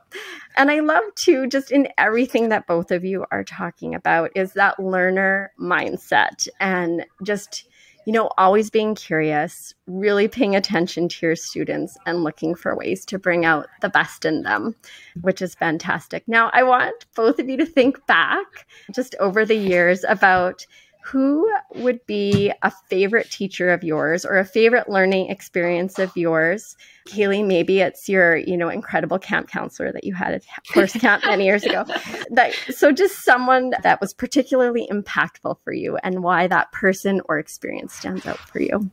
and 0.56 0.70
I 0.70 0.80
love 0.80 1.02
too, 1.16 1.48
just 1.48 1.72
in 1.72 1.88
everything 1.98 2.50
that 2.50 2.66
both 2.66 2.90
of 2.90 3.04
you 3.04 3.24
are 3.30 3.44
talking 3.44 3.94
about, 3.94 4.30
is 4.36 4.52
that 4.52 4.78
learner 4.78 5.52
mindset 5.60 6.46
and 6.60 7.04
just 7.22 7.67
you 8.08 8.14
know, 8.14 8.30
always 8.38 8.70
being 8.70 8.94
curious, 8.94 9.74
really 9.86 10.28
paying 10.28 10.56
attention 10.56 11.10
to 11.10 11.26
your 11.26 11.36
students 11.36 11.94
and 12.06 12.24
looking 12.24 12.54
for 12.54 12.74
ways 12.74 13.04
to 13.04 13.18
bring 13.18 13.44
out 13.44 13.66
the 13.82 13.90
best 13.90 14.24
in 14.24 14.44
them, 14.44 14.74
which 15.20 15.42
is 15.42 15.54
fantastic. 15.54 16.26
Now, 16.26 16.48
I 16.54 16.62
want 16.62 17.04
both 17.14 17.38
of 17.38 17.50
you 17.50 17.58
to 17.58 17.66
think 17.66 18.06
back 18.06 18.66
just 18.94 19.14
over 19.20 19.44
the 19.44 19.56
years 19.56 20.06
about 20.08 20.66
who 21.08 21.50
would 21.76 22.04
be 22.06 22.52
a 22.62 22.70
favorite 22.88 23.30
teacher 23.30 23.70
of 23.70 23.82
yours 23.82 24.24
or 24.24 24.38
a 24.38 24.44
favorite 24.44 24.88
learning 24.88 25.30
experience 25.30 25.98
of 25.98 26.14
yours 26.16 26.76
Kailey, 27.08 27.44
maybe 27.44 27.80
it's 27.80 28.08
your, 28.08 28.36
you 28.36 28.56
know, 28.56 28.68
incredible 28.68 29.18
camp 29.18 29.48
counselor 29.48 29.90
that 29.92 30.04
you 30.04 30.14
had 30.14 30.34
at 30.34 30.44
first 30.66 31.00
camp 31.00 31.24
many 31.24 31.46
years 31.46 31.64
ago. 31.64 31.84
That 32.30 32.52
so 32.70 32.92
just 32.92 33.24
someone 33.24 33.72
that 33.82 34.00
was 34.00 34.12
particularly 34.12 34.86
impactful 34.90 35.56
for 35.64 35.72
you 35.72 35.96
and 36.02 36.22
why 36.22 36.46
that 36.46 36.70
person 36.72 37.22
or 37.28 37.38
experience 37.38 37.94
stands 37.94 38.26
out 38.26 38.38
for 38.38 38.60
you. 38.60 38.90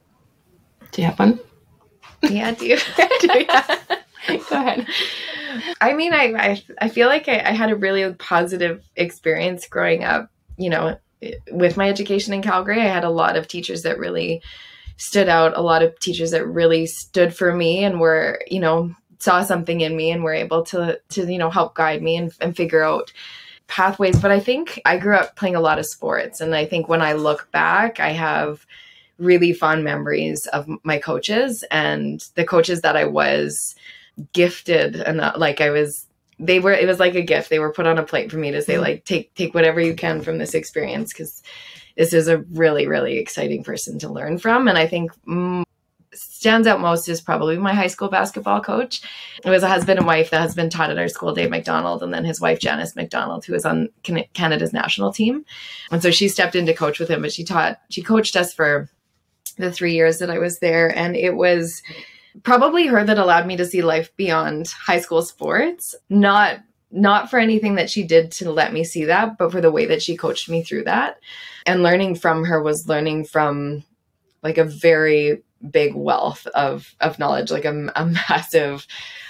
Do 0.91 1.01
you 1.01 1.07
have 1.07 1.20
one? 1.20 1.39
Yeah, 2.24 2.51
do 2.51 2.66
you? 2.66 2.78
do 3.20 3.39
you? 3.39 3.45
Go 4.49 4.55
ahead. 4.55 4.88
I 5.82 5.93
mean, 5.93 6.13
I 6.13 6.34
I, 6.38 6.63
I 6.80 6.89
feel 6.89 7.07
like 7.07 7.28
I, 7.28 7.39
I 7.39 7.51
had 7.51 7.72
a 7.72 7.76
really 7.76 8.13
positive 8.13 8.84
experience 8.95 9.68
growing 9.68 10.05
up. 10.05 10.30
You 10.57 10.70
know, 10.70 10.97
with 11.51 11.78
my 11.78 11.89
education 11.89 12.34
in 12.34 12.41
Calgary, 12.41 12.82
I 12.82 12.86
had 12.86 13.03
a 13.03 13.09
lot 13.09 13.38
of 13.38 13.47
teachers 13.47 13.84
that 13.84 13.99
really 13.99 14.41
stood 14.97 15.28
out 15.28 15.57
a 15.57 15.61
lot 15.61 15.84
of 15.84 15.99
teachers 15.99 16.32
that 16.32 16.47
really 16.47 16.86
stood 16.86 17.36
for 17.36 17.53
me 17.53 17.84
and 17.84 17.99
were 17.99 18.41
you 18.47 18.59
know 18.59 18.93
saw 19.20 19.43
something 19.43 19.82
in 19.82 19.95
me 19.95 20.11
and 20.11 20.24
were 20.24 20.34
able 20.34 20.63
to 20.63 20.99
to 21.09 21.32
you 21.32 21.38
know 21.38 21.49
help 21.49 21.76
guide 21.76 22.01
me 22.01 22.16
and, 22.16 22.32
and 22.39 22.55
figure 22.55 22.84
out 22.84 23.11
pathways. 23.68 24.22
But 24.22 24.32
i 24.32 24.39
think 24.39 24.80
i 24.86 24.97
grew 24.97 25.16
up 25.16 25.36
playing 25.36 25.55
a 25.55 25.61
lot 25.61 25.80
of 25.80 25.86
sports. 25.86 26.39
And 26.41 26.55
i 26.55 26.66
think 26.66 26.88
when 26.88 27.01
i 27.01 27.13
look 27.13 27.49
back 27.51 27.99
i 27.99 28.11
have 28.11 28.66
really 29.18 29.53
fond 29.53 29.84
memories 29.84 30.45
of 30.47 30.68
my 30.84 30.97
coaches 30.97 31.63
and 31.72 32.24
the 32.36 32.45
coaches 32.45 32.82
that 32.82 32.97
i 32.97 33.05
was 33.05 33.76
gifted 34.34 34.95
and 34.95 35.20
uh, 35.22 35.34
like 35.38 35.61
i 35.61 35.70
was 35.70 36.05
they 36.39 36.59
were 36.59 36.73
it 36.73 36.88
was 36.88 36.99
like 36.99 37.15
a 37.15 37.21
gift 37.21 37.49
they 37.49 37.59
were 37.59 37.71
put 37.71 37.88
on 37.88 37.97
a 37.97 38.03
plate 38.03 38.29
for 38.29 38.38
me 38.38 38.51
to 38.51 38.61
say 38.61 38.73
mm-hmm. 38.73 38.83
like 38.83 39.05
take 39.05 39.33
take 39.36 39.53
whatever 39.53 39.79
you 39.79 39.95
can 39.95 40.21
from 40.21 40.38
this 40.38 40.53
experience 40.53 41.13
because 41.13 41.41
this 41.95 42.13
is 42.13 42.27
a 42.27 42.39
really, 42.53 42.88
really 42.88 43.17
exciting 43.17 43.63
person 43.63 43.99
to 43.99 44.09
learn 44.09 44.38
from. 44.38 44.67
And 44.67 44.77
I 44.77 44.88
think 44.88 45.11
mm, 45.25 45.63
stands 46.13 46.67
out 46.67 46.81
most 46.81 47.07
is 47.07 47.21
probably 47.21 47.57
my 47.57 47.73
high 47.73 47.88
school 47.88 48.09
basketball 48.09 48.61
coach. 48.61 49.01
It 49.43 49.49
was 49.49 49.63
a 49.63 49.69
husband 49.69 49.99
and 49.99 50.07
wife. 50.07 50.29
The 50.29 50.39
husband 50.39 50.71
taught 50.71 50.89
at 50.89 50.97
our 50.97 51.07
school, 51.07 51.33
Dave 51.33 51.49
McDonald, 51.49 52.03
and 52.03 52.13
then 52.13 52.25
his 52.25 52.41
wife, 52.41 52.59
Janice 52.59 52.95
McDonald, 52.95 53.45
who 53.45 53.53
was 53.53 53.65
on 53.65 53.89
Canada's 54.33 54.73
national 54.73 55.13
team. 55.13 55.45
And 55.91 56.01
so 56.01 56.11
she 56.11 56.27
stepped 56.27 56.55
in 56.55 56.65
to 56.65 56.73
coach 56.73 56.99
with 56.99 57.09
him, 57.09 57.21
but 57.21 57.33
she 57.33 57.43
taught, 57.43 57.79
she 57.89 58.01
coached 58.01 58.36
us 58.36 58.53
for 58.53 58.89
the 59.57 59.71
three 59.71 59.93
years 59.93 60.19
that 60.19 60.29
I 60.29 60.39
was 60.39 60.59
there. 60.59 60.95
And 60.95 61.15
it 61.15 61.36
was 61.36 61.81
probably 62.43 62.88
her 62.88 63.03
that 63.03 63.17
allowed 63.17 63.47
me 63.47 63.57
to 63.57 63.65
see 63.65 63.81
life 63.81 64.15
beyond 64.15 64.67
high 64.67 64.99
school 64.99 65.21
sports, 65.21 65.95
not 66.09 66.59
not 66.91 67.29
for 67.29 67.39
anything 67.39 67.75
that 67.75 67.89
she 67.89 68.03
did 68.03 68.31
to 68.31 68.51
let 68.51 68.71
me 68.71 68.83
see 68.83 69.05
that, 69.05 69.38
but 69.38 69.51
for 69.51 69.59
the 69.59 69.71
way 69.71 69.86
that 69.86 70.01
she 70.01 70.15
coached 70.15 70.49
me 70.49 70.63
through 70.63 70.83
that. 70.83 71.19
And 71.65 71.83
learning 71.83 72.15
from 72.15 72.45
her 72.45 72.61
was 72.61 72.88
learning 72.88 73.25
from 73.25 73.83
like 74.43 74.57
a 74.57 74.63
very 74.63 75.43
big 75.69 75.93
wealth 75.95 76.47
of 76.47 76.95
of 77.01 77.19
knowledge, 77.19 77.51
like 77.51 77.65
a, 77.65 77.91
a 77.95 78.05
massive 78.29 78.88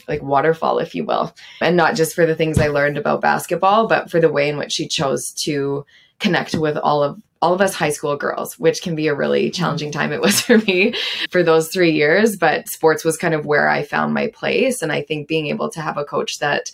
like 0.08 0.22
waterfall, 0.22 0.80
if 0.80 0.94
you 0.94 1.06
will. 1.06 1.34
And 1.62 1.76
not 1.76 1.96
just 1.96 2.14
for 2.14 2.26
the 2.26 2.36
things 2.36 2.60
I 2.60 2.68
learned 2.68 2.98
about 2.98 3.22
basketball, 3.22 3.88
but 3.88 4.12
for 4.12 4.20
the 4.20 4.32
way 4.32 4.50
in 4.50 4.58
which 4.58 4.74
she 4.74 4.88
chose 4.88 5.32
to 5.44 5.86
connect 6.20 6.56
with 6.56 6.78
all 6.78 7.04
of 7.04 7.22
all 7.46 7.54
of 7.54 7.62
us 7.62 7.76
high 7.76 7.92
school 7.92 8.18
girls, 8.18 8.58
which 8.58 8.82
can 8.82 8.96
be 8.96 9.08
a 9.08 9.14
really 9.14 9.46
mm-hmm. 9.46 9.52
challenging 9.52 9.92
time. 9.92 10.12
It 10.12 10.20
was 10.20 10.42
for 10.48 10.58
me 10.58 10.96
for 11.30 11.44
those 11.44 11.70
three 11.70 11.92
years, 11.92 12.38
but 12.38 12.68
sports 12.68 13.06
was 13.06 13.18
kind 13.18 13.36
of 13.36 13.46
where 13.46 13.70
I 13.70 13.84
found 13.84 14.16
my 14.16 14.28
place. 14.28 14.82
And 14.82 14.92
I 14.92 15.04
think 15.04 15.28
being 15.28 15.46
able 15.48 15.70
to 15.70 15.82
have 15.82 15.98
a 15.98 16.04
coach 16.04 16.40
that 16.40 16.72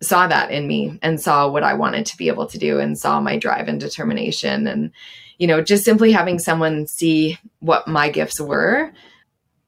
saw 0.00 0.26
that 0.26 0.50
in 0.50 0.66
me 0.66 0.98
and 1.02 1.20
saw 1.20 1.48
what 1.50 1.62
I 1.62 1.74
wanted 1.74 2.06
to 2.06 2.16
be 2.16 2.28
able 2.28 2.46
to 2.46 2.56
do 2.56 2.78
and 2.78 2.98
saw 2.98 3.20
my 3.20 3.36
drive 3.36 3.68
and 3.68 3.78
determination. 3.78 4.66
And, 4.66 4.92
you 5.36 5.46
know, 5.46 5.60
just 5.60 5.84
simply 5.84 6.12
having 6.12 6.38
someone 6.38 6.86
see 6.86 7.38
what 7.58 7.86
my 7.86 8.08
gifts 8.08 8.40
were 8.40 8.90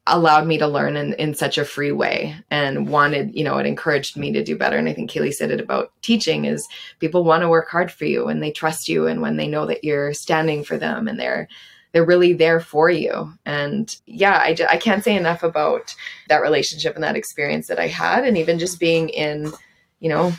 allowed 0.07 0.47
me 0.47 0.59
to 0.59 0.67
learn 0.67 0.97
in, 0.97 1.15
in 1.15 1.35
such 1.35 1.59
a 1.59 1.65
free 1.65 1.93
way 1.93 2.35
and 2.51 2.89
wanted, 2.89 3.35
you 3.35 3.45
know, 3.45 3.59
it 3.59 3.67
encouraged 3.67 4.17
me 4.17 4.33
to 4.33 4.43
do 4.43 4.57
better. 4.57 4.77
And 4.77 4.89
I 4.89 4.93
think 4.93 5.11
Kailey 5.11 5.33
said 5.33 5.53
it 5.53 5.61
about 5.61 5.93
teaching 6.03 6.45
is 6.45 6.67
people 6.99 7.23
want 7.23 7.43
to 7.43 7.49
work 7.49 7.69
hard 7.69 7.93
for 7.93 8.05
you 8.05 8.27
and 8.27 8.43
they 8.43 8.51
trust 8.51 8.89
you. 8.89 9.07
And 9.07 9.23
when 9.23 9.37
they 9.37 9.47
know 9.47 9.65
that 9.67 9.85
you're 9.85 10.13
standing 10.13 10.65
for 10.65 10.77
them 10.77 11.07
and 11.07 11.21
they're, 11.21 11.47
they're 11.93 12.05
really 12.05 12.33
there 12.33 12.59
for 12.59 12.91
you. 12.91 13.33
And 13.47 13.95
yeah, 14.07 14.39
I, 14.39 14.57
I 14.69 14.77
can't 14.77 15.05
say 15.05 15.15
enough 15.15 15.45
about 15.45 15.95
that 16.29 16.43
relationship 16.43 16.95
and 16.95 17.05
that 17.05 17.17
experience 17.17 17.69
that 17.69 17.79
I 17.79 17.87
had. 17.87 18.25
And 18.25 18.37
even 18.37 18.59
just 18.59 18.81
being 18.81 19.09
in, 19.11 19.53
you 20.01 20.09
know, 20.09 20.33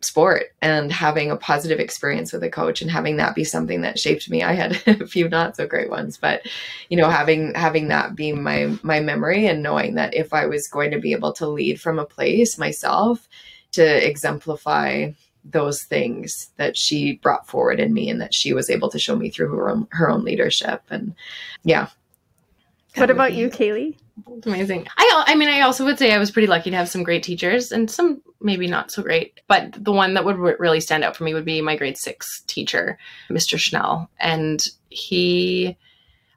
sport 0.00 0.54
and 0.62 0.92
having 0.92 1.30
a 1.30 1.36
positive 1.36 1.80
experience 1.80 2.32
with 2.32 2.42
a 2.44 2.50
coach 2.50 2.80
and 2.80 2.90
having 2.90 3.16
that 3.16 3.34
be 3.34 3.42
something 3.42 3.80
that 3.82 3.98
shaped 3.98 4.30
me. 4.30 4.42
I 4.42 4.52
had 4.52 4.80
a 4.86 5.06
few 5.06 5.28
not 5.28 5.56
so 5.56 5.66
great 5.66 5.90
ones, 5.90 6.16
but 6.16 6.42
you 6.88 6.96
know, 6.96 7.08
having 7.08 7.54
having 7.54 7.88
that 7.88 8.14
be 8.14 8.32
my 8.32 8.78
my 8.82 9.00
memory 9.00 9.46
and 9.46 9.62
knowing 9.62 9.94
that 9.94 10.14
if 10.14 10.32
I 10.32 10.46
was 10.46 10.68
going 10.68 10.92
to 10.92 11.00
be 11.00 11.12
able 11.12 11.32
to 11.34 11.48
lead 11.48 11.80
from 11.80 11.98
a 11.98 12.06
place 12.06 12.58
myself 12.58 13.28
to 13.72 14.06
exemplify 14.06 15.10
those 15.44 15.82
things 15.82 16.50
that 16.56 16.76
she 16.76 17.16
brought 17.16 17.46
forward 17.46 17.80
in 17.80 17.92
me 17.92 18.10
and 18.10 18.20
that 18.20 18.34
she 18.34 18.52
was 18.52 18.70
able 18.70 18.90
to 18.90 18.98
show 18.98 19.16
me 19.16 19.30
through 19.30 19.50
her 19.50 19.68
own 19.68 19.88
her 19.90 20.08
own 20.08 20.24
leadership 20.24 20.82
and 20.90 21.14
yeah. 21.64 21.88
What 22.94 23.10
about 23.10 23.32
you, 23.32 23.48
Kailey? 23.48 23.96
Amazing. 24.44 24.88
I 24.96 25.24
I 25.26 25.34
mean 25.34 25.48
I 25.48 25.62
also 25.62 25.84
would 25.84 25.98
say 25.98 26.12
I 26.12 26.18
was 26.18 26.30
pretty 26.30 26.48
lucky 26.48 26.70
to 26.70 26.76
have 26.76 26.88
some 26.88 27.02
great 27.02 27.24
teachers 27.24 27.72
and 27.72 27.90
some 27.90 28.22
maybe 28.40 28.66
not 28.66 28.90
so 28.90 29.02
great. 29.02 29.40
But 29.48 29.72
the 29.72 29.92
one 29.92 30.14
that 30.14 30.24
would 30.24 30.38
really 30.38 30.80
stand 30.80 31.04
out 31.04 31.16
for 31.16 31.24
me 31.24 31.34
would 31.34 31.44
be 31.44 31.60
my 31.60 31.76
grade 31.76 31.98
6 31.98 32.42
teacher, 32.46 32.98
Mr. 33.30 33.58
Schnell. 33.58 34.10
And 34.18 34.60
he 34.90 35.76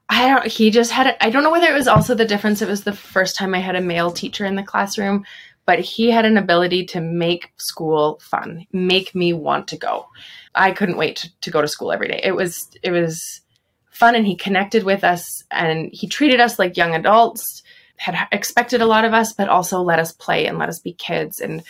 I 0.08 0.28
don't 0.28 0.46
he 0.46 0.70
just 0.70 0.90
had 0.90 1.16
I 1.20 1.30
don't 1.30 1.42
know 1.42 1.50
whether 1.50 1.68
it 1.68 1.74
was 1.74 1.88
also 1.88 2.14
the 2.14 2.26
difference 2.26 2.60
it 2.60 2.68
was 2.68 2.84
the 2.84 2.92
first 2.92 3.34
time 3.36 3.54
I 3.54 3.60
had 3.60 3.76
a 3.76 3.80
male 3.80 4.10
teacher 4.10 4.44
in 4.44 4.56
the 4.56 4.62
classroom, 4.62 5.24
but 5.64 5.78
he 5.78 6.10
had 6.10 6.24
an 6.24 6.36
ability 6.36 6.84
to 6.86 7.00
make 7.00 7.52
school 7.56 8.20
fun, 8.20 8.66
make 8.72 9.14
me 9.14 9.32
want 9.32 9.68
to 9.68 9.78
go. 9.78 10.06
I 10.54 10.72
couldn't 10.72 10.98
wait 10.98 11.16
to, 11.16 11.30
to 11.40 11.50
go 11.50 11.62
to 11.62 11.68
school 11.68 11.92
every 11.92 12.08
day. 12.08 12.20
It 12.22 12.32
was 12.32 12.68
it 12.82 12.90
was 12.90 13.40
fun 13.90 14.14
and 14.14 14.26
he 14.26 14.36
connected 14.36 14.84
with 14.84 15.04
us 15.04 15.44
and 15.50 15.88
he 15.92 16.08
treated 16.08 16.40
us 16.40 16.58
like 16.58 16.76
young 16.76 16.94
adults 16.94 17.62
had 18.02 18.26
expected 18.32 18.82
a 18.82 18.86
lot 18.86 19.04
of 19.04 19.14
us, 19.14 19.32
but 19.32 19.48
also 19.48 19.80
let 19.80 20.00
us 20.00 20.12
play 20.12 20.46
and 20.46 20.58
let 20.58 20.68
us 20.68 20.80
be 20.80 20.92
kids. 20.92 21.38
And 21.38 21.62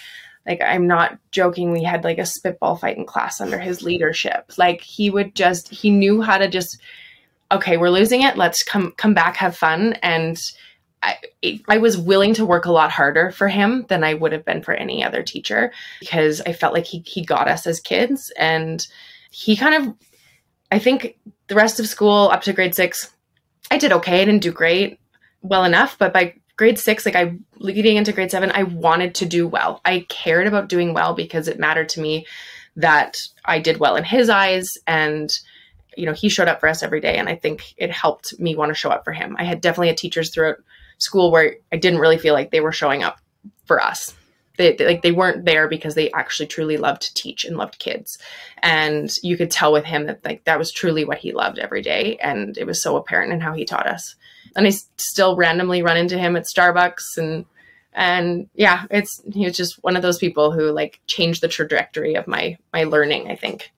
like, 0.47 0.63
I'm 0.63 0.87
not 0.87 1.19
joking. 1.31 1.73
We 1.73 1.83
had 1.83 2.05
like 2.05 2.17
a 2.17 2.25
spitball 2.25 2.77
fight 2.77 2.97
in 2.97 3.05
class 3.05 3.41
under 3.41 3.59
his 3.59 3.83
leadership. 3.83 4.53
Like 4.57 4.81
he 4.81 5.11
would 5.11 5.35
just, 5.35 5.69
he 5.69 5.91
knew 5.91 6.23
how 6.23 6.39
to 6.39 6.49
just, 6.49 6.79
okay, 7.51 7.77
we're 7.77 7.91
losing 7.91 8.23
it. 8.23 8.39
Let's 8.39 8.63
come, 8.63 8.93
come 8.93 9.13
back, 9.13 9.37
have 9.37 9.55
fun. 9.57 9.93
And 10.03 10.39
I, 11.03 11.19
I 11.69 11.79
was 11.79 11.99
willing 11.99 12.33
to 12.35 12.47
work 12.47 12.65
a 12.65 12.73
lot 12.73 12.91
harder 12.91 13.31
for 13.31 13.49
him 13.49 13.85
than 13.89 14.03
I 14.03 14.15
would 14.15 14.33
have 14.33 14.45
been 14.45 14.63
for 14.63 14.73
any 14.73 15.05
other 15.05 15.23
teacher 15.23 15.71
because 16.01 16.41
I 16.41 16.55
felt 16.55 16.73
like 16.73 16.87
he, 16.87 17.03
he 17.07 17.25
got 17.25 17.47
us 17.47 17.67
as 17.67 17.79
kids 17.79 18.33
and 18.39 18.87
he 19.31 19.55
kind 19.55 19.87
of, 19.87 19.95
I 20.71 20.79
think 20.79 21.19
the 21.49 21.57
rest 21.57 21.79
of 21.79 21.87
school 21.87 22.31
up 22.33 22.41
to 22.43 22.55
grade 22.55 22.75
six, 22.75 23.11
I 23.71 23.77
did 23.77 23.93
okay. 23.93 24.23
I 24.23 24.25
didn't 24.25 24.43
do 24.43 24.53
great 24.53 24.99
well 25.43 25.65
enough, 25.65 25.99
but 25.99 26.13
by 26.13 26.35
grade 26.57 26.79
six, 26.79 27.05
like 27.05 27.17
I 27.17 27.37
leading 27.57 27.97
into 27.97 28.13
grade 28.13 28.31
seven, 28.31 28.53
I 28.55 28.63
wanted 28.63 29.15
to 29.17 29.27
do 29.27 29.47
well. 29.47 29.81
I 29.85 30.07
cared 30.09 30.47
about 30.47 30.69
doing 30.69 30.95
well 30.95 31.15
because 31.15 31.49
it 31.49 31.59
mattered 31.59 31.89
to 31.91 32.01
me 32.01 32.27
that 32.77 33.19
I 33.45 33.59
did 33.59 33.79
well 33.79 33.97
in 33.97 34.05
his 34.05 34.31
eyes 34.31 34.71
and 34.87 35.37
you 35.97 36.07
know 36.07 36.13
he 36.13 36.29
showed 36.29 36.49
up 36.49 36.61
for 36.61 36.69
us 36.69 36.83
every 36.83 37.01
day 37.01 37.19
and 37.19 37.29
i 37.29 37.35
think 37.35 37.75
it 37.77 37.91
helped 37.91 38.39
me 38.41 38.57
want 38.57 38.71
to 38.71 38.75
show 38.75 38.91
up 38.91 39.05
for 39.05 39.13
him. 39.13 39.37
I 39.39 39.45
had 39.45 39.61
definitely 39.61 39.89
had 39.89 39.99
teachers 39.99 40.31
throughout 40.31 40.57
school 40.99 41.31
where 41.31 41.57
i 41.71 41.77
didn't 41.77 42.01
really 42.01 42.19
feel 42.19 42.33
like 42.33 42.51
they 42.51 42.61
were 42.61 42.73
showing 42.73 43.03
up 43.03 43.19
for 43.65 43.83
us. 43.83 44.15
They, 44.59 44.75
they, 44.75 44.87
like 44.87 45.03
they 45.03 45.13
weren't 45.13 45.45
there 45.45 45.69
because 45.69 45.95
they 45.95 46.11
actually 46.13 46.47
truly 46.47 46.77
loved 46.77 47.03
to 47.03 47.15
teach 47.15 47.45
and 47.45 47.57
loved 47.57 47.79
kids. 47.79 48.19
And 48.63 49.11
you 49.23 49.39
could 49.39 49.51
tell 49.51 49.73
with 49.73 49.85
him 49.85 50.07
that 50.07 50.25
like 50.25 50.45
that 50.45 50.59
was 50.59 50.71
truly 50.71 51.05
what 51.05 51.19
he 51.19 51.33
loved 51.33 51.59
every 51.59 51.83
day 51.83 52.17
and 52.19 52.57
it 52.57 52.67
was 52.67 52.83
so 52.83 52.97
apparent 52.97 53.33
in 53.33 53.41
how 53.41 53.53
he 53.55 53.65
taught 53.65 53.87
us 53.87 54.15
and 54.57 54.67
i 54.67 54.71
still 54.97 55.37
randomly 55.37 55.83
run 55.83 55.97
into 55.97 56.19
him 56.19 56.37
at 56.37 56.45
starbucks 56.45 57.17
and 57.17 57.45
and 57.93 58.49
yeah 58.55 58.85
it's 58.91 59.23
he 59.33 59.45
was 59.45 59.57
just 59.57 59.83
one 59.83 59.97
of 59.97 60.03
those 60.03 60.19
people 60.19 60.53
who 60.53 60.71
like 60.71 61.01
changed 61.07 61.43
the 61.43 61.49
trajectory 61.49 62.15
of 62.15 62.27
my 62.27 62.57
my 62.73 62.85
learning 62.85 63.31
i 63.31 63.37
think 63.37 63.71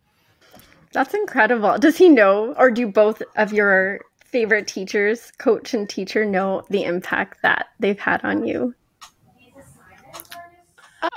that's 0.95 1.13
incredible. 1.13 1.77
Does 1.77 1.99
he 1.99 2.09
know, 2.09 2.55
or 2.57 2.71
do 2.71 2.87
both 2.87 3.21
of 3.37 3.53
your 3.53 4.01
favorite 4.25 4.69
teachers, 4.69 5.33
coach 5.39 5.75
and 5.75 5.91
teacher, 5.91 6.25
know 6.25 6.63
the 6.71 6.85
impact 6.85 7.43
that 7.43 7.67
they've 7.81 7.99
had 7.99 8.25
on 8.25 8.47
you? 8.47 8.75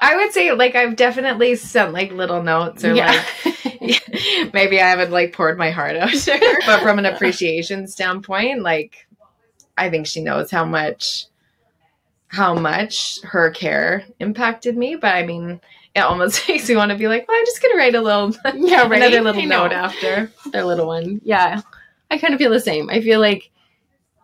I 0.02 0.18
would 0.18 0.34
say 0.34 0.52
like 0.52 0.76
I've 0.76 0.98
definitely 0.98 1.56
sent 1.56 1.94
like 1.94 2.12
little 2.12 2.44
notes 2.44 2.84
or 2.84 2.94
yeah. 2.94 3.24
like 3.46 4.54
maybe 4.54 4.82
I 4.82 4.90
haven't 4.90 5.12
like 5.12 5.32
poured 5.32 5.58
my 5.58 5.70
heart 5.70 5.96
out 5.96 6.12
but 6.66 6.82
from 6.82 7.00
an 7.00 7.06
appreciation 7.06 7.88
standpoint, 7.88 8.64
like 8.64 9.07
I 9.78 9.90
think 9.90 10.08
she 10.08 10.22
knows 10.22 10.52
how 10.52 10.66
much 10.66 11.26
how 12.30 12.54
much 12.54 13.22
her 13.24 13.50
care 13.52 14.04
impacted 14.20 14.76
me. 14.78 14.96
But 14.96 15.16
I 15.16 15.26
mean, 15.26 15.62
it 15.96 16.00
almost 16.02 16.48
makes 16.48 16.68
me 16.70 16.76
want 16.76 16.92
to 16.92 16.98
be 16.98 17.08
like, 17.08 17.28
well, 17.28 17.38
I'm 17.38 17.46
just 17.46 17.62
gonna 17.62 17.78
write 17.78 17.96
a 17.96 18.02
little, 18.02 18.36
yeah, 18.56 18.88
right? 18.88 19.02
another 19.02 19.22
little 19.22 19.46
note 19.46 19.72
after 19.72 20.32
their 20.52 20.66
little 20.66 20.88
one. 20.88 21.22
Yeah, 21.24 21.62
I 22.12 22.18
kind 22.18 22.34
of 22.34 22.40
feel 22.40 22.52
the 22.52 22.60
same. 22.60 22.90
I 22.90 23.02
feel 23.02 23.20
like, 23.20 23.50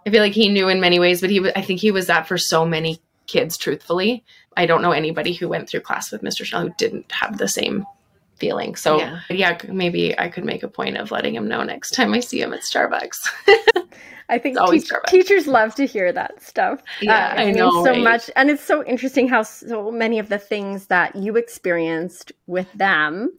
I 0.05 0.09
feel 0.09 0.21
like 0.21 0.33
he 0.33 0.49
knew 0.49 0.67
in 0.67 0.81
many 0.81 0.99
ways, 0.99 1.21
but 1.21 1.29
he, 1.29 1.39
I 1.55 1.61
think 1.61 1.79
he 1.79 1.91
was 1.91 2.07
that 2.07 2.27
for 2.27 2.37
so 2.37 2.65
many 2.65 2.99
kids. 3.27 3.57
Truthfully, 3.57 4.23
I 4.57 4.65
don't 4.65 4.81
know 4.81 4.91
anybody 4.91 5.33
who 5.33 5.47
went 5.47 5.69
through 5.69 5.81
class 5.81 6.11
with 6.11 6.21
Mr. 6.21 6.43
Schnell 6.45 6.63
who 6.63 6.73
didn't 6.77 7.11
have 7.11 7.37
the 7.37 7.47
same 7.47 7.85
feeling. 8.43 8.75
So 8.75 8.99
yeah. 8.99 9.19
yeah, 9.29 9.57
maybe 9.69 10.17
I 10.19 10.27
could 10.27 10.43
make 10.43 10.63
a 10.63 10.67
point 10.67 10.97
of 10.97 11.11
letting 11.11 11.35
him 11.35 11.47
know 11.47 11.63
next 11.63 11.91
time 11.91 12.13
I 12.13 12.19
see 12.19 12.41
him 12.41 12.53
at 12.53 12.61
Starbucks. 12.61 13.29
I 14.29 14.39
think 14.39 14.57
te- 14.57 14.81
teachers 15.07 15.47
love 15.47 15.75
to 15.75 15.85
hear 15.85 16.11
that 16.11 16.41
stuff. 16.41 16.81
Yeah, 17.01 17.33
uh, 17.37 17.41
I 17.41 17.51
know 17.51 17.83
so 17.83 17.91
right? 17.91 18.01
much, 18.01 18.29
and 18.35 18.49
it's 18.49 18.63
so 18.63 18.83
interesting 18.85 19.27
how 19.27 19.43
so 19.43 19.91
many 19.91 20.19
of 20.19 20.29
the 20.29 20.39
things 20.39 20.87
that 20.87 21.15
you 21.15 21.35
experienced 21.37 22.31
with 22.47 22.71
them 22.73 23.31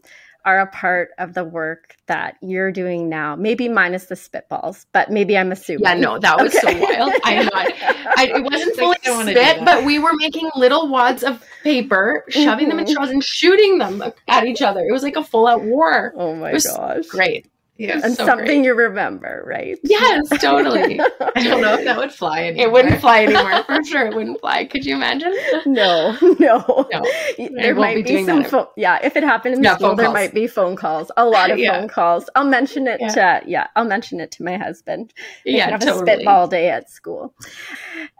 are 0.44 0.60
a 0.60 0.66
part 0.66 1.10
of 1.18 1.34
the 1.34 1.44
work 1.44 1.96
that 2.06 2.36
you're 2.42 2.70
doing 2.70 3.08
now. 3.08 3.34
Maybe 3.34 3.68
minus 3.68 4.06
the 4.06 4.14
spitballs, 4.14 4.86
but 4.92 5.10
maybe 5.10 5.38
I'm 5.38 5.52
assuming. 5.52 5.84
Yeah, 5.84 5.94
no, 5.94 6.18
that 6.18 6.40
was 6.40 6.54
okay. 6.54 6.80
so 6.80 6.80
wild. 6.80 7.12
I 7.24 7.42
know. 7.42 7.50
I, 7.54 8.32
it 8.36 8.44
wasn't 8.44 8.76
fully 8.78 8.96
spit, 9.02 9.64
but 9.64 9.84
we 9.84 9.98
were 9.98 10.12
making 10.14 10.50
little 10.54 10.88
wads 10.88 11.22
of 11.22 11.42
paper, 11.62 12.24
shoving 12.28 12.68
mm-hmm. 12.68 12.68
them 12.68 12.78
in 12.80 12.86
straws, 12.86 13.10
and 13.10 13.24
shooting 13.24 13.78
them 13.78 14.02
at 14.28 14.44
each 14.46 14.62
other. 14.62 14.80
It 14.80 14.92
was 14.92 15.02
like 15.02 15.16
a 15.16 15.24
full 15.24 15.46
out 15.46 15.62
war. 15.62 16.12
Oh 16.16 16.34
my 16.34 16.52
gosh! 16.52 17.06
Great. 17.06 17.46
Yeah, 17.76 18.00
and 18.04 18.14
so 18.14 18.24
something 18.24 18.46
great. 18.46 18.64
you 18.64 18.74
remember, 18.74 19.42
right? 19.44 19.80
Yes, 19.82 20.28
totally. 20.40 21.00
I 21.34 21.42
don't 21.42 21.60
know 21.60 21.74
if 21.74 21.84
that 21.84 21.96
would 21.96 22.12
fly 22.12 22.44
anymore. 22.44 22.66
It 22.66 22.72
wouldn't 22.72 23.00
fly 23.00 23.24
anymore 23.24 23.64
for 23.64 23.82
sure. 23.82 24.06
It 24.06 24.14
wouldn't 24.14 24.38
fly. 24.38 24.64
Could 24.66 24.86
you 24.86 24.94
imagine? 24.94 25.34
No, 25.66 26.16
no. 26.38 26.86
no 26.92 27.02
there 27.36 27.74
might 27.74 27.96
be, 27.96 28.18
be 28.18 28.24
some. 28.24 28.44
Fo- 28.44 28.70
yeah, 28.76 29.00
if 29.02 29.16
it 29.16 29.24
happened 29.24 29.56
in 29.56 29.62
yeah, 29.64 29.74
school, 29.74 29.96
there 29.96 30.12
might 30.12 30.32
be 30.32 30.46
phone 30.46 30.76
calls. 30.76 31.10
A 31.16 31.24
lot 31.24 31.50
of 31.50 31.58
yeah. 31.58 31.80
phone 31.80 31.88
calls. 31.88 32.30
I'll 32.36 32.46
mention 32.46 32.86
it. 32.86 33.00
Yeah. 33.00 33.40
To, 33.40 33.42
yeah, 33.44 33.66
I'll 33.74 33.84
mention 33.84 34.20
it 34.20 34.30
to 34.32 34.44
my 34.44 34.56
husband. 34.56 35.12
They 35.44 35.56
yeah, 35.56 35.70
have 35.70 35.80
totally. 35.80 36.12
a 36.12 36.14
spitball 36.14 36.46
day 36.46 36.70
at 36.70 36.90
school. 36.90 37.34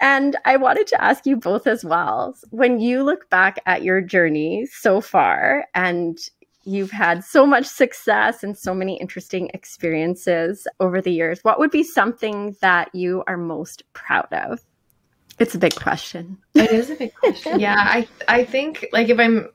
And 0.01 0.37
I 0.45 0.57
wanted 0.57 0.89
to 0.89 1.03
ask 1.03 1.27
you 1.27 1.37
both 1.37 1.69
as 1.69 1.85
well. 1.85 2.35
When 2.51 2.81
you 2.81 3.05
look 3.05 3.31
back 3.31 3.61
at 3.67 3.85
your 3.85 4.01
journey 4.01 4.67
so 4.67 5.01
far, 5.01 5.67
and 5.75 6.19
you've 6.65 6.91
had 6.91 7.25
so 7.25 7.47
much 7.47 7.67
success 7.67 8.43
and 8.43 8.57
so 8.57 8.75
many 8.75 8.99
interesting 9.01 9.51
experiences 9.55 10.67
over 10.81 11.01
the 11.01 11.13
years. 11.13 11.41
What 11.43 11.59
would 11.59 11.71
be 11.71 11.83
something 11.83 12.57
that 12.61 12.95
you 12.95 13.23
are 13.27 13.37
most 13.37 13.83
proud 13.93 14.33
of? 14.33 14.61
It's 15.39 15.55
a 15.55 15.59
big 15.59 15.75
question. 15.75 16.39
It 16.55 16.71
is 16.71 16.91
a 16.91 16.95
big 16.95 17.15
question. 17.15 17.59
yeah, 17.61 17.77
I 17.79 18.09
I 18.29 18.45
think 18.45 18.87
like 18.93 19.09
if 19.09 19.19
I'm 19.19 19.49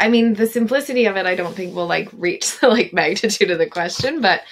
I 0.00 0.08
mean 0.08 0.34
the 0.34 0.46
simplicity 0.46 1.06
of 1.06 1.16
it 1.16 1.26
I 1.26 1.34
don't 1.34 1.54
think 1.54 1.74
will 1.74 1.86
like 1.86 2.08
reach 2.12 2.58
the 2.60 2.68
like 2.68 2.92
magnitude 2.92 3.50
of 3.50 3.58
the 3.58 3.66
question, 3.66 4.20
but 4.20 4.42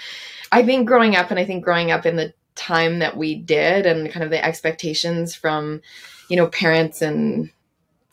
I 0.53 0.63
think 0.63 0.87
growing 0.87 1.17
up 1.17 1.31
and 1.31 1.41
I 1.41 1.45
think 1.45 1.65
growing 1.65 1.91
up 1.91 2.07
in 2.07 2.17
the 2.17 2.33
time 2.55 3.01
that 3.01 3.17
we 3.17 3.35
did 3.35 3.87
and 3.87 4.11
kind 4.11 4.25
of 4.25 4.31
the 4.31 4.45
expectations 4.45 5.35
from 5.35 5.81
you 6.29 6.37
know 6.37 6.49
parents 6.49 7.03
and 7.03 7.51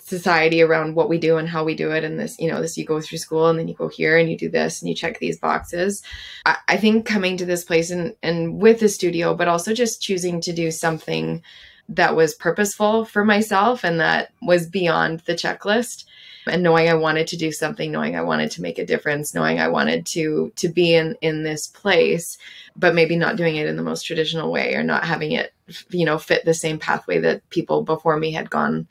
society 0.06 0.62
around 0.62 0.95
what 0.95 1.10
we 1.10 1.18
do 1.18 1.38
and 1.38 1.47
how 1.47 1.64
we 1.64 1.76
do 1.76 1.91
it. 1.91 2.04
And 2.04 2.20
this 2.20 2.38
you 2.39 2.51
know 2.51 2.62
this 2.62 2.78
you 2.78 2.86
go 2.86 2.99
through 2.99 3.18
school 3.18 3.47
and 3.47 3.58
then 3.58 3.68
you 3.68 3.74
go 3.74 3.88
here 3.88 4.18
and 4.18 4.30
you 4.30 4.38
do 4.38 4.49
this 4.49 4.82
and 4.82 4.89
you 4.89 4.95
check 4.95 5.20
these 5.20 5.39
boxes. 5.39 6.04
I, 6.45 6.58
I 6.68 6.78
think 6.78 7.06
coming 7.06 7.38
to 7.38 7.45
this 7.45 7.64
place 7.64 7.89
and 7.89 8.16
and 8.22 8.62
with 8.62 8.80
the 8.80 8.89
studio 8.89 9.34
but 9.34 9.47
also 9.47 9.74
just 9.74 10.01
choosing 10.01 10.41
to 10.41 10.54
do 10.54 10.72
something 10.72 11.41
that 11.89 12.16
was 12.16 12.34
purposeful 12.34 13.06
for 13.06 13.26
myself 13.26 13.84
and 13.84 13.99
that 13.99 14.32
was 14.41 14.68
beyond 14.68 15.22
the 15.22 15.34
checklist 15.34 16.06
and 16.47 16.64
knowing 16.64 16.88
i 16.88 16.93
wanted 16.93 17.28
to 17.28 17.36
do 17.36 17.51
something 17.51 17.91
knowing 17.91 18.16
i 18.16 18.22
wanted 18.22 18.49
to 18.49 18.62
make 18.62 18.80
a 18.80 18.86
difference 18.86 19.34
knowing 19.34 19.60
i 19.60 19.68
wanted 19.68 20.06
to 20.06 20.51
to 20.56 20.70
be 20.70 20.93
in 20.93 21.16
in 21.22 21.43
this 21.43 21.68
place 21.68 22.38
but 22.76 22.95
maybe 22.95 23.18
not 23.18 23.36
doing 23.36 23.58
it 23.58 23.68
in 23.68 23.76
the 23.76 23.84
most 23.84 24.04
traditional 24.04 24.49
way 24.49 24.76
or 24.76 24.84
not 24.84 25.04
having 25.04 25.34
it 25.34 25.54
you 25.89 26.06
know 26.06 26.18
fit 26.18 26.45
the 26.45 26.54
same 26.54 26.80
pathway 26.80 27.20
that 27.20 27.47
people 27.49 27.84
before 27.84 28.18
me 28.18 28.32
had 28.32 28.49
gone 28.49 28.88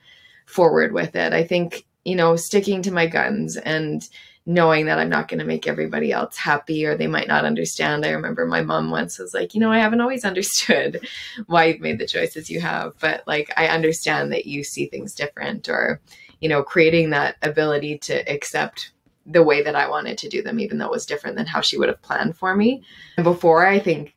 forward 0.47 0.93
with 0.93 1.17
it. 1.17 1.33
I 1.33 1.45
think, 1.45 1.85
you 2.05 2.17
know, 2.17 2.37
sticking 2.37 2.83
to 2.83 2.93
my 2.93 3.07
guns 3.07 3.57
and 3.57 4.07
knowing 4.45 4.87
that 4.87 4.99
I'm 4.99 5.09
not 5.09 5.29
going 5.29 5.39
to 5.39 5.45
make 5.45 5.69
everybody 5.69 6.11
else 6.11 6.37
happy 6.37 6.85
or 6.85 6.97
they 6.97 7.07
might 7.07 7.29
not 7.29 7.45
understand. 7.45 8.05
I 8.05 8.11
remember 8.11 8.45
my 8.45 8.63
mom 8.63 8.91
once 8.91 9.19
was 9.19 9.33
like, 9.33 9.55
you 9.55 9.61
know, 9.61 9.71
I 9.71 9.79
haven't 9.79 10.01
always 10.01 10.25
understood 10.25 11.07
why 11.47 11.67
you've 11.67 11.81
made 11.81 11.99
the 11.99 12.07
choices 12.07 12.51
you 12.51 12.61
have, 12.61 12.95
but 12.99 13.23
like 13.27 13.53
I 13.57 13.69
understand 13.69 14.33
that 14.33 14.47
you 14.47 14.65
see 14.65 14.87
things 14.87 15.15
different 15.15 15.69
or, 15.69 16.01
you 16.41 16.49
know, 16.49 16.63
creating 16.63 17.11
that 17.11 17.37
ability 17.43 17.99
to 17.99 18.29
accept 18.33 18.93
the 19.25 19.43
way 19.45 19.63
that 19.63 19.77
I 19.77 19.89
wanted 19.89 20.19
to 20.19 20.29
do 20.29 20.43
them, 20.43 20.59
even 20.59 20.79
though 20.79 20.87
it 20.87 20.91
was 20.91 21.07
different 21.07 21.37
than 21.37 21.47
how 21.47 21.61
she 21.61 21.79
would 21.79 21.89
have 21.89 22.03
planned 22.03 22.37
for 22.37 22.57
me. 22.57 22.83
And 23.17 23.23
before, 23.23 23.65
I 23.65 23.79
think 23.79 24.13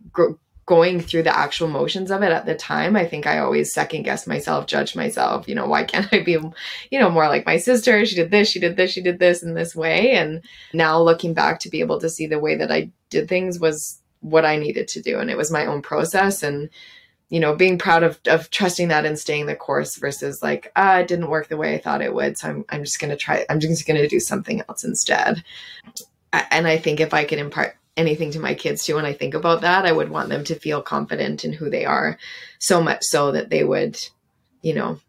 going 0.65 0.99
through 0.99 1.21
the 1.23 1.35
actual 1.35 1.67
motions 1.67 2.09
of 2.09 2.23
it 2.23 2.31
at 2.31 2.45
the 2.45 2.55
time, 2.55 2.95
I 2.95 3.05
think 3.05 3.27
I 3.27 3.37
always 3.37 3.71
second 3.71 4.03
guess 4.03 4.25
myself, 4.25 4.65
judge 4.65 4.95
myself. 4.95 5.47
You 5.47 5.53
know, 5.53 5.67
why 5.67 5.83
can't 5.83 6.07
I 6.11 6.23
be, 6.23 6.31
you 6.31 6.99
know, 6.99 7.09
more 7.09 7.27
like 7.27 7.45
my 7.45 7.57
sister? 7.57 8.05
She 8.05 8.15
did 8.15 8.31
this, 8.31 8.49
she 8.49 8.59
did 8.59 8.75
this, 8.75 8.91
she 8.91 9.01
did 9.01 9.19
this 9.19 9.43
in 9.43 9.53
this 9.53 9.75
way. 9.75 10.11
And 10.11 10.41
now 10.73 11.01
looking 11.01 11.33
back 11.33 11.59
to 11.59 11.69
be 11.69 11.81
able 11.81 11.99
to 11.99 12.09
see 12.09 12.25
the 12.25 12.39
way 12.39 12.55
that 12.55 12.71
I 12.71 12.91
did 13.09 13.29
things 13.29 13.59
was 13.59 13.99
what 14.21 14.45
I 14.45 14.57
needed 14.57 14.87
to 14.89 15.01
do. 15.01 15.19
And 15.19 15.29
it 15.29 15.37
was 15.37 15.51
my 15.51 15.67
own 15.67 15.83
process. 15.83 16.41
And, 16.41 16.69
you 17.29 17.39
know, 17.39 17.55
being 17.55 17.77
proud 17.77 18.01
of, 18.01 18.19
of 18.25 18.49
trusting 18.49 18.87
that 18.87 19.05
and 19.05 19.19
staying 19.19 19.45
the 19.45 19.55
course 19.55 19.97
versus 19.97 20.41
like, 20.41 20.71
ah, 20.75 20.97
it 20.97 21.07
didn't 21.07 21.29
work 21.29 21.47
the 21.47 21.57
way 21.57 21.75
I 21.75 21.79
thought 21.79 22.01
it 22.01 22.13
would. 22.13 22.39
So 22.39 22.49
I'm, 22.49 22.65
I'm 22.69 22.83
just 22.83 22.99
going 22.99 23.11
to 23.11 23.17
try, 23.17 23.45
I'm 23.49 23.59
just 23.59 23.85
going 23.85 24.01
to 24.01 24.07
do 24.07 24.19
something 24.19 24.63
else 24.67 24.83
instead. 24.83 25.43
And 26.33 26.67
I 26.67 26.77
think 26.77 26.99
if 26.99 27.13
I 27.13 27.23
can 27.23 27.39
impart 27.39 27.77
anything 27.97 28.31
to 28.31 28.39
my 28.39 28.53
kids 28.53 28.85
too 28.85 28.95
when 28.95 29.05
I 29.05 29.13
think 29.13 29.33
about 29.33 29.61
that. 29.61 29.85
I 29.85 29.91
would 29.91 30.09
want 30.09 30.29
them 30.29 30.43
to 30.45 30.55
feel 30.55 30.81
confident 30.81 31.45
in 31.45 31.53
who 31.53 31.69
they 31.69 31.85
are 31.85 32.17
so 32.59 32.81
much 32.81 33.03
so 33.03 33.31
that 33.31 33.49
they 33.49 33.63
would, 33.63 33.97
you 34.61 34.73
know, 34.73 34.99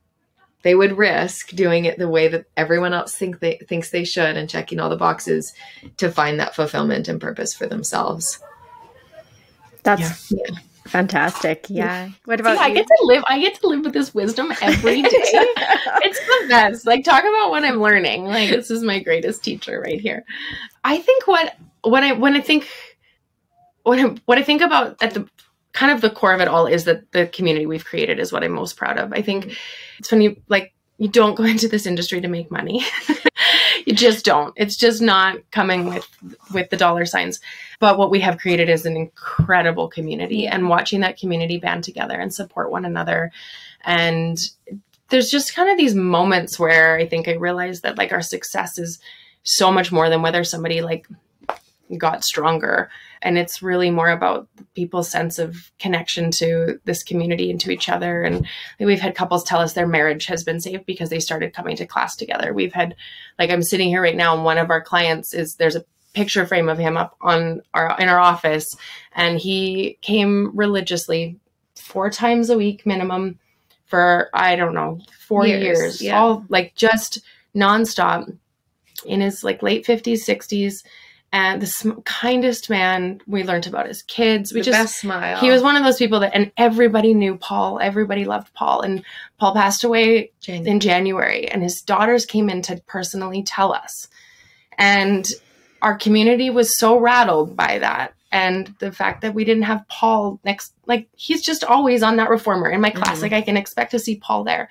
they 0.63 0.75
would 0.75 0.99
risk 0.99 1.51
doing 1.51 1.85
it 1.85 1.99
the 1.99 2.09
way 2.09 2.29
that 2.29 2.47
everyone 2.57 2.93
else 2.93 3.15
think 3.15 3.39
they 3.39 3.57
thinks 3.69 3.91
they 3.91 4.05
should 4.05 4.37
and 4.37 4.51
checking 4.51 4.81
all 4.81 4.91
the 4.91 4.97
boxes 4.97 5.53
to 5.97 6.11
find 6.11 6.41
that 6.41 6.55
fulfillment 6.55 7.09
and 7.09 7.21
purpose 7.21 7.55
for 7.55 7.67
themselves. 7.67 8.41
That's 9.83 10.33
yeah. 10.33 10.39
Yeah. 10.49 10.59
Fantastic. 10.87 11.67
Yeah. 11.69 12.11
What 12.25 12.41
about 12.41 12.59
See, 12.59 12.65
I 12.65 12.71
get 12.71 12.87
to 12.87 12.99
live 13.03 13.25
I 13.27 13.41
get 13.41 13.61
to 13.61 13.69
live 13.69 13.85
with 13.85 13.93
this 13.93 14.15
wisdom 14.15 14.53
every 14.61 15.03
day. 15.03 15.09
it's 15.13 16.21
the 16.21 16.47
best. 16.49 16.87
Like 16.87 17.05
talk 17.05 17.21
about 17.25 17.51
what 17.51 17.65
I'm 17.65 17.81
learning. 17.81 18.25
Like 18.27 18.51
this 18.51 18.71
is 18.71 18.83
my 18.83 19.01
greatest 19.01 19.45
teacher 19.45 19.81
right 19.81 20.01
here. 20.01 20.25
I 20.85 20.99
think 20.99 21.27
what 21.27 21.57
when 21.83 22.05
I 22.05 22.13
when 22.13 22.35
I 22.35 22.41
think 22.41 22.69
when 23.83 24.05
I, 24.05 24.17
what 24.25 24.39
I 24.39 24.43
think 24.43 24.63
about 24.63 25.03
at 25.03 25.15
the 25.15 25.29
kind 25.73 25.93
of 25.93 26.01
the 26.01 26.11
core 26.11 26.33
of 26.33 26.41
it 26.41 26.49
all 26.49 26.67
is 26.67 26.85
that 26.85 27.13
the 27.13 27.27
community 27.27 27.67
we've 27.67 27.85
created 27.85 28.19
is 28.19 28.33
what 28.33 28.43
I'm 28.43 28.53
most 28.53 28.77
proud 28.77 28.99
of. 28.99 29.13
I 29.13 29.23
think 29.23 29.57
it's 29.99 30.09
funny 30.09 30.41
like 30.49 30.75
you 30.99 31.09
don't 31.09 31.35
go 31.35 31.45
into 31.45 31.69
this 31.69 31.87
industry 31.87 32.21
to 32.21 32.29
make 32.29 32.51
money. 32.51 32.85
you 33.85 33.95
just 33.95 34.25
don't. 34.25 34.55
It's 34.57 34.77
just 34.77 35.03
not 35.03 35.39
coming 35.51 35.87
with 35.87 36.09
with 36.53 36.71
the 36.71 36.77
dollar 36.77 37.05
signs. 37.05 37.41
But 37.79 37.99
what 37.99 38.11
we 38.11 38.21
have 38.21 38.39
created 38.39 38.69
is 38.69 38.87
an 38.87 38.97
incredible 38.97 39.89
community 39.89 40.47
and 40.47 40.69
watching 40.69 41.01
that 41.01 41.19
community 41.19 41.59
band 41.59 41.85
together 41.85 42.19
and 42.19 42.33
support 42.33 42.71
one 42.71 42.85
another. 42.85 43.33
And 43.85 44.39
there's 45.09 45.31
just 45.31 45.55
kind 45.55 45.71
of 45.71 45.77
these 45.77 45.95
moments 45.95 46.59
where 46.59 46.97
I 46.97 47.07
think 47.07 47.29
I 47.29 47.35
realized 47.35 47.83
that 47.83 47.99
like 47.99 48.13
our 48.13 48.23
success 48.23 48.79
is 48.79 48.99
so 49.43 49.71
much 49.71 49.93
more 49.93 50.09
than 50.09 50.23
whether 50.23 50.43
somebody 50.43 50.81
like 50.83 51.07
got 51.99 52.25
stronger. 52.25 52.91
And 53.23 53.39
it's 53.39 53.63
really 53.63 53.91
more 53.91 54.11
about 54.11 54.49
people's 54.75 55.11
sense 55.11 55.39
of 55.39 55.71
connection 55.79 56.31
to 56.33 56.81
this 56.85 57.03
community 57.03 57.51
and 57.51 57.61
to 57.61 57.71
each 57.71 57.89
other. 57.89 58.23
And 58.23 58.47
we've 58.79 59.01
had 59.01 59.15
couples 59.15 59.45
tell 59.45 59.61
us 59.61 59.73
their 59.73 59.87
marriage 59.87 60.27
has 60.27 60.45
been 60.45 60.61
saved 60.61 60.87
because 60.87 61.11
they 61.11 61.21
started 61.21 61.55
coming 61.55 61.77
to 61.77 61.87
class 61.87 62.17
together. 62.17 62.53
We've 62.53 62.73
had 62.73 62.95
like 63.39 63.51
i'm 63.51 63.63
sitting 63.63 63.89
here 63.89 64.03
right 64.03 64.17
now 64.17 64.35
and 64.35 64.45
one 64.45 64.59
of 64.59 64.71
our 64.71 64.81
clients 64.81 65.35
is 65.35 65.57
there's 65.57 65.77
a 65.77 65.85
picture 66.15 66.47
frame 66.47 66.69
of 66.69 66.79
him 66.79 66.97
up 66.97 67.15
on 67.21 67.63
our 67.75 67.95
in 67.99 68.09
our 68.09 68.19
office. 68.19 68.75
And 69.13 69.39
he 69.39 69.99
came 70.03 70.57
religiously 70.57 71.39
four 71.75 72.11
times 72.11 72.51
a 72.51 72.57
week 72.57 72.87
minimum 72.87 73.39
for 73.85 74.29
i 74.35 74.57
don't 74.57 74.75
know 74.75 74.99
four 75.27 75.47
years, 75.47 75.63
years. 75.63 76.03
yeah. 76.03 76.19
all 76.19 76.45
like 76.49 76.75
just 76.75 77.21
nonstop 77.55 78.37
in 79.05 79.21
his 79.21 79.45
like 79.45 79.63
late 79.63 79.87
50s 79.87 80.25
60s 80.25 80.83
and 81.37 81.61
the 81.61 81.67
sm- 81.67 82.01
kindest 82.07 82.71
man 82.71 83.21
we 83.27 83.45
learned 83.45 83.67
about 83.67 83.87
his 83.87 84.03
kids. 84.03 84.55
We 84.55 84.61
the 84.61 84.65
just 84.65 84.79
best 84.79 85.01
smile. 85.01 85.37
he 85.37 85.51
was 85.51 85.63
one 85.63 85.77
of 85.77 85.85
those 85.85 85.99
people 85.99 86.21
that 86.21 86.35
and 86.35 86.51
everybody 86.57 87.13
knew 87.13 87.37
paul. 87.37 87.79
Everybody 87.79 88.25
loved 88.25 88.55
paul. 88.55 88.81
And 88.81 89.05
paul 89.39 89.53
passed 89.53 89.85
away 89.85 90.33
january. 90.41 90.71
in 90.71 90.81
january 90.81 91.49
and 91.49 91.63
his 91.63 91.83
daughters 91.83 92.25
came 92.25 92.49
in 92.49 92.63
to 92.63 92.81
personally 92.87 93.43
tell 93.43 93.73
us. 93.75 94.09
And 94.79 95.29
our 95.83 95.97
community 95.97 96.49
was 96.49 96.79
so 96.79 96.99
rattled 96.99 97.55
by 97.55 97.81
that 97.81 98.15
and 98.33 98.75
the 98.79 98.91
fact 98.91 99.21
that 99.21 99.35
we 99.35 99.45
didn't 99.45 99.65
have 99.65 99.87
paul 99.89 100.41
next 100.43 100.73
like 100.87 101.07
he's 101.17 101.45
just 101.45 101.63
always 101.65 102.03
on 102.03 102.17
that 102.17 102.31
reformer 102.31 102.71
in 102.71 102.81
my 102.81 102.91
class. 102.91 103.17
Mm-hmm. 103.17 103.23
like 103.23 103.33
i 103.33 103.43
can 103.43 103.57
expect 103.57 103.91
to 103.93 103.99
see 103.99 104.17
paul 104.17 104.43
there 104.43 104.69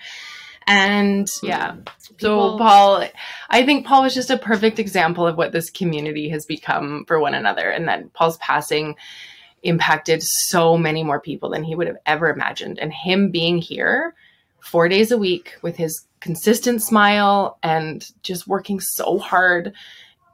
and 0.68 1.28
yeah. 1.44 1.76
So 2.18 2.58
Paul, 2.58 3.06
I 3.50 3.66
think 3.66 3.86
Paul 3.86 4.04
was 4.04 4.16
just 4.16 4.30
a 4.30 4.38
perfect 4.38 4.80
example 4.80 5.28
of 5.28 5.38
what 5.38 5.52
this 5.52 5.70
community 5.70 6.30
has 6.30 6.46
become 6.46 7.06
for 7.08 7.20
one 7.20 7.34
another 7.34 7.70
and 7.70 7.88
that 7.88 8.14
Paul's 8.14 8.38
passing 8.38 8.96
impacted 9.64 10.22
so 10.24 10.78
many 10.78 11.04
more 11.04 11.20
people 11.20 11.50
than 11.50 11.64
he 11.64 11.76
would 11.76 11.88
have 11.88 11.98
ever 12.06 12.30
imagined. 12.30 12.80
And 12.80 12.94
him 12.94 13.32
being 13.32 13.58
here 13.58 14.16
four 14.62 14.88
days 14.88 15.12
a 15.12 15.18
week 15.18 15.56
with 15.62 15.76
his 15.76 16.08
consistent 16.20 16.82
smile 16.82 17.60
and 17.62 18.06
just 18.24 18.48
working 18.48 18.80
so 18.80 19.18
hard, 19.18 19.74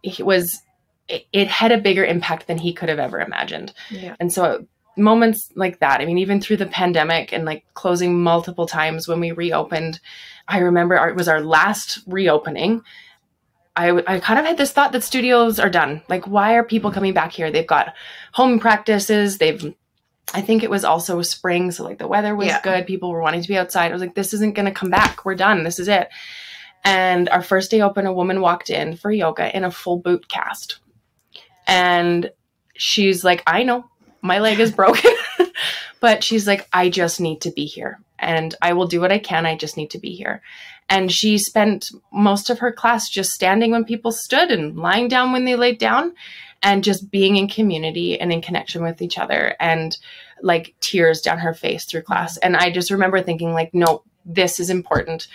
it 0.03 0.25
was 0.25 0.61
it, 1.07 1.25
it 1.33 1.47
had 1.47 1.71
a 1.71 1.77
bigger 1.77 2.05
impact 2.05 2.47
than 2.47 2.57
he 2.57 2.73
could 2.73 2.89
have 2.89 2.99
ever 2.99 3.19
imagined. 3.19 3.73
Yeah. 3.89 4.15
And 4.19 4.31
so 4.31 4.65
moments 4.97 5.51
like 5.55 5.79
that. 5.79 6.01
I 6.01 6.05
mean, 6.05 6.17
even 6.17 6.41
through 6.41 6.57
the 6.57 6.65
pandemic 6.65 7.31
and 7.31 7.45
like 7.45 7.65
closing 7.73 8.21
multiple 8.21 8.67
times 8.67 9.07
when 9.07 9.19
we 9.19 9.31
reopened, 9.31 9.99
I 10.47 10.59
remember 10.59 10.97
our, 10.97 11.09
it 11.09 11.15
was 11.15 11.27
our 11.27 11.41
last 11.41 11.99
reopening. 12.07 12.81
I, 13.75 13.91
I 14.05 14.19
kind 14.19 14.39
of 14.39 14.45
had 14.45 14.57
this 14.57 14.73
thought 14.73 14.91
that 14.91 15.03
studios 15.03 15.59
are 15.59 15.69
done. 15.69 16.01
Like, 16.09 16.27
why 16.27 16.55
are 16.55 16.63
people 16.63 16.91
coming 16.91 17.13
back 17.13 17.31
here? 17.31 17.49
They've 17.51 17.65
got 17.65 17.93
home 18.33 18.59
practices. 18.59 19.37
They've, 19.37 19.73
I 20.33 20.41
think 20.41 20.63
it 20.63 20.69
was 20.69 20.83
also 20.83 21.21
spring. 21.21 21.71
So, 21.71 21.85
like, 21.85 21.97
the 21.97 22.07
weather 22.07 22.35
was 22.35 22.47
yeah. 22.47 22.61
good. 22.61 22.85
People 22.85 23.11
were 23.11 23.21
wanting 23.21 23.41
to 23.41 23.47
be 23.47 23.57
outside. 23.57 23.91
I 23.91 23.93
was 23.93 24.01
like, 24.01 24.15
this 24.15 24.33
isn't 24.33 24.55
going 24.55 24.65
to 24.65 24.73
come 24.73 24.89
back. 24.89 25.23
We're 25.23 25.35
done. 25.35 25.63
This 25.63 25.79
is 25.79 25.87
it. 25.87 26.09
And 26.83 27.29
our 27.29 27.41
first 27.41 27.71
day 27.71 27.81
open, 27.81 28.07
a 28.07 28.13
woman 28.13 28.41
walked 28.41 28.69
in 28.69 28.97
for 28.97 29.11
yoga 29.11 29.55
in 29.55 29.63
a 29.63 29.71
full 29.71 29.97
boot 29.97 30.27
cast. 30.27 30.79
And 31.65 32.31
she's 32.75 33.23
like, 33.23 33.43
I 33.47 33.63
know 33.63 33.90
my 34.21 34.39
leg 34.39 34.59
is 34.59 34.71
broken. 34.71 35.11
but 35.99 36.23
she's 36.23 36.47
like, 36.47 36.67
I 36.73 36.89
just 36.89 37.19
need 37.19 37.41
to 37.41 37.51
be 37.51 37.65
here 37.65 37.99
and 38.19 38.55
I 38.61 38.73
will 38.73 38.87
do 38.87 39.01
what 39.01 39.11
I 39.11 39.19
can. 39.19 39.45
I 39.45 39.55
just 39.55 39.77
need 39.77 39.91
to 39.91 39.99
be 39.99 40.15
here. 40.15 40.41
And 40.89 41.11
she 41.11 41.37
spent 41.37 41.89
most 42.11 42.49
of 42.49 42.59
her 42.59 42.71
class 42.71 43.09
just 43.09 43.31
standing 43.31 43.71
when 43.71 43.85
people 43.85 44.11
stood 44.11 44.51
and 44.51 44.77
lying 44.77 45.07
down 45.07 45.31
when 45.31 45.45
they 45.45 45.55
laid 45.55 45.79
down 45.79 46.13
and 46.61 46.83
just 46.83 47.09
being 47.09 47.37
in 47.37 47.47
community 47.47 48.19
and 48.19 48.31
in 48.31 48.41
connection 48.41 48.83
with 48.83 49.01
each 49.01 49.17
other 49.17 49.55
and 49.59 49.97
like 50.41 50.75
tears 50.79 51.21
down 51.21 51.39
her 51.39 51.53
face 51.53 51.85
through 51.85 52.01
class. 52.01 52.37
And 52.37 52.55
I 52.55 52.71
just 52.71 52.91
remember 52.91 53.21
thinking, 53.21 53.53
like, 53.53 53.73
no, 53.73 54.03
this 54.25 54.59
is 54.59 54.69
important 54.69 55.27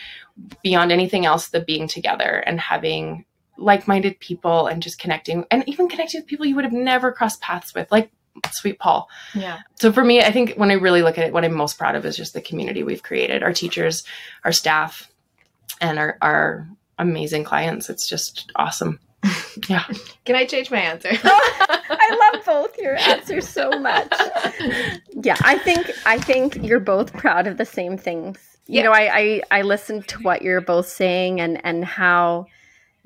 beyond 0.62 0.92
anything 0.92 1.26
else, 1.26 1.48
the 1.48 1.60
being 1.60 1.88
together 1.88 2.42
and 2.46 2.60
having 2.60 3.24
like 3.58 3.88
minded 3.88 4.20
people 4.20 4.66
and 4.66 4.82
just 4.82 4.98
connecting 4.98 5.44
and 5.50 5.66
even 5.66 5.88
connecting 5.88 6.20
with 6.20 6.28
people 6.28 6.44
you 6.44 6.54
would 6.54 6.64
have 6.64 6.72
never 6.72 7.10
crossed 7.10 7.40
paths 7.40 7.74
with, 7.74 7.90
like 7.90 8.10
sweet 8.50 8.78
Paul. 8.78 9.08
Yeah. 9.34 9.60
So 9.74 9.92
for 9.92 10.04
me, 10.04 10.20
I 10.20 10.32
think 10.32 10.54
when 10.54 10.70
I 10.70 10.74
really 10.74 11.02
look 11.02 11.18
at 11.18 11.26
it, 11.26 11.32
what 11.32 11.44
I'm 11.44 11.54
most 11.54 11.78
proud 11.78 11.94
of 11.94 12.04
is 12.04 12.16
just 12.16 12.34
the 12.34 12.40
community 12.40 12.82
we've 12.82 13.02
created, 13.02 13.42
our 13.42 13.52
teachers, 13.52 14.04
our 14.44 14.52
staff, 14.52 15.10
and 15.80 15.98
our, 15.98 16.16
our 16.22 16.68
amazing 16.98 17.44
clients. 17.44 17.90
It's 17.90 18.08
just 18.08 18.50
awesome. 18.56 19.00
Yeah. 19.68 19.84
Can 20.26 20.36
I 20.36 20.44
change 20.44 20.70
my 20.70 20.78
answer? 20.78 21.08
I 21.24 22.30
love 22.34 22.44
both 22.44 22.78
your 22.78 22.94
answers 22.98 23.48
so 23.48 23.70
much. 23.70 24.12
Yeah, 25.12 25.36
I 25.40 25.58
think 25.58 25.90
I 26.04 26.18
think 26.18 26.56
you're 26.62 26.78
both 26.78 27.14
proud 27.14 27.46
of 27.46 27.56
the 27.56 27.64
same 27.64 27.96
things. 27.96 28.38
You 28.66 28.76
yeah. 28.76 28.82
know, 28.82 28.92
I, 28.92 29.18
I 29.18 29.42
I 29.50 29.62
listened 29.62 30.06
to 30.08 30.18
what 30.18 30.42
you're 30.42 30.60
both 30.60 30.88
saying 30.88 31.40
and 31.40 31.64
and 31.64 31.84
how 31.84 32.46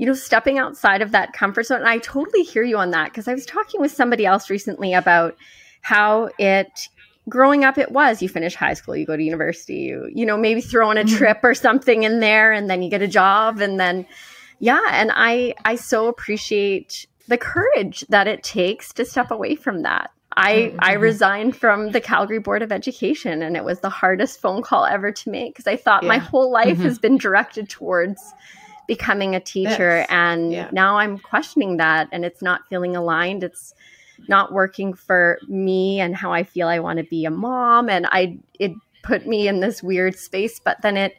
you 0.01 0.07
know, 0.07 0.14
stepping 0.14 0.59
outside 0.59 1.03
of 1.03 1.11
that 1.11 1.34
comfort 1.34 1.66
zone. 1.66 1.80
And 1.80 1.88
I 1.88 1.98
totally 1.98 2.42
hear 2.42 2.62
you 2.62 2.78
on 2.78 2.90
that 2.92 3.11
because 3.11 3.28
I 3.28 3.34
was 3.34 3.44
talking 3.44 3.82
with 3.82 3.92
somebody 3.92 4.24
else 4.24 4.48
recently 4.48 4.94
about 4.94 5.36
how 5.82 6.30
it 6.38 6.88
growing 7.28 7.64
up 7.64 7.76
it 7.76 7.92
was 7.92 8.22
you 8.22 8.28
finish 8.28 8.55
high 8.55 8.72
school 8.72 8.96
you 8.96 9.05
go 9.05 9.14
to 9.14 9.22
university 9.22 9.74
you 9.74 10.11
you 10.12 10.24
know 10.24 10.38
maybe 10.38 10.62
throw 10.62 10.90
in 10.90 10.96
a 10.96 11.05
mm-hmm. 11.05 11.16
trip 11.16 11.40
or 11.42 11.55
something 11.55 12.03
in 12.03 12.18
there 12.18 12.51
and 12.51 12.70
then 12.70 12.82
you 12.82 12.88
get 12.88 13.03
a 13.03 13.07
job 13.07 13.61
and 13.61 13.78
then 13.78 14.07
yeah 14.59 14.80
and 14.90 15.12
i 15.14 15.55
i 15.66 15.76
so 15.76 16.09
appreciate 16.09 17.07
the 17.28 17.36
courage 17.36 18.01
that 18.09 18.26
it 18.26 18.42
takes 18.42 18.94
to 18.94 19.05
step 19.05 19.30
away 19.30 19.55
from 19.55 19.82
that 19.82 20.11
i 20.32 20.55
mm-hmm. 20.55 20.78
i 20.80 20.94
resigned 20.94 21.55
from 21.55 21.90
the 21.90 22.01
calgary 22.01 22.40
board 22.40 22.62
of 22.62 22.72
education 22.72 23.42
and 23.42 23.55
it 23.55 23.64
was 23.64 23.80
the 23.80 23.90
hardest 23.90 24.40
phone 24.40 24.62
call 24.62 24.86
ever 24.86 25.12
to 25.12 25.30
make 25.30 25.53
because 25.53 25.66
i 25.66 25.76
thought 25.76 26.03
yeah. 26.03 26.09
my 26.09 26.18
whole 26.18 26.51
life 26.51 26.78
mm-hmm. 26.78 26.82
has 26.82 26.98
been 26.98 27.18
directed 27.18 27.68
towards 27.68 28.32
becoming 28.91 29.36
a 29.36 29.41
teacher 29.41 29.99
yes. 29.99 30.07
and 30.11 30.53
yeah. 30.53 30.68
now 30.72 30.99
i'm 30.99 31.16
questioning 31.16 31.76
that 31.76 32.09
and 32.11 32.24
it's 32.24 32.43
not 32.43 32.62
feeling 32.68 32.97
aligned 32.97 33.45
it's 33.45 33.72
not 34.26 34.53
working 34.53 34.93
for 34.93 35.38
me 35.47 36.01
and 36.01 36.16
how 36.16 36.32
i 36.32 36.43
feel 36.43 36.66
i 36.66 36.80
want 36.80 36.97
to 36.97 37.05
be 37.05 37.24
a 37.24 37.30
mom 37.30 37.88
and 37.88 38.05
i 38.11 38.36
it 38.59 38.72
put 39.05 39.28
me 39.28 39.47
in 39.47 39.61
this 39.61 39.80
weird 39.80 40.18
space 40.18 40.59
but 40.59 40.76
then 40.82 40.97
it 40.97 41.14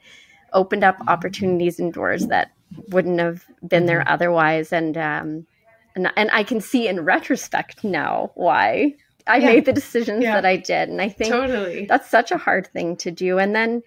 opened 0.51 0.84
up 0.84 0.97
opportunities 1.07 1.80
and 1.80 1.93
doors 1.93 2.28
that 2.28 2.51
wouldn't 2.89 3.22
have 3.22 3.45
been 3.65 3.86
there 3.86 4.01
mm-hmm. 4.01 4.13
otherwise 4.15 4.74
and 4.74 4.97
um 4.97 5.47
and, 5.95 6.11
and 6.17 6.30
i 6.34 6.43
can 6.43 6.59
see 6.59 6.89
in 6.89 7.05
retrospect 7.05 7.86
now 7.86 8.32
why 8.36 8.93
I 9.28 9.38
yeah. 9.38 9.47
made 9.47 9.65
the 9.65 9.74
decisions 9.74 10.24
yeah. 10.24 10.36
that 10.36 10.45
I 10.45 10.57
did. 10.57 10.89
And 10.89 11.01
I 11.01 11.09
think 11.09 11.32
totally. 11.32 11.86
that's 11.86 12.09
such 12.09 12.32
a 12.32 12.38
hard 12.38 12.67
thing 12.67 12.95
to 12.97 13.11
do. 13.11 13.38
And 13.38 13.55
then 13.55 13.84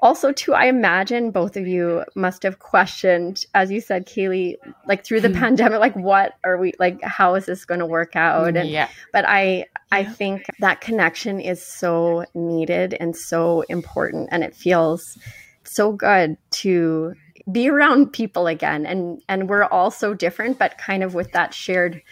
also 0.00 0.32
too 0.32 0.54
i 0.54 0.66
imagine 0.66 1.30
both 1.30 1.56
of 1.56 1.66
you 1.66 2.04
must 2.14 2.42
have 2.42 2.58
questioned 2.58 3.44
as 3.54 3.70
you 3.70 3.80
said 3.80 4.06
kailey 4.06 4.56
like 4.86 5.04
through 5.04 5.20
the 5.20 5.28
hmm. 5.28 5.38
pandemic 5.38 5.80
like 5.80 5.96
what 5.96 6.34
are 6.44 6.58
we 6.58 6.72
like 6.78 7.00
how 7.02 7.34
is 7.34 7.46
this 7.46 7.64
going 7.64 7.80
to 7.80 7.86
work 7.86 8.16
out 8.16 8.56
and 8.56 8.68
yeah 8.68 8.88
but 9.12 9.24
i 9.26 9.64
i 9.92 10.04
think 10.04 10.46
that 10.60 10.80
connection 10.80 11.40
is 11.40 11.64
so 11.64 12.24
needed 12.34 12.94
and 13.00 13.16
so 13.16 13.62
important 13.68 14.28
and 14.30 14.42
it 14.44 14.54
feels 14.54 15.18
so 15.64 15.92
good 15.92 16.36
to 16.50 17.14
be 17.50 17.68
around 17.68 18.12
people 18.12 18.46
again 18.46 18.84
and 18.84 19.22
and 19.28 19.48
we're 19.48 19.64
all 19.64 19.90
so 19.90 20.14
different 20.14 20.58
but 20.58 20.76
kind 20.78 21.02
of 21.02 21.14
with 21.14 21.30
that 21.32 21.54
shared 21.54 22.02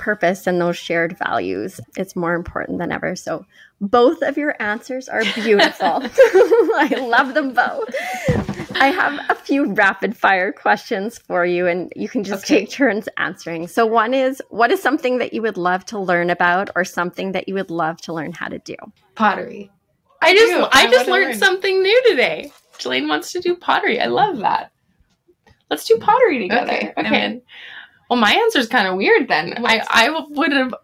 purpose 0.00 0.46
and 0.46 0.60
those 0.60 0.76
shared 0.76 1.16
values 1.18 1.80
it's 1.96 2.16
more 2.16 2.34
important 2.34 2.78
than 2.78 2.90
ever 2.90 3.14
so 3.14 3.44
both 3.80 4.22
of 4.22 4.36
your 4.36 4.54
answers 4.60 5.08
are 5.08 5.22
beautiful. 5.34 5.86
I 6.12 6.94
love 7.00 7.34
them 7.34 7.54
both. 7.54 7.88
I 8.76 8.88
have 8.88 9.18
a 9.30 9.34
few 9.34 9.72
rapid 9.72 10.16
fire 10.16 10.52
questions 10.52 11.18
for 11.18 11.46
you, 11.46 11.66
and 11.66 11.92
you 11.96 12.08
can 12.08 12.22
just 12.22 12.44
okay. 12.44 12.60
take 12.60 12.70
turns 12.70 13.08
answering. 13.16 13.68
So, 13.68 13.86
one 13.86 14.12
is 14.12 14.42
what 14.50 14.70
is 14.70 14.82
something 14.82 15.18
that 15.18 15.32
you 15.32 15.42
would 15.42 15.56
love 15.56 15.84
to 15.86 15.98
learn 15.98 16.30
about, 16.30 16.70
or 16.76 16.84
something 16.84 17.32
that 17.32 17.48
you 17.48 17.54
would 17.54 17.70
love 17.70 18.00
to 18.02 18.12
learn 18.12 18.32
how 18.32 18.48
to 18.48 18.58
do? 18.58 18.76
Pottery. 19.14 19.70
I 20.22 20.34
just 20.34 20.52
I, 20.52 20.86
I 20.86 20.90
just 20.90 21.08
learned 21.08 21.30
learn. 21.30 21.38
something 21.38 21.82
new 21.82 22.02
today. 22.08 22.52
Jilaine 22.78 23.08
wants 23.08 23.32
to 23.32 23.40
do 23.40 23.56
pottery. 23.56 24.00
I 24.00 24.06
love 24.06 24.38
that. 24.38 24.72
Let's 25.70 25.86
do 25.86 25.98
pottery 25.98 26.40
together. 26.40 26.72
Okay. 26.72 26.92
okay. 26.98 27.42
Well, 28.10 28.18
my 28.18 28.32
answer 28.32 28.58
is 28.58 28.66
kind 28.66 28.88
of 28.88 28.96
weird 28.96 29.28
then. 29.28 29.64
I, 29.64 29.82
I 29.88 30.26
would 30.30 30.52
have 30.52 30.74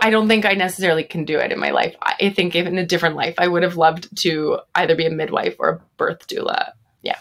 I 0.00 0.10
don't 0.10 0.28
think 0.28 0.44
I 0.44 0.52
necessarily 0.52 1.02
can 1.02 1.24
do 1.24 1.38
it 1.38 1.52
in 1.52 1.58
my 1.58 1.70
life. 1.70 1.96
I 2.02 2.30
think 2.30 2.54
if 2.54 2.66
in 2.66 2.78
a 2.78 2.86
different 2.86 3.16
life, 3.16 3.34
I 3.38 3.48
would 3.48 3.62
have 3.62 3.76
loved 3.76 4.14
to 4.22 4.60
either 4.74 4.94
be 4.94 5.06
a 5.06 5.10
midwife 5.10 5.56
or 5.58 5.68
a 5.68 5.80
birth 5.96 6.28
doula. 6.28 6.72
Yeah. 7.02 7.18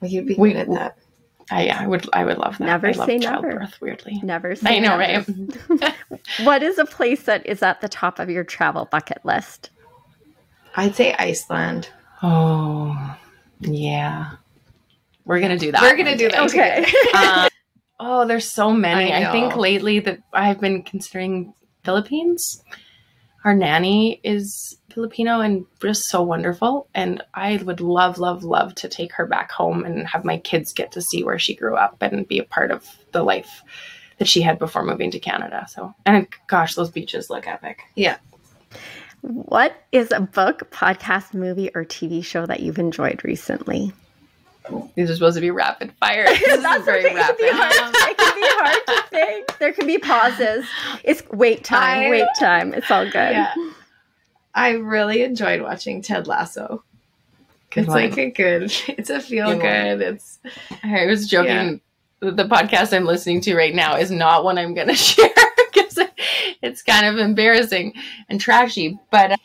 Well, 0.00 0.10
you'd 0.10 0.26
be 0.26 0.34
good 0.34 0.40
we, 0.40 0.54
at 0.54 0.68
that. 0.70 0.98
I, 1.52 1.68
I 1.68 1.86
would 1.86 2.08
I 2.12 2.24
would 2.24 2.38
love 2.38 2.58
that. 2.58 2.64
Never 2.64 2.88
I 2.88 2.92
love 2.92 3.06
say 3.06 3.18
never. 3.18 3.50
childbirth, 3.50 3.80
weirdly. 3.80 4.20
Never 4.22 4.56
say 4.56 4.76
I 4.76 4.78
know, 4.80 4.96
never. 4.96 5.32
right? 5.68 5.94
what 6.44 6.62
is 6.62 6.78
a 6.78 6.86
place 6.86 7.24
that 7.24 7.46
is 7.46 7.62
at 7.62 7.80
the 7.80 7.88
top 7.88 8.18
of 8.18 8.30
your 8.30 8.44
travel 8.44 8.86
bucket 8.86 9.24
list? 9.24 9.70
I'd 10.76 10.96
say 10.96 11.14
Iceland. 11.14 11.90
Oh, 12.22 13.16
yeah. 13.60 14.32
We're 15.24 15.40
gonna 15.40 15.58
do 15.58 15.72
that. 15.72 15.82
We're 15.82 15.96
gonna 15.96 16.16
do 16.16 16.28
that. 16.28 16.42
Okay. 16.48 16.86
um, 17.14 17.48
oh, 18.00 18.26
there's 18.26 18.50
so 18.50 18.72
many. 18.72 19.12
I 19.12 19.28
I, 19.28 19.32
think 19.32 19.54
lately 19.54 20.00
that 20.00 20.20
I've 20.32 20.60
been 20.60 20.82
considering 20.82 21.54
Philippines. 21.84 22.64
Our 23.44 23.54
nanny 23.54 24.20
is 24.24 24.76
Filipino 24.92 25.40
and 25.40 25.64
just 25.80 26.04
so 26.06 26.22
wonderful. 26.22 26.88
And 26.94 27.22
I 27.32 27.56
would 27.58 27.80
love, 27.80 28.18
love, 28.18 28.42
love 28.42 28.74
to 28.76 28.88
take 28.88 29.12
her 29.14 29.26
back 29.26 29.50
home 29.52 29.84
and 29.84 30.06
have 30.06 30.24
my 30.24 30.38
kids 30.38 30.72
get 30.72 30.92
to 30.92 31.02
see 31.02 31.22
where 31.22 31.38
she 31.38 31.54
grew 31.54 31.76
up 31.76 31.96
and 32.00 32.26
be 32.26 32.38
a 32.38 32.44
part 32.44 32.70
of 32.70 32.86
the 33.12 33.22
life 33.22 33.62
that 34.18 34.28
she 34.28 34.42
had 34.42 34.58
before 34.58 34.84
moving 34.84 35.10
to 35.12 35.18
Canada. 35.18 35.66
So, 35.70 35.94
and 36.04 36.26
gosh, 36.48 36.74
those 36.74 36.90
beaches 36.90 37.30
look 37.30 37.46
epic. 37.46 37.80
Yeah. 37.94 38.18
What 39.22 39.74
is 39.92 40.12
a 40.12 40.20
book, 40.20 40.70
podcast, 40.70 41.34
movie, 41.34 41.70
or 41.74 41.84
TV 41.84 42.24
show 42.24 42.46
that 42.46 42.60
you've 42.60 42.78
enjoyed 42.78 43.22
recently? 43.24 43.92
These 44.94 45.10
are 45.10 45.14
supposed 45.14 45.36
to 45.36 45.40
be 45.40 45.50
rapid 45.50 45.92
fire. 46.00 46.24
This 46.28 46.42
is 46.42 46.62
That's 46.62 46.84
very 46.84 47.06
okay. 47.06 47.14
It 47.18 47.26
can, 47.26 47.36
be 47.38 47.50
hard, 47.50 47.94
it 47.94 48.16
can 48.18 48.34
be 48.34 48.46
hard 48.46 48.86
to 48.86 49.08
think. 49.10 49.58
There 49.58 49.72
can 49.72 49.86
be 49.86 49.98
pauses. 49.98 50.66
It's 51.02 51.22
wait 51.30 51.64
time. 51.64 52.06
I- 52.06 52.10
wait 52.10 52.28
time. 52.38 52.74
It's 52.74 52.90
all 52.90 53.04
good. 53.04 53.14
Yeah. 53.32 53.54
I 54.54 54.70
really 54.72 55.22
enjoyed 55.22 55.62
watching 55.62 56.02
Ted 56.02 56.26
Lasso. 56.26 56.82
Good 57.70 57.82
it's 57.82 57.88
one. 57.88 58.02
like 58.02 58.18
a 58.18 58.30
good. 58.30 58.72
It's 58.88 59.10
a 59.10 59.20
feel 59.20 59.52
Good 59.52 59.60
good. 59.62 60.02
It's 60.02 60.38
I 60.82 61.06
was 61.06 61.28
joking. 61.28 61.80
that 62.20 62.36
The 62.36 62.44
podcast 62.44 62.94
I'm 62.94 63.04
listening 63.06 63.40
to 63.42 63.54
right 63.56 63.74
now 63.74 63.96
is 63.96 64.10
not 64.10 64.44
one 64.44 64.58
I'm 64.58 64.74
going 64.74 64.88
to 64.94 64.94
share 64.94 65.28
because 65.72 65.98
it's 66.62 66.82
kind 66.82 67.06
of 67.06 67.18
embarrassing 67.18 67.94
and 68.28 68.40
trashy. 68.40 68.98
But 69.12 69.38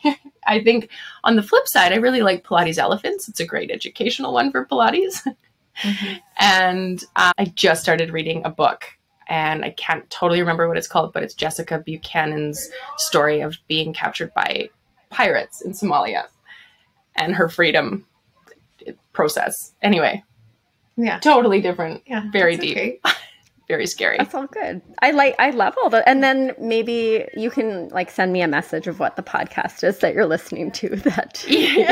I 0.46 0.62
think 0.62 0.90
on 1.24 1.36
the 1.36 1.42
flip 1.42 1.68
side, 1.68 1.92
I 1.92 1.96
really 1.96 2.22
like 2.22 2.44
Pilates 2.44 2.78
Elephants. 2.78 3.28
It's 3.28 3.40
a 3.40 3.46
great 3.46 3.70
educational 3.70 4.32
one 4.32 4.50
for 4.50 4.64
Pilates. 4.66 5.26
and 6.38 7.04
uh, 7.16 7.32
I 7.38 7.46
just 7.54 7.82
started 7.82 8.12
reading 8.12 8.42
a 8.44 8.50
book. 8.50 8.84
And 9.28 9.64
I 9.64 9.70
can't 9.70 10.08
totally 10.08 10.38
remember 10.40 10.68
what 10.68 10.76
it's 10.76 10.86
called, 10.86 11.12
but 11.12 11.24
it's 11.24 11.34
Jessica 11.34 11.82
Buchanan's 11.84 12.70
story 12.96 13.40
of 13.40 13.56
being 13.66 13.92
captured 13.92 14.32
by 14.34 14.70
pirates 15.10 15.62
in 15.62 15.72
Somalia 15.72 16.26
and 17.16 17.34
her 17.34 17.48
freedom 17.48 18.06
process. 19.12 19.72
Anyway, 19.82 20.22
yeah. 20.96 21.18
totally 21.18 21.60
different, 21.60 22.02
Yeah. 22.06 22.30
Very 22.30 22.56
deep. 22.56 22.76
okay. 22.76 23.00
very 23.68 23.86
scary. 23.86 24.16
That's 24.18 24.34
all 24.34 24.46
good. 24.46 24.80
I 25.00 25.10
like 25.10 25.34
I 25.40 25.50
love 25.50 25.74
all 25.82 25.90
the 25.90 26.08
and 26.08 26.22
then 26.22 26.54
maybe 26.60 27.26
you 27.34 27.50
can 27.50 27.88
like 27.88 28.10
send 28.10 28.32
me 28.32 28.40
a 28.42 28.46
message 28.48 28.86
of 28.86 29.00
what 29.00 29.16
the 29.16 29.22
podcast 29.22 29.82
is 29.82 29.98
that 29.98 30.14
you're 30.14 30.26
listening 30.26 30.70
to 30.72 30.88
that 30.96 31.42
okay, 31.48 31.82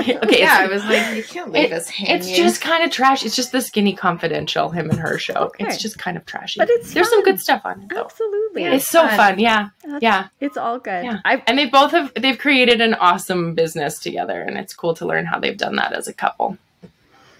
Yeah, 0.40 0.58
I 0.60 0.64
it's, 0.64 0.72
was 0.72 0.84
like, 0.84 1.16
you 1.16 1.24
can't 1.24 1.50
leave 1.52 1.64
it- 1.64 1.72
us 1.72 1.88
hanging. 1.88 2.16
it's 2.16 2.30
just 2.30 2.60
kind 2.60 2.84
of 2.84 2.90
trash. 2.90 3.24
It's 3.24 3.34
just 3.34 3.50
the 3.52 3.60
skinny 3.60 3.92
confidential, 3.94 4.68
him 4.70 4.88
and 4.90 4.98
her 5.00 5.18
show. 5.18 5.34
Okay. 5.34 5.64
It's 5.66 5.78
just 5.82 5.98
kind 5.98 6.16
of 6.16 6.24
trashy. 6.26 6.60
But 6.60 6.70
it's 6.70 6.94
There's 6.94 7.10
some 7.10 7.22
good 7.24 7.40
stuff 7.40 7.62
on 7.64 7.82
it 7.82 7.88
though. 7.88 8.04
Absolutely. 8.04 8.62
Yeah. 8.62 8.74
It's 8.74 8.86
so 8.86 9.06
fun. 9.08 9.16
fun. 9.16 9.38
Yeah. 9.40 9.68
That's- 9.82 10.02
Yeah. 10.02 10.28
It's 10.40 10.56
all 10.56 10.78
good. 10.78 11.04
Yeah. 11.04 11.18
I 11.24 11.42
And 11.46 11.58
they 11.58 11.66
both 11.66 11.90
have 11.90 12.12
they've 12.14 12.38
created 12.38 12.80
an 12.80 12.94
awesome 12.94 13.54
business 13.54 13.98
together 13.98 14.40
and 14.40 14.56
it's 14.58 14.74
cool 14.74 14.94
to 14.94 15.06
learn 15.06 15.26
how 15.26 15.40
they've 15.40 15.56
done 15.58 15.76
that 15.76 15.92
as 15.92 16.06
a 16.06 16.12
couple. 16.12 16.56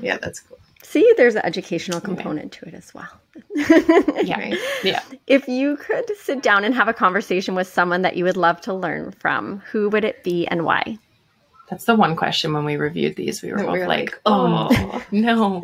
yeah, 0.01 0.17
that's 0.19 0.41
cool. 0.41 0.54
See 0.95 1.13
there's 1.17 1.35
an 1.35 1.45
educational 1.45 2.01
component 2.01 2.53
to 2.53 2.67
it 2.67 2.75
as 2.75 2.95
well. 2.95 3.11
Yeah. 4.25 4.39
Right. 4.39 4.59
Yeah. 4.83 5.03
If 5.27 5.49
you 5.49 5.77
could 5.77 6.09
sit 6.17 6.43
down 6.43 6.65
and 6.65 6.75
have 6.75 6.89
a 6.89 6.93
conversation 6.93 7.55
with 7.55 7.67
someone 7.69 8.03
that 8.03 8.17
you 8.17 8.25
would 8.25 8.37
love 8.37 8.61
to 8.63 8.73
learn 8.75 9.11
from, 9.13 9.59
who 9.71 9.89
would 9.91 10.05
it 10.05 10.23
be 10.23 10.47
and 10.47 10.65
why? 10.65 10.99
That's 11.69 11.85
the 11.85 11.95
one 11.97 12.15
question 12.15 12.53
when 12.53 12.65
we 12.65 12.77
reviewed 12.77 13.17
these. 13.17 13.43
We 13.43 13.51
were 13.53 13.59
We 13.59 13.65
both 13.65 13.73
were 13.79 13.87
like, 13.87 14.13
like, 14.13 14.21
oh, 14.27 14.69
oh. 14.71 15.03
no. 15.11 15.63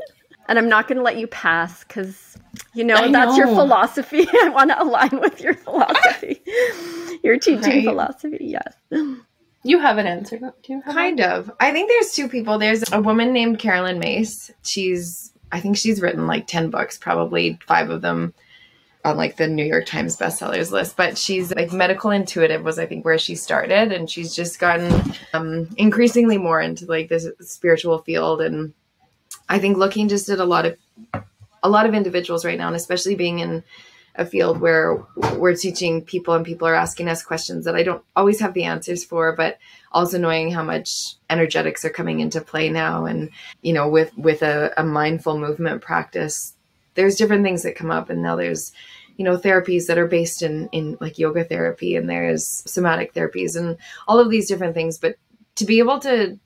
And 0.48 0.58
I'm 0.58 0.68
not 0.68 0.88
going 0.88 0.96
to 0.98 1.04
let 1.04 1.16
you 1.16 1.26
pass 1.28 1.84
because, 1.84 2.36
you 2.74 2.82
know, 2.82 2.96
I 2.96 3.10
that's 3.12 3.36
your 3.36 3.46
philosophy. 3.46 4.26
I 4.42 4.48
want 4.48 4.70
to 4.70 4.82
align 4.82 5.20
with 5.20 5.40
your 5.40 5.54
philosophy, 5.54 6.42
your 7.22 7.38
teaching 7.38 7.62
Right. 7.62 7.84
philosophy. 7.84 8.56
Yes. 8.56 8.74
You 9.62 9.78
have 9.80 9.98
an 9.98 10.06
answer. 10.06 10.38
Do 10.38 10.72
you 10.72 10.80
have 10.80 10.94
Kind 10.94 11.20
of. 11.20 11.50
I 11.60 11.72
think 11.72 11.90
there's 11.90 12.14
two 12.14 12.28
people. 12.28 12.58
There's 12.58 12.84
a 12.92 13.00
woman 13.00 13.32
named 13.32 13.58
Caroline 13.58 13.98
Myss. 13.98 14.50
She's, 14.62 15.32
I 15.52 15.60
think 15.60 15.76
she's 15.76 16.00
written 16.00 16.26
like 16.26 16.46
10 16.46 16.70
books, 16.70 16.96
probably 16.96 17.58
five 17.66 17.90
of 17.90 18.00
them 18.00 18.32
on 19.04 19.16
like 19.16 19.36
the 19.36 19.46
New 19.46 19.64
York 19.64 19.86
Times 19.86 20.16
bestsellers 20.16 20.70
list. 20.70 20.96
But 20.96 21.18
she's 21.18 21.54
like 21.54 21.72
medical 21.72 22.10
intuitive 22.10 22.62
was, 22.62 22.78
I 22.78 22.86
think, 22.86 23.04
where 23.04 23.18
she 23.18 23.34
started. 23.34 23.92
And 23.92 24.08
she's 24.08 24.34
just 24.34 24.58
gotten 24.58 25.14
um, 25.34 25.68
increasingly 25.76 26.38
more 26.38 26.60
into 26.60 26.86
like 26.86 27.08
this 27.08 27.28
spiritual 27.40 27.98
field. 27.98 28.40
And 28.40 28.72
I 29.48 29.58
think 29.58 29.76
looking 29.76 30.08
just 30.08 30.30
at 30.30 30.38
a 30.38 30.44
lot 30.44 30.64
of, 30.64 30.76
a 31.62 31.68
lot 31.68 31.84
of 31.84 31.94
individuals 31.94 32.46
right 32.46 32.56
now, 32.56 32.68
and 32.68 32.76
especially 32.76 33.14
being 33.14 33.40
in 33.40 33.62
a 34.16 34.26
field 34.26 34.60
where 34.60 35.04
we're 35.36 35.54
teaching 35.54 36.02
people 36.02 36.34
and 36.34 36.44
people 36.44 36.66
are 36.66 36.74
asking 36.74 37.08
us 37.08 37.22
questions 37.22 37.64
that 37.64 37.76
I 37.76 37.82
don't 37.82 38.02
always 38.16 38.40
have 38.40 38.54
the 38.54 38.64
answers 38.64 39.04
for, 39.04 39.34
but 39.34 39.58
also 39.92 40.18
knowing 40.18 40.50
how 40.50 40.62
much 40.62 41.14
energetics 41.28 41.84
are 41.84 41.90
coming 41.90 42.20
into 42.20 42.40
play 42.40 42.68
now 42.68 43.06
and 43.06 43.30
you 43.62 43.72
know 43.72 43.88
with 43.88 44.16
with 44.16 44.42
a, 44.42 44.72
a 44.76 44.84
mindful 44.84 45.38
movement 45.38 45.82
practice 45.82 46.54
there's 46.94 47.16
different 47.16 47.44
things 47.44 47.62
that 47.62 47.76
come 47.76 47.90
up. 47.90 48.10
And 48.10 48.22
now 48.22 48.36
there's 48.36 48.72
you 49.16 49.24
know 49.24 49.36
therapies 49.36 49.86
that 49.86 49.98
are 49.98 50.06
based 50.06 50.42
in 50.42 50.68
in 50.72 50.96
like 51.00 51.18
yoga 51.18 51.44
therapy 51.44 51.96
and 51.96 52.08
there's 52.08 52.62
somatic 52.70 53.14
therapies 53.14 53.56
and 53.56 53.76
all 54.08 54.18
of 54.18 54.30
these 54.30 54.48
different 54.48 54.74
things. 54.74 54.98
But 54.98 55.16
to 55.56 55.64
be 55.64 55.78
able 55.78 55.98
to 56.00 56.38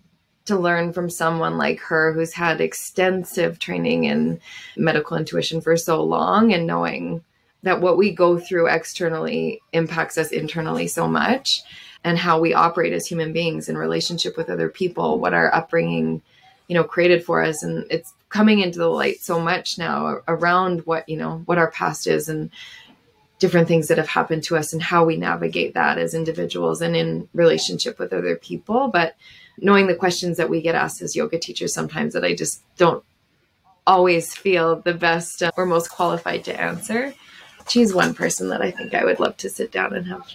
to 0.46 0.58
learn 0.58 0.92
from 0.92 1.08
someone 1.08 1.56
like 1.56 1.80
her 1.80 2.12
who's 2.12 2.34
had 2.34 2.60
extensive 2.60 3.58
training 3.58 4.04
in 4.04 4.40
medical 4.76 5.16
intuition 5.16 5.60
for 5.60 5.76
so 5.76 6.02
long 6.02 6.52
and 6.52 6.66
knowing 6.66 7.24
that 7.64 7.80
what 7.80 7.96
we 7.96 8.12
go 8.12 8.38
through 8.38 8.68
externally 8.68 9.60
impacts 9.72 10.16
us 10.16 10.30
internally 10.30 10.86
so 10.86 11.08
much 11.08 11.62
and 12.04 12.18
how 12.18 12.38
we 12.38 12.54
operate 12.54 12.92
as 12.92 13.06
human 13.06 13.32
beings 13.32 13.68
in 13.68 13.76
relationship 13.76 14.36
with 14.36 14.50
other 14.50 14.68
people 14.68 15.18
what 15.18 15.34
our 15.34 15.52
upbringing 15.54 16.22
you 16.68 16.74
know 16.74 16.84
created 16.84 17.24
for 17.24 17.42
us. 17.42 17.62
And 17.62 17.86
it's 17.90 18.12
coming 18.28 18.60
into 18.60 18.78
the 18.78 18.88
light 18.88 19.20
so 19.20 19.40
much 19.40 19.78
now 19.78 20.20
around 20.28 20.86
what 20.86 21.08
you 21.08 21.16
know 21.16 21.42
what 21.46 21.58
our 21.58 21.70
past 21.70 22.06
is 22.06 22.28
and 22.28 22.50
different 23.38 23.68
things 23.68 23.88
that 23.88 23.98
have 23.98 24.08
happened 24.08 24.44
to 24.44 24.56
us 24.56 24.72
and 24.72 24.82
how 24.82 25.04
we 25.04 25.16
navigate 25.16 25.74
that 25.74 25.98
as 25.98 26.14
individuals 26.14 26.80
and 26.80 26.96
in 26.96 27.28
relationship 27.34 27.98
with 27.98 28.12
other 28.12 28.36
people. 28.36 28.88
But 28.88 29.16
knowing 29.58 29.86
the 29.86 29.94
questions 29.94 30.36
that 30.36 30.48
we 30.48 30.62
get 30.62 30.74
asked 30.74 31.02
as 31.02 31.16
yoga 31.16 31.38
teachers 31.38 31.74
sometimes 31.74 32.12
that 32.14 32.24
i 32.24 32.34
just 32.34 32.62
don't 32.76 33.04
always 33.86 34.34
feel 34.34 34.80
the 34.80 34.94
best 34.94 35.42
or 35.56 35.66
most 35.66 35.90
qualified 35.90 36.42
to 36.44 36.60
answer 36.60 37.14
she's 37.68 37.94
one 37.94 38.14
person 38.14 38.48
that 38.48 38.60
i 38.62 38.70
think 38.70 38.94
i 38.94 39.04
would 39.04 39.20
love 39.20 39.36
to 39.38 39.48
sit 39.48 39.70
down 39.72 39.94
and 39.94 40.06
have 40.06 40.26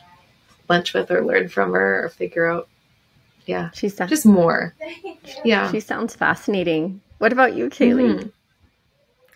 lunch 0.70 0.94
with 0.94 1.10
or 1.12 1.24
learn 1.26 1.48
from 1.50 1.72
her 1.74 2.06
or 2.06 2.10
figure 2.10 2.46
out 2.46 2.68
yeah 3.46 3.70
She 3.74 3.90
sounds, 3.90 4.10
just 4.10 4.26
more 4.26 4.76
yeah 5.44 5.72
she 5.72 5.80
sounds 5.80 6.16
fascinating. 6.16 7.02
What 7.18 7.34
about 7.34 7.56
you, 7.56 7.70
Kailey? 7.70 8.20
Mhm. 8.20 8.32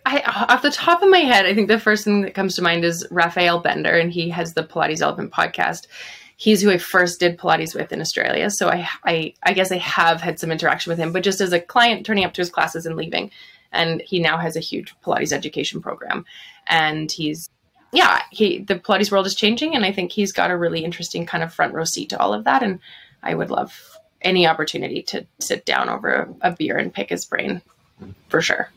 I 0.05 0.21
off 0.49 0.61
the 0.61 0.69
top 0.71 1.01
of 1.01 1.09
my 1.09 1.19
head, 1.19 1.45
I 1.45 1.53
think 1.53 1.67
the 1.69 1.79
first 1.79 2.03
thing 2.03 2.21
that 2.21 2.33
comes 2.33 2.55
to 2.55 2.61
mind 2.61 2.83
is 2.83 3.07
Raphael 3.09 3.59
Bender, 3.59 3.97
and 3.97 4.11
he 4.11 4.29
has 4.29 4.53
the 4.53 4.63
Pilates 4.63 5.01
Elephant 5.01 5.31
podcast. 5.31 5.87
He's 6.35 6.61
who 6.61 6.71
I 6.71 6.77
first 6.77 7.19
did 7.19 7.37
Pilates 7.37 7.73
with 7.73 7.91
in 7.93 8.01
Australia, 8.01 8.49
so 8.49 8.67
I, 8.69 8.87
I, 9.05 9.33
I 9.43 9.53
guess 9.53 9.71
I 9.71 9.77
have 9.77 10.19
had 10.19 10.39
some 10.39 10.51
interaction 10.51 10.89
with 10.89 10.99
him, 10.99 11.13
but 11.13 11.23
just 11.23 11.39
as 11.41 11.53
a 11.53 11.59
client 11.59 12.05
turning 12.05 12.25
up 12.25 12.33
to 12.33 12.41
his 12.41 12.49
classes 12.49 12.85
and 12.85 12.95
leaving. 12.97 13.31
And 13.71 14.01
he 14.01 14.19
now 14.19 14.37
has 14.37 14.55
a 14.55 14.59
huge 14.59 14.93
Pilates 15.03 15.31
education 15.31 15.81
program, 15.81 16.25
and 16.67 17.11
he's, 17.11 17.49
yeah, 17.93 18.21
he 18.31 18.59
the 18.59 18.75
Pilates 18.75 19.11
world 19.11 19.25
is 19.25 19.35
changing, 19.35 19.75
and 19.75 19.85
I 19.85 19.91
think 19.91 20.11
he's 20.11 20.31
got 20.31 20.51
a 20.51 20.57
really 20.57 20.83
interesting 20.83 21.25
kind 21.25 21.43
of 21.43 21.53
front 21.53 21.73
row 21.73 21.83
seat 21.83 22.09
to 22.09 22.19
all 22.19 22.33
of 22.33 22.43
that, 22.43 22.63
and 22.63 22.79
I 23.21 23.35
would 23.35 23.51
love 23.51 23.97
any 24.21 24.47
opportunity 24.47 25.01
to 25.03 25.25
sit 25.39 25.65
down 25.65 25.89
over 25.89 26.09
a, 26.41 26.49
a 26.49 26.55
beer 26.55 26.77
and 26.77 26.93
pick 26.93 27.09
his 27.09 27.25
brain, 27.25 27.61
for 28.29 28.41
sure. 28.41 28.69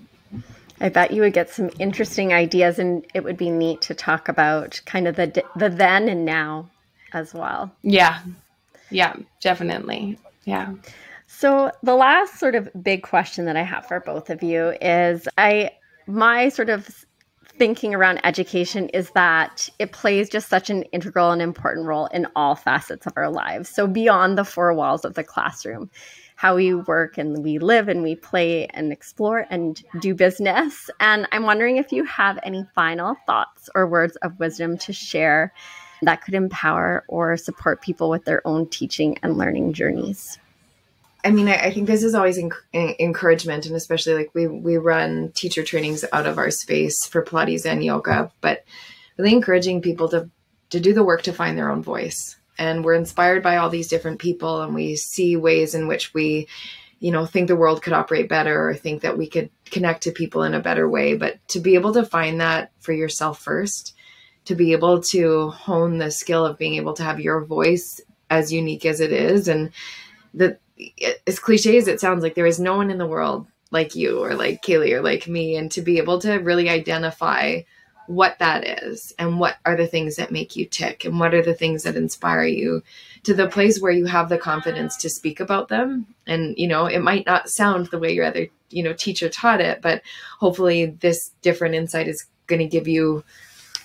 I 0.81 0.91
bet 0.91 1.13
you 1.13 1.23
would 1.23 1.33
get 1.33 1.51
some 1.51 1.71
interesting 1.79 2.35
ideas, 2.35 2.79
and 2.79 3.07
it 3.15 3.25
would 3.25 3.39
be 3.39 3.51
neat 3.51 3.81
to 3.83 3.95
talk 3.95 4.29
about 4.29 4.81
kind 4.85 5.09
of 5.09 5.17
the 5.17 5.43
the 5.57 5.71
then 5.71 6.09
and 6.09 6.25
now 6.25 6.69
as 7.13 7.33
well. 7.33 7.73
Yeah. 7.83 8.21
Yeah, 8.91 9.17
definitely. 9.41 10.19
Yeah. 10.45 10.75
So 11.27 11.73
the 11.83 11.95
last 11.97 12.39
sort 12.39 12.55
of 12.55 12.71
big 12.81 13.03
question 13.03 13.47
that 13.47 13.57
I 13.57 13.63
have 13.63 13.87
for 13.87 14.01
both 14.01 14.31
of 14.31 14.43
you 14.43 14.75
is 14.81 15.27
I 15.37 15.71
my 16.07 16.51
sort 16.51 16.69
of 16.69 17.05
thinking 17.59 17.95
around 17.95 18.21
education 18.25 18.89
is 18.91 19.11
that 19.11 19.69
it 19.79 19.93
plays 19.93 20.29
just 20.29 20.49
such 20.49 20.71
an 20.71 20.83
integral 20.85 21.31
and 21.31 21.43
important 21.43 21.87
role 21.87 22.07
in 22.07 22.27
all 22.37 22.55
facets 22.55 23.07
of 23.07 23.13
our 23.17 23.31
lives. 23.31 23.69
So 23.69 23.87
beyond 23.87 24.37
the 24.37 24.45
four 24.45 24.73
walls 24.75 25.05
of 25.05 25.15
the 25.15 25.25
classroom. 25.25 25.91
how 26.37 26.55
we 26.55 26.75
work 26.75 27.17
and 27.17 27.43
we 27.43 27.59
live 27.59 27.89
and 27.89 28.03
we 28.03 28.15
play 28.15 28.67
and 28.67 28.93
explore 28.93 29.47
and 29.51 29.83
do 30.01 30.15
business. 30.15 30.91
And 31.01 31.27
I'm 31.33 31.45
wondering 31.45 31.79
if 31.79 31.93
you 31.93 32.05
have 32.05 32.39
any 32.43 32.65
final 32.75 33.17
thoughts 33.27 33.71
or 33.75 33.87
words 33.89 34.17
of 34.17 34.39
wisdom 34.39 34.77
to 34.79 34.93
share 34.93 35.53
that 36.03 36.23
could 36.23 36.35
empower 36.35 37.05
or 37.09 37.39
support 37.39 37.81
people 37.81 38.11
with 38.11 38.27
their 38.27 38.47
own 38.47 38.69
teaching 38.69 39.17
and 39.23 39.39
learning 39.39 39.73
journeys. 39.73 40.39
I 41.27 41.33
mean, 41.33 41.49
I, 41.49 41.57
I 41.57 41.71
think 41.73 41.89
this 41.89 42.05
is 42.05 42.15
always 42.15 42.39
enc- 42.39 43.01
encouragement, 43.01 43.67
and 43.67 43.75
especially 43.75 44.15
like 44.15 44.31
we 44.33 44.47
we 44.47 44.77
run 44.77 45.33
teacher 45.35 45.65
trainings 45.65 46.05
out 46.13 46.25
of 46.25 46.39
our 46.39 46.53
space 46.53 47.05
for 47.05 47.25
Pilates 47.25 47.67
and 47.67 47.83
yoga, 47.83 48.31
but 48.41 48.65
really 49.17 49.33
encouraging 49.33 49.83
people 49.83 50.09
to 50.11 50.31
to 50.71 50.79
do 50.79 50.95
the 50.95 51.03
work 51.03 51.23
to 51.23 51.33
find 51.33 51.59
their 51.59 51.69
own 51.69 51.83
voice. 51.83 52.37
And 52.59 52.85
we're 52.85 52.95
inspired 52.95 53.43
by 53.43 53.57
all 53.57 53.71
these 53.71 53.89
different 53.89 54.21
people, 54.21 54.63
and 54.63 54.73
we 54.73 54.95
see 54.95 55.35
ways 55.37 55.75
in 55.75 55.89
which 55.89 56.15
we, 56.15 56.47
you 57.01 57.11
know, 57.11 57.27
think 57.27 57.49
the 57.49 57.57
world 57.57 57.83
could 57.83 57.93
operate 57.93 58.29
better, 58.29 58.69
or 58.69 58.75
think 58.75 59.03
that 59.03 59.19
we 59.19 59.27
could 59.27 59.51
connect 59.65 60.05
to 60.05 60.13
people 60.13 60.45
in 60.45 60.55
a 60.55 60.63
better 60.63 60.89
way. 60.89 61.17
But 61.17 61.41
to 61.49 61.59
be 61.59 61.75
able 61.75 61.93
to 61.95 62.05
find 62.05 62.41
that 62.41 62.71
for 62.79 62.93
yourself 62.93 63.43
first, 63.43 63.97
to 64.45 64.55
be 64.55 64.71
able 64.71 65.01
to 65.11 65.51
hone 65.51 65.99
the 65.99 66.13
skill 66.13 66.47
of 66.47 66.57
being 66.57 66.77
able 66.77 66.95
to 66.95 67.03
have 67.03 67.19
your 67.19 67.45
voice 67.45 68.01
as 68.31 68.53
unique 68.53 68.87
as 68.87 69.01
it 69.01 69.13
is, 69.13 69.49
and 69.49 69.73
that 70.35 70.61
as 71.27 71.39
cliche 71.39 71.77
as 71.77 71.89
it 71.89 72.01
sounds, 72.01 72.23
like 72.23 72.35
there 72.35 72.47
is 72.47 72.61
no 72.61 72.77
one 72.77 72.91
in 72.91 72.99
the 72.99 73.07
world 73.07 73.47
like 73.71 73.95
you 73.95 74.23
or 74.23 74.35
like 74.35 74.63
Kailey 74.63 74.93
or 74.93 75.03
like 75.03 75.27
me, 75.27 75.57
and 75.57 75.71
to 75.73 75.83
be 75.83 75.99
able 75.99 76.21
to 76.21 76.35
really 76.35 76.69
identify 76.69 77.61
what 78.07 78.39
that 78.39 78.65
is 78.83 79.13
and 79.19 79.41
what 79.41 79.57
are 79.65 79.77
the 79.77 79.87
things 79.87 80.17
that 80.17 80.31
make 80.31 80.55
you 80.55 80.65
tick 80.65 81.05
and 81.05 81.19
what 81.19 81.35
are 81.35 81.43
the 81.43 81.55
things 81.55 81.83
that 81.83 81.97
inspire 81.97 82.45
you 82.45 82.83
to 83.25 83.35
the 83.35 83.49
place 83.49 83.81
where 83.81 83.93
you 83.93 84.07
have 84.07 84.29
the 84.29 84.39
confidence 84.39 84.97
to 84.97 85.11
speak 85.11 85.41
about 85.41 85.69
them. 85.69 86.07
And 86.27 86.57
you 86.57 86.69
know 86.69 86.87
it 86.87 87.01
might 87.01 87.27
not 87.27 87.49
sound 87.49 87.87
the 87.87 87.99
way 87.99 88.13
your 88.13 88.25
other 88.25 88.47
you 88.71 88.83
know 88.83 88.93
teacher 88.93 89.29
taught 89.29 89.61
it 89.61 89.81
but 89.83 90.03
hopefully 90.39 90.87
this 90.87 91.31
different 91.43 91.75
insight 91.75 92.09
is 92.09 92.27
going 92.47 92.61
to 92.61 92.67
give 92.67 92.89
you 92.89 93.25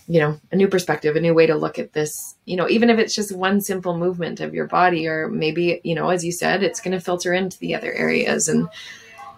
you 0.08 0.20
know 0.20 0.39
a 0.52 0.56
new 0.56 0.68
perspective 0.68 1.16
a 1.16 1.22
new 1.22 1.34
way 1.34 1.45
to 1.47 1.56
look 1.56 1.80
at 1.80 1.93
this. 1.93 2.36
You 2.45 2.58
know 2.58 2.70
even 2.70 2.89
if 2.89 2.99
it's 2.99 3.16
just 3.16 3.36
one 3.36 3.62
simple 3.62 3.97
movement 3.97 4.39
of 4.39 4.54
your 4.54 4.68
body 4.68 5.08
or 5.08 5.30
maybe 5.30 5.82
you 5.84 5.95
know 5.95 6.10
as 6.10 6.26
you 6.26 6.32
said 6.32 6.64
it's 6.64 6.82
going 6.82 6.97
to 6.97 6.99
filter 6.99 7.34
into 7.34 7.58
the 7.60 7.76
other 7.76 7.91
areas. 7.91 8.47
And 8.47 8.68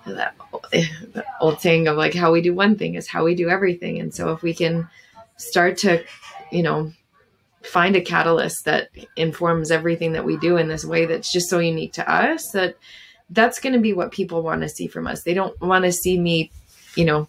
that, 0.05 0.35
that 0.71 1.25
old 1.39 1.61
saying 1.61 1.87
of 1.87 1.97
like 1.97 2.13
how 2.13 2.31
we 2.31 2.41
do 2.41 2.53
one 2.53 2.77
thing 2.77 2.95
is 2.95 3.07
how 3.07 3.23
we 3.23 3.35
do 3.35 3.49
everything. 3.49 3.99
And 3.99 4.13
so 4.13 4.31
if 4.31 4.41
we 4.41 4.53
can 4.53 4.89
start 5.37 5.77
to 5.79 6.03
you 6.51 6.63
know 6.63 6.91
find 7.63 7.95
a 7.95 8.01
catalyst 8.01 8.65
that 8.65 8.89
informs 9.15 9.71
everything 9.71 10.13
that 10.13 10.25
we 10.25 10.37
do 10.37 10.57
in 10.57 10.67
this 10.67 10.83
way 10.83 11.05
that's 11.05 11.31
just 11.31 11.49
so 11.49 11.59
unique 11.59 11.93
to 11.93 12.11
us 12.11 12.51
that 12.51 12.75
that's 13.29 13.59
going 13.59 13.73
to 13.73 13.79
be 13.79 13.93
what 13.93 14.11
people 14.11 14.43
want 14.43 14.61
to 14.61 14.69
see 14.69 14.85
from 14.85 15.07
us. 15.07 15.23
They 15.23 15.33
don't 15.33 15.59
want 15.61 15.85
to 15.85 15.91
see 15.91 16.19
me 16.19 16.51
you 16.95 17.05
know 17.05 17.27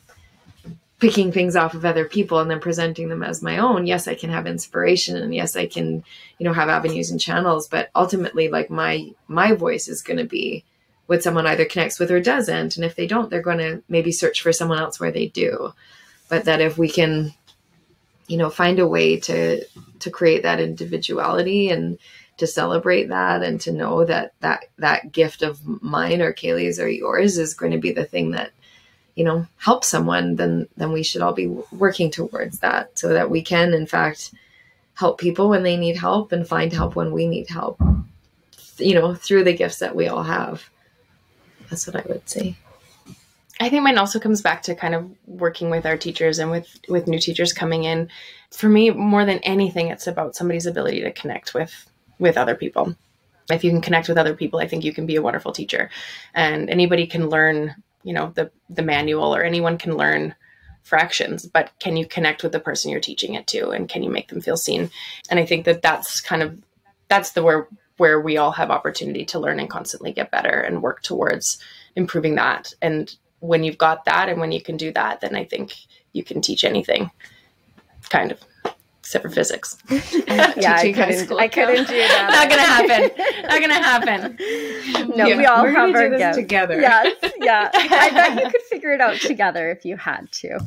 picking 1.04 1.30
things 1.30 1.54
off 1.54 1.74
of 1.74 1.84
other 1.84 2.06
people 2.06 2.38
and 2.38 2.50
then 2.50 2.60
presenting 2.60 3.10
them 3.10 3.22
as 3.22 3.42
my 3.42 3.58
own. 3.58 3.86
Yes 3.86 4.08
i 4.08 4.14
can 4.14 4.30
have 4.30 4.46
inspiration 4.46 5.16
and 5.16 5.34
yes 5.34 5.54
i 5.54 5.66
can 5.66 6.02
you 6.38 6.44
know 6.44 6.54
have 6.54 6.70
avenues 6.70 7.10
and 7.10 7.20
channels 7.20 7.68
but 7.68 7.90
ultimately 7.94 8.48
like 8.48 8.70
my 8.70 9.10
my 9.28 9.52
voice 9.52 9.86
is 9.86 10.00
going 10.00 10.16
to 10.16 10.24
be 10.24 10.64
what 11.04 11.22
someone 11.22 11.46
either 11.46 11.66
connects 11.66 11.98
with 11.98 12.10
or 12.10 12.20
doesn't. 12.20 12.76
And 12.76 12.84
if 12.86 12.96
they 12.96 13.06
don't 13.06 13.28
they're 13.28 13.42
going 13.42 13.58
to 13.58 13.82
maybe 13.86 14.12
search 14.12 14.40
for 14.40 14.50
someone 14.50 14.78
else 14.78 14.98
where 14.98 15.12
they 15.12 15.26
do. 15.26 15.74
But 16.30 16.46
that 16.46 16.62
if 16.62 16.78
we 16.78 16.88
can 16.88 17.34
you 18.26 18.38
know 18.38 18.48
find 18.48 18.78
a 18.78 18.88
way 18.88 19.20
to 19.20 19.62
to 19.98 20.10
create 20.10 20.42
that 20.44 20.58
individuality 20.58 21.68
and 21.68 21.98
to 22.38 22.46
celebrate 22.46 23.10
that 23.10 23.42
and 23.42 23.60
to 23.60 23.72
know 23.72 24.06
that 24.06 24.32
that 24.40 24.64
that 24.78 25.12
gift 25.12 25.42
of 25.42 25.60
mine 25.82 26.22
or 26.22 26.32
Kailey's 26.32 26.80
or 26.80 26.88
yours 26.88 27.36
is 27.36 27.52
going 27.52 27.72
to 27.72 27.78
be 27.78 27.92
the 27.92 28.06
thing 28.06 28.30
that 28.30 28.52
you 29.14 29.24
know 29.24 29.46
help 29.56 29.84
someone 29.84 30.36
then 30.36 30.68
then 30.76 30.92
we 30.92 31.02
should 31.02 31.22
all 31.22 31.32
be 31.32 31.46
working 31.72 32.10
towards 32.10 32.60
that 32.60 32.98
so 32.98 33.08
that 33.08 33.30
we 33.30 33.42
can 33.42 33.72
in 33.72 33.86
fact 33.86 34.32
help 34.94 35.18
people 35.18 35.48
when 35.48 35.62
they 35.62 35.76
need 35.76 35.96
help 35.96 36.32
and 36.32 36.46
find 36.46 36.72
help 36.72 36.96
when 36.96 37.12
we 37.12 37.26
need 37.26 37.48
help. 37.48 37.80
You 38.78 38.94
know 38.94 39.14
through 39.14 39.44
the 39.44 39.52
gifts 39.52 39.78
that 39.78 39.94
we 39.94 40.08
all 40.08 40.22
have. 40.22 40.68
That's 41.70 41.86
what 41.86 41.96
i 41.96 42.04
would 42.08 42.28
say. 42.28 42.56
I 43.60 43.68
think 43.68 43.84
mine 43.84 43.98
also 43.98 44.18
comes 44.18 44.42
back 44.42 44.62
to 44.62 44.74
kind 44.74 44.94
of 44.94 45.08
working 45.26 45.70
with 45.70 45.86
our 45.86 45.96
teachers 45.96 46.38
and 46.38 46.50
with 46.50 46.68
with 46.88 47.06
new 47.06 47.20
teachers 47.20 47.52
coming 47.52 47.84
in. 47.84 48.08
For 48.50 48.68
me 48.68 48.90
more 48.90 49.24
than 49.24 49.38
anything 49.38 49.88
it's 49.88 50.06
about 50.06 50.34
somebody's 50.34 50.66
ability 50.66 51.02
to 51.02 51.12
connect 51.12 51.54
with 51.54 51.88
with 52.18 52.36
other 52.36 52.54
people. 52.54 52.96
If 53.50 53.62
you 53.62 53.70
can 53.70 53.82
connect 53.82 54.08
with 54.08 54.18
other 54.18 54.34
people 54.34 54.58
i 54.58 54.66
think 54.66 54.84
you 54.84 54.92
can 54.92 55.06
be 55.06 55.16
a 55.16 55.22
wonderful 55.22 55.52
teacher. 55.52 55.90
And 56.34 56.68
anybody 56.68 57.06
can 57.06 57.28
learn 57.28 57.76
you 58.04 58.12
know 58.12 58.32
the 58.34 58.50
the 58.70 58.82
manual 58.82 59.34
or 59.34 59.42
anyone 59.42 59.78
can 59.78 59.96
learn 59.96 60.34
fractions 60.82 61.46
but 61.46 61.72
can 61.80 61.96
you 61.96 62.06
connect 62.06 62.42
with 62.42 62.52
the 62.52 62.60
person 62.60 62.90
you're 62.90 63.00
teaching 63.00 63.34
it 63.34 63.46
to 63.46 63.70
and 63.70 63.88
can 63.88 64.02
you 64.02 64.10
make 64.10 64.28
them 64.28 64.40
feel 64.40 64.56
seen? 64.56 64.90
And 65.30 65.40
i 65.40 65.46
think 65.46 65.64
that 65.64 65.82
that's 65.82 66.20
kind 66.20 66.42
of 66.42 66.56
that's 67.08 67.32
the 67.32 67.42
where 67.42 67.68
where 67.96 68.20
we 68.20 68.36
all 68.36 68.52
have 68.52 68.70
opportunity 68.70 69.24
to 69.24 69.38
learn 69.38 69.60
and 69.60 69.70
constantly 69.70 70.12
get 70.12 70.30
better 70.30 70.60
and 70.60 70.82
work 70.82 71.00
towards 71.02 71.58
improving 71.94 72.34
that. 72.34 72.74
And 72.82 73.14
when 73.44 73.62
you've 73.62 73.78
got 73.78 74.06
that 74.06 74.28
and 74.28 74.40
when 74.40 74.52
you 74.52 74.60
can 74.60 74.76
do 74.76 74.90
that 74.92 75.20
then 75.20 75.36
i 75.36 75.44
think 75.44 75.74
you 76.12 76.24
can 76.24 76.40
teach 76.40 76.64
anything 76.64 77.10
kind 78.08 78.32
of 78.32 78.40
except 79.04 79.22
for 79.22 79.28
physics. 79.28 79.76
yeah, 79.90 80.76
I 80.78 80.90
couldn't, 80.90 81.30
I 81.38 81.46
couldn't 81.46 81.86
do 81.86 81.98
that. 81.98 82.30
Not 82.32 82.48
gonna 82.48 82.62
happen. 82.62 83.10
Not 83.42 83.60
gonna 83.60 83.74
happen. 83.74 85.14
No, 85.14 85.26
yeah, 85.26 85.36
we 85.36 85.44
all 85.44 85.66
have 85.66 85.94
our 85.94 86.16
gifts 86.16 86.38
together. 86.38 86.80
Yes, 86.80 87.14
yeah. 87.38 87.70
I 87.74 88.10
bet 88.10 88.42
you 88.42 88.50
could 88.50 88.62
figure 88.62 88.94
it 88.94 89.02
out 89.02 89.20
together 89.20 89.70
if 89.70 89.84
you 89.84 89.98
had 89.98 90.32
to. 90.32 90.58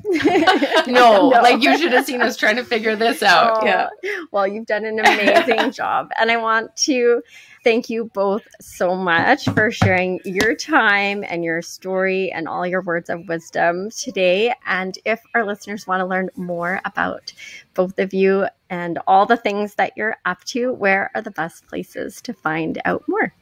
no, 0.86 1.30
no, 1.30 1.42
like 1.42 1.64
you 1.64 1.76
should 1.80 1.92
have 1.94 2.06
seen 2.06 2.22
us 2.22 2.38
trying 2.38 2.58
to 2.58 2.64
figure 2.64 2.96
this 2.96 3.24
out. 3.24 3.64
Oh, 3.64 3.66
yeah. 3.66 3.90
Well, 4.30 4.46
you've 4.46 4.68
done 4.68 4.86
an 4.86 5.00
amazing 5.00 5.72
job, 5.72 6.12
and 6.20 6.30
I 6.30 6.38
want 6.38 6.76
to 6.78 7.24
thank 7.68 7.90
you 7.90 8.06
both 8.14 8.48
so 8.62 8.96
much 8.96 9.44
for 9.50 9.70
sharing 9.70 10.22
your 10.24 10.56
time 10.56 11.26
and 11.28 11.44
your 11.44 11.62
story 11.62 12.32
and 12.32 12.48
all 12.48 12.66
your 12.66 12.82
words 12.82 13.10
of 13.10 13.28
wisdom 13.28 13.90
today. 13.90 14.54
And 14.66 14.98
if 15.04 15.22
our 15.36 15.46
listeners 15.46 15.86
want 15.86 16.00
to 16.00 16.06
learn 16.06 16.30
more 16.38 16.80
about 16.86 17.34
both 17.74 18.00
of 18.00 18.14
you 18.14 18.48
and 18.70 19.00
all 19.06 19.26
the 19.26 19.36
things 19.36 19.76
that 19.76 19.92
you're 19.98 20.16
up 20.24 20.46
to, 20.46 20.72
where 20.72 21.12
are 21.14 21.22
the 21.22 21.32
best 21.32 21.68
places 21.68 22.22
to 22.22 22.32
find 22.32 22.82
out 22.86 23.04
more? 23.06 23.34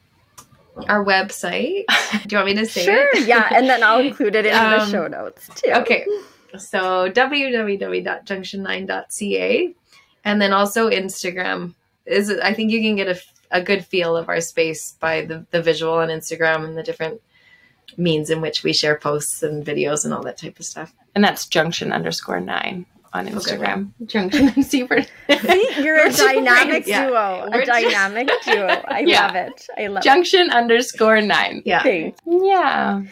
Our 0.87 1.05
website. 1.05 1.83
Do 2.25 2.35
you 2.35 2.37
want 2.37 2.47
me 2.47 2.55
to 2.55 2.65
say 2.65 2.81
it? 2.81 2.85
sure, 2.85 3.09
it? 3.09 3.27
yeah. 3.27 3.47
And 3.51 3.69
then 3.69 3.83
I'll 3.83 3.99
include 3.99 4.33
it 4.33 4.47
in 4.47 4.55
um, 4.55 4.71
the 4.71 4.87
show 4.87 5.05
notes 5.05 5.51
too. 5.53 5.69
Okay. 5.69 6.03
So 6.57 7.11
www.junction9.ca 7.11 9.75
and 10.23 10.41
then 10.41 10.51
also 10.51 10.89
Instagram 10.89 11.75
is 12.07 12.31
I 12.31 12.53
think 12.53 12.71
you 12.71 12.81
can 12.81 12.95
get 12.95 13.07
a 13.07 13.19
a 13.51 13.61
good 13.61 13.85
feel 13.85 14.15
of 14.15 14.29
our 14.29 14.41
space 14.41 14.93
by 14.99 15.25
the, 15.25 15.45
the 15.51 15.61
visual 15.61 15.93
on 15.93 16.09
Instagram 16.09 16.65
and 16.65 16.77
the 16.77 16.83
different 16.83 17.21
means 17.97 18.29
in 18.29 18.41
which 18.41 18.63
we 18.63 18.73
share 18.73 18.97
posts 18.97 19.43
and 19.43 19.65
videos 19.65 20.05
and 20.05 20.13
all 20.13 20.23
that 20.23 20.37
type 20.37 20.59
of 20.59 20.65
stuff. 20.65 20.93
And 21.13 21.23
that's 21.23 21.47
junction 21.47 21.91
underscore 21.91 22.39
nine 22.39 22.85
on 23.13 23.27
Instagram. 23.27 23.91
Okay. 24.01 24.05
Junction 24.07 24.49
and 24.49 24.65
super. 24.65 25.01
See, 25.01 25.69
you're 25.79 26.05
a 26.05 26.11
dynamic 26.13 26.85
yeah. 26.85 27.07
duo. 27.07 27.49
A 27.51 27.65
dynamic 27.65 28.29
duo. 28.43 28.67
I 28.87 29.05
yeah. 29.07 29.27
love 29.27 29.35
it. 29.35 29.67
I 29.77 29.87
love 29.87 30.03
junction 30.03 30.47
it. 30.47 30.51
underscore 30.51 31.21
nine. 31.21 31.61
Yeah. 31.65 31.81
Thanks. 31.81 32.19
Yeah. 32.25 33.03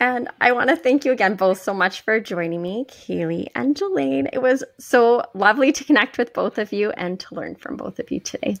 And 0.00 0.28
I 0.40 0.52
want 0.52 0.68
to 0.68 0.76
thank 0.76 1.04
you 1.04 1.12
again 1.12 1.34
both 1.34 1.60
so 1.60 1.74
much 1.74 2.02
for 2.02 2.20
joining 2.20 2.62
me, 2.62 2.84
Kailey 2.88 3.48
and 3.54 3.74
Jilaine. 3.74 4.28
It 4.32 4.40
was 4.40 4.62
so 4.78 5.24
lovely 5.34 5.72
to 5.72 5.82
connect 5.82 6.18
with 6.18 6.32
both 6.34 6.58
of 6.58 6.72
you 6.72 6.90
and 6.92 7.18
to 7.20 7.34
learn 7.34 7.56
from 7.56 7.76
both 7.76 7.98
of 7.98 8.10
you 8.10 8.20
today. 8.20 8.58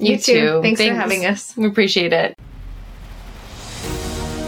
You, 0.00 0.16
too. 0.18 0.60
Thanks, 0.62 0.80
Thanks 0.80 0.94
for 0.94 1.00
having 1.00 1.26
us. 1.26 1.56
We 1.56 1.66
appreciate 1.66 2.12
it. 2.12 2.34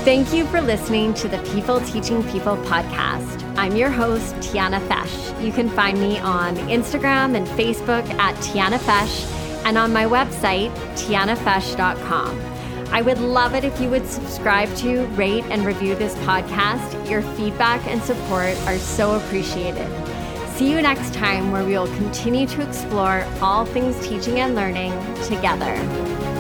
Thank 0.05 0.33
you 0.33 0.47
for 0.47 0.61
listening 0.61 1.15
to 1.15 1.29
the 1.29 1.39
People 1.53 1.81
Teaching 1.81 2.25
People 2.31 2.57
podcast. 2.57 3.41
I'm 3.57 3.77
your 3.77 3.91
host, 3.91 4.35
Tiana 4.37 4.81
Fesh. 4.89 5.45
You 5.45 5.53
can 5.53 5.69
find 5.69 6.01
me 6.01 6.19
on 6.19 6.57
Instagram 6.57 7.37
and 7.37 7.47
Facebook 7.47 8.09
at 8.15 8.35
Tiana 8.37 8.79
Fesh 8.79 9.31
and 9.65 9.79
on 9.79 9.93
my 9.93 10.05
website, 10.05 10.75
tianafesh.com. 10.97 12.41
I 12.93 13.01
would 13.01 13.19
love 13.21 13.55
it 13.55 13.65
if 13.65 13.81
you 13.81 13.89
would 13.91 14.07
subscribe 14.07 14.75
to, 14.79 15.05
rate, 15.15 15.45
and 15.45 15.65
review 15.65 15.95
this 15.95 16.15
podcast. 16.17 17.09
Your 17.09 17.23
feedback 17.23 17.87
and 17.87 18.03
support 18.03 18.57
are 18.67 18.79
so 18.79 19.15
appreciated. 19.15 20.02
See 20.63 20.71
you 20.71 20.81
next 20.81 21.13
time 21.13 21.51
where 21.51 21.65
we 21.65 21.73
will 21.73 21.89
continue 21.97 22.47
to 22.47 22.63
explore 22.63 23.27
all 23.41 23.65
things 23.65 23.99
teaching 24.07 24.39
and 24.39 24.55
learning 24.55 24.93
together. 25.25 26.32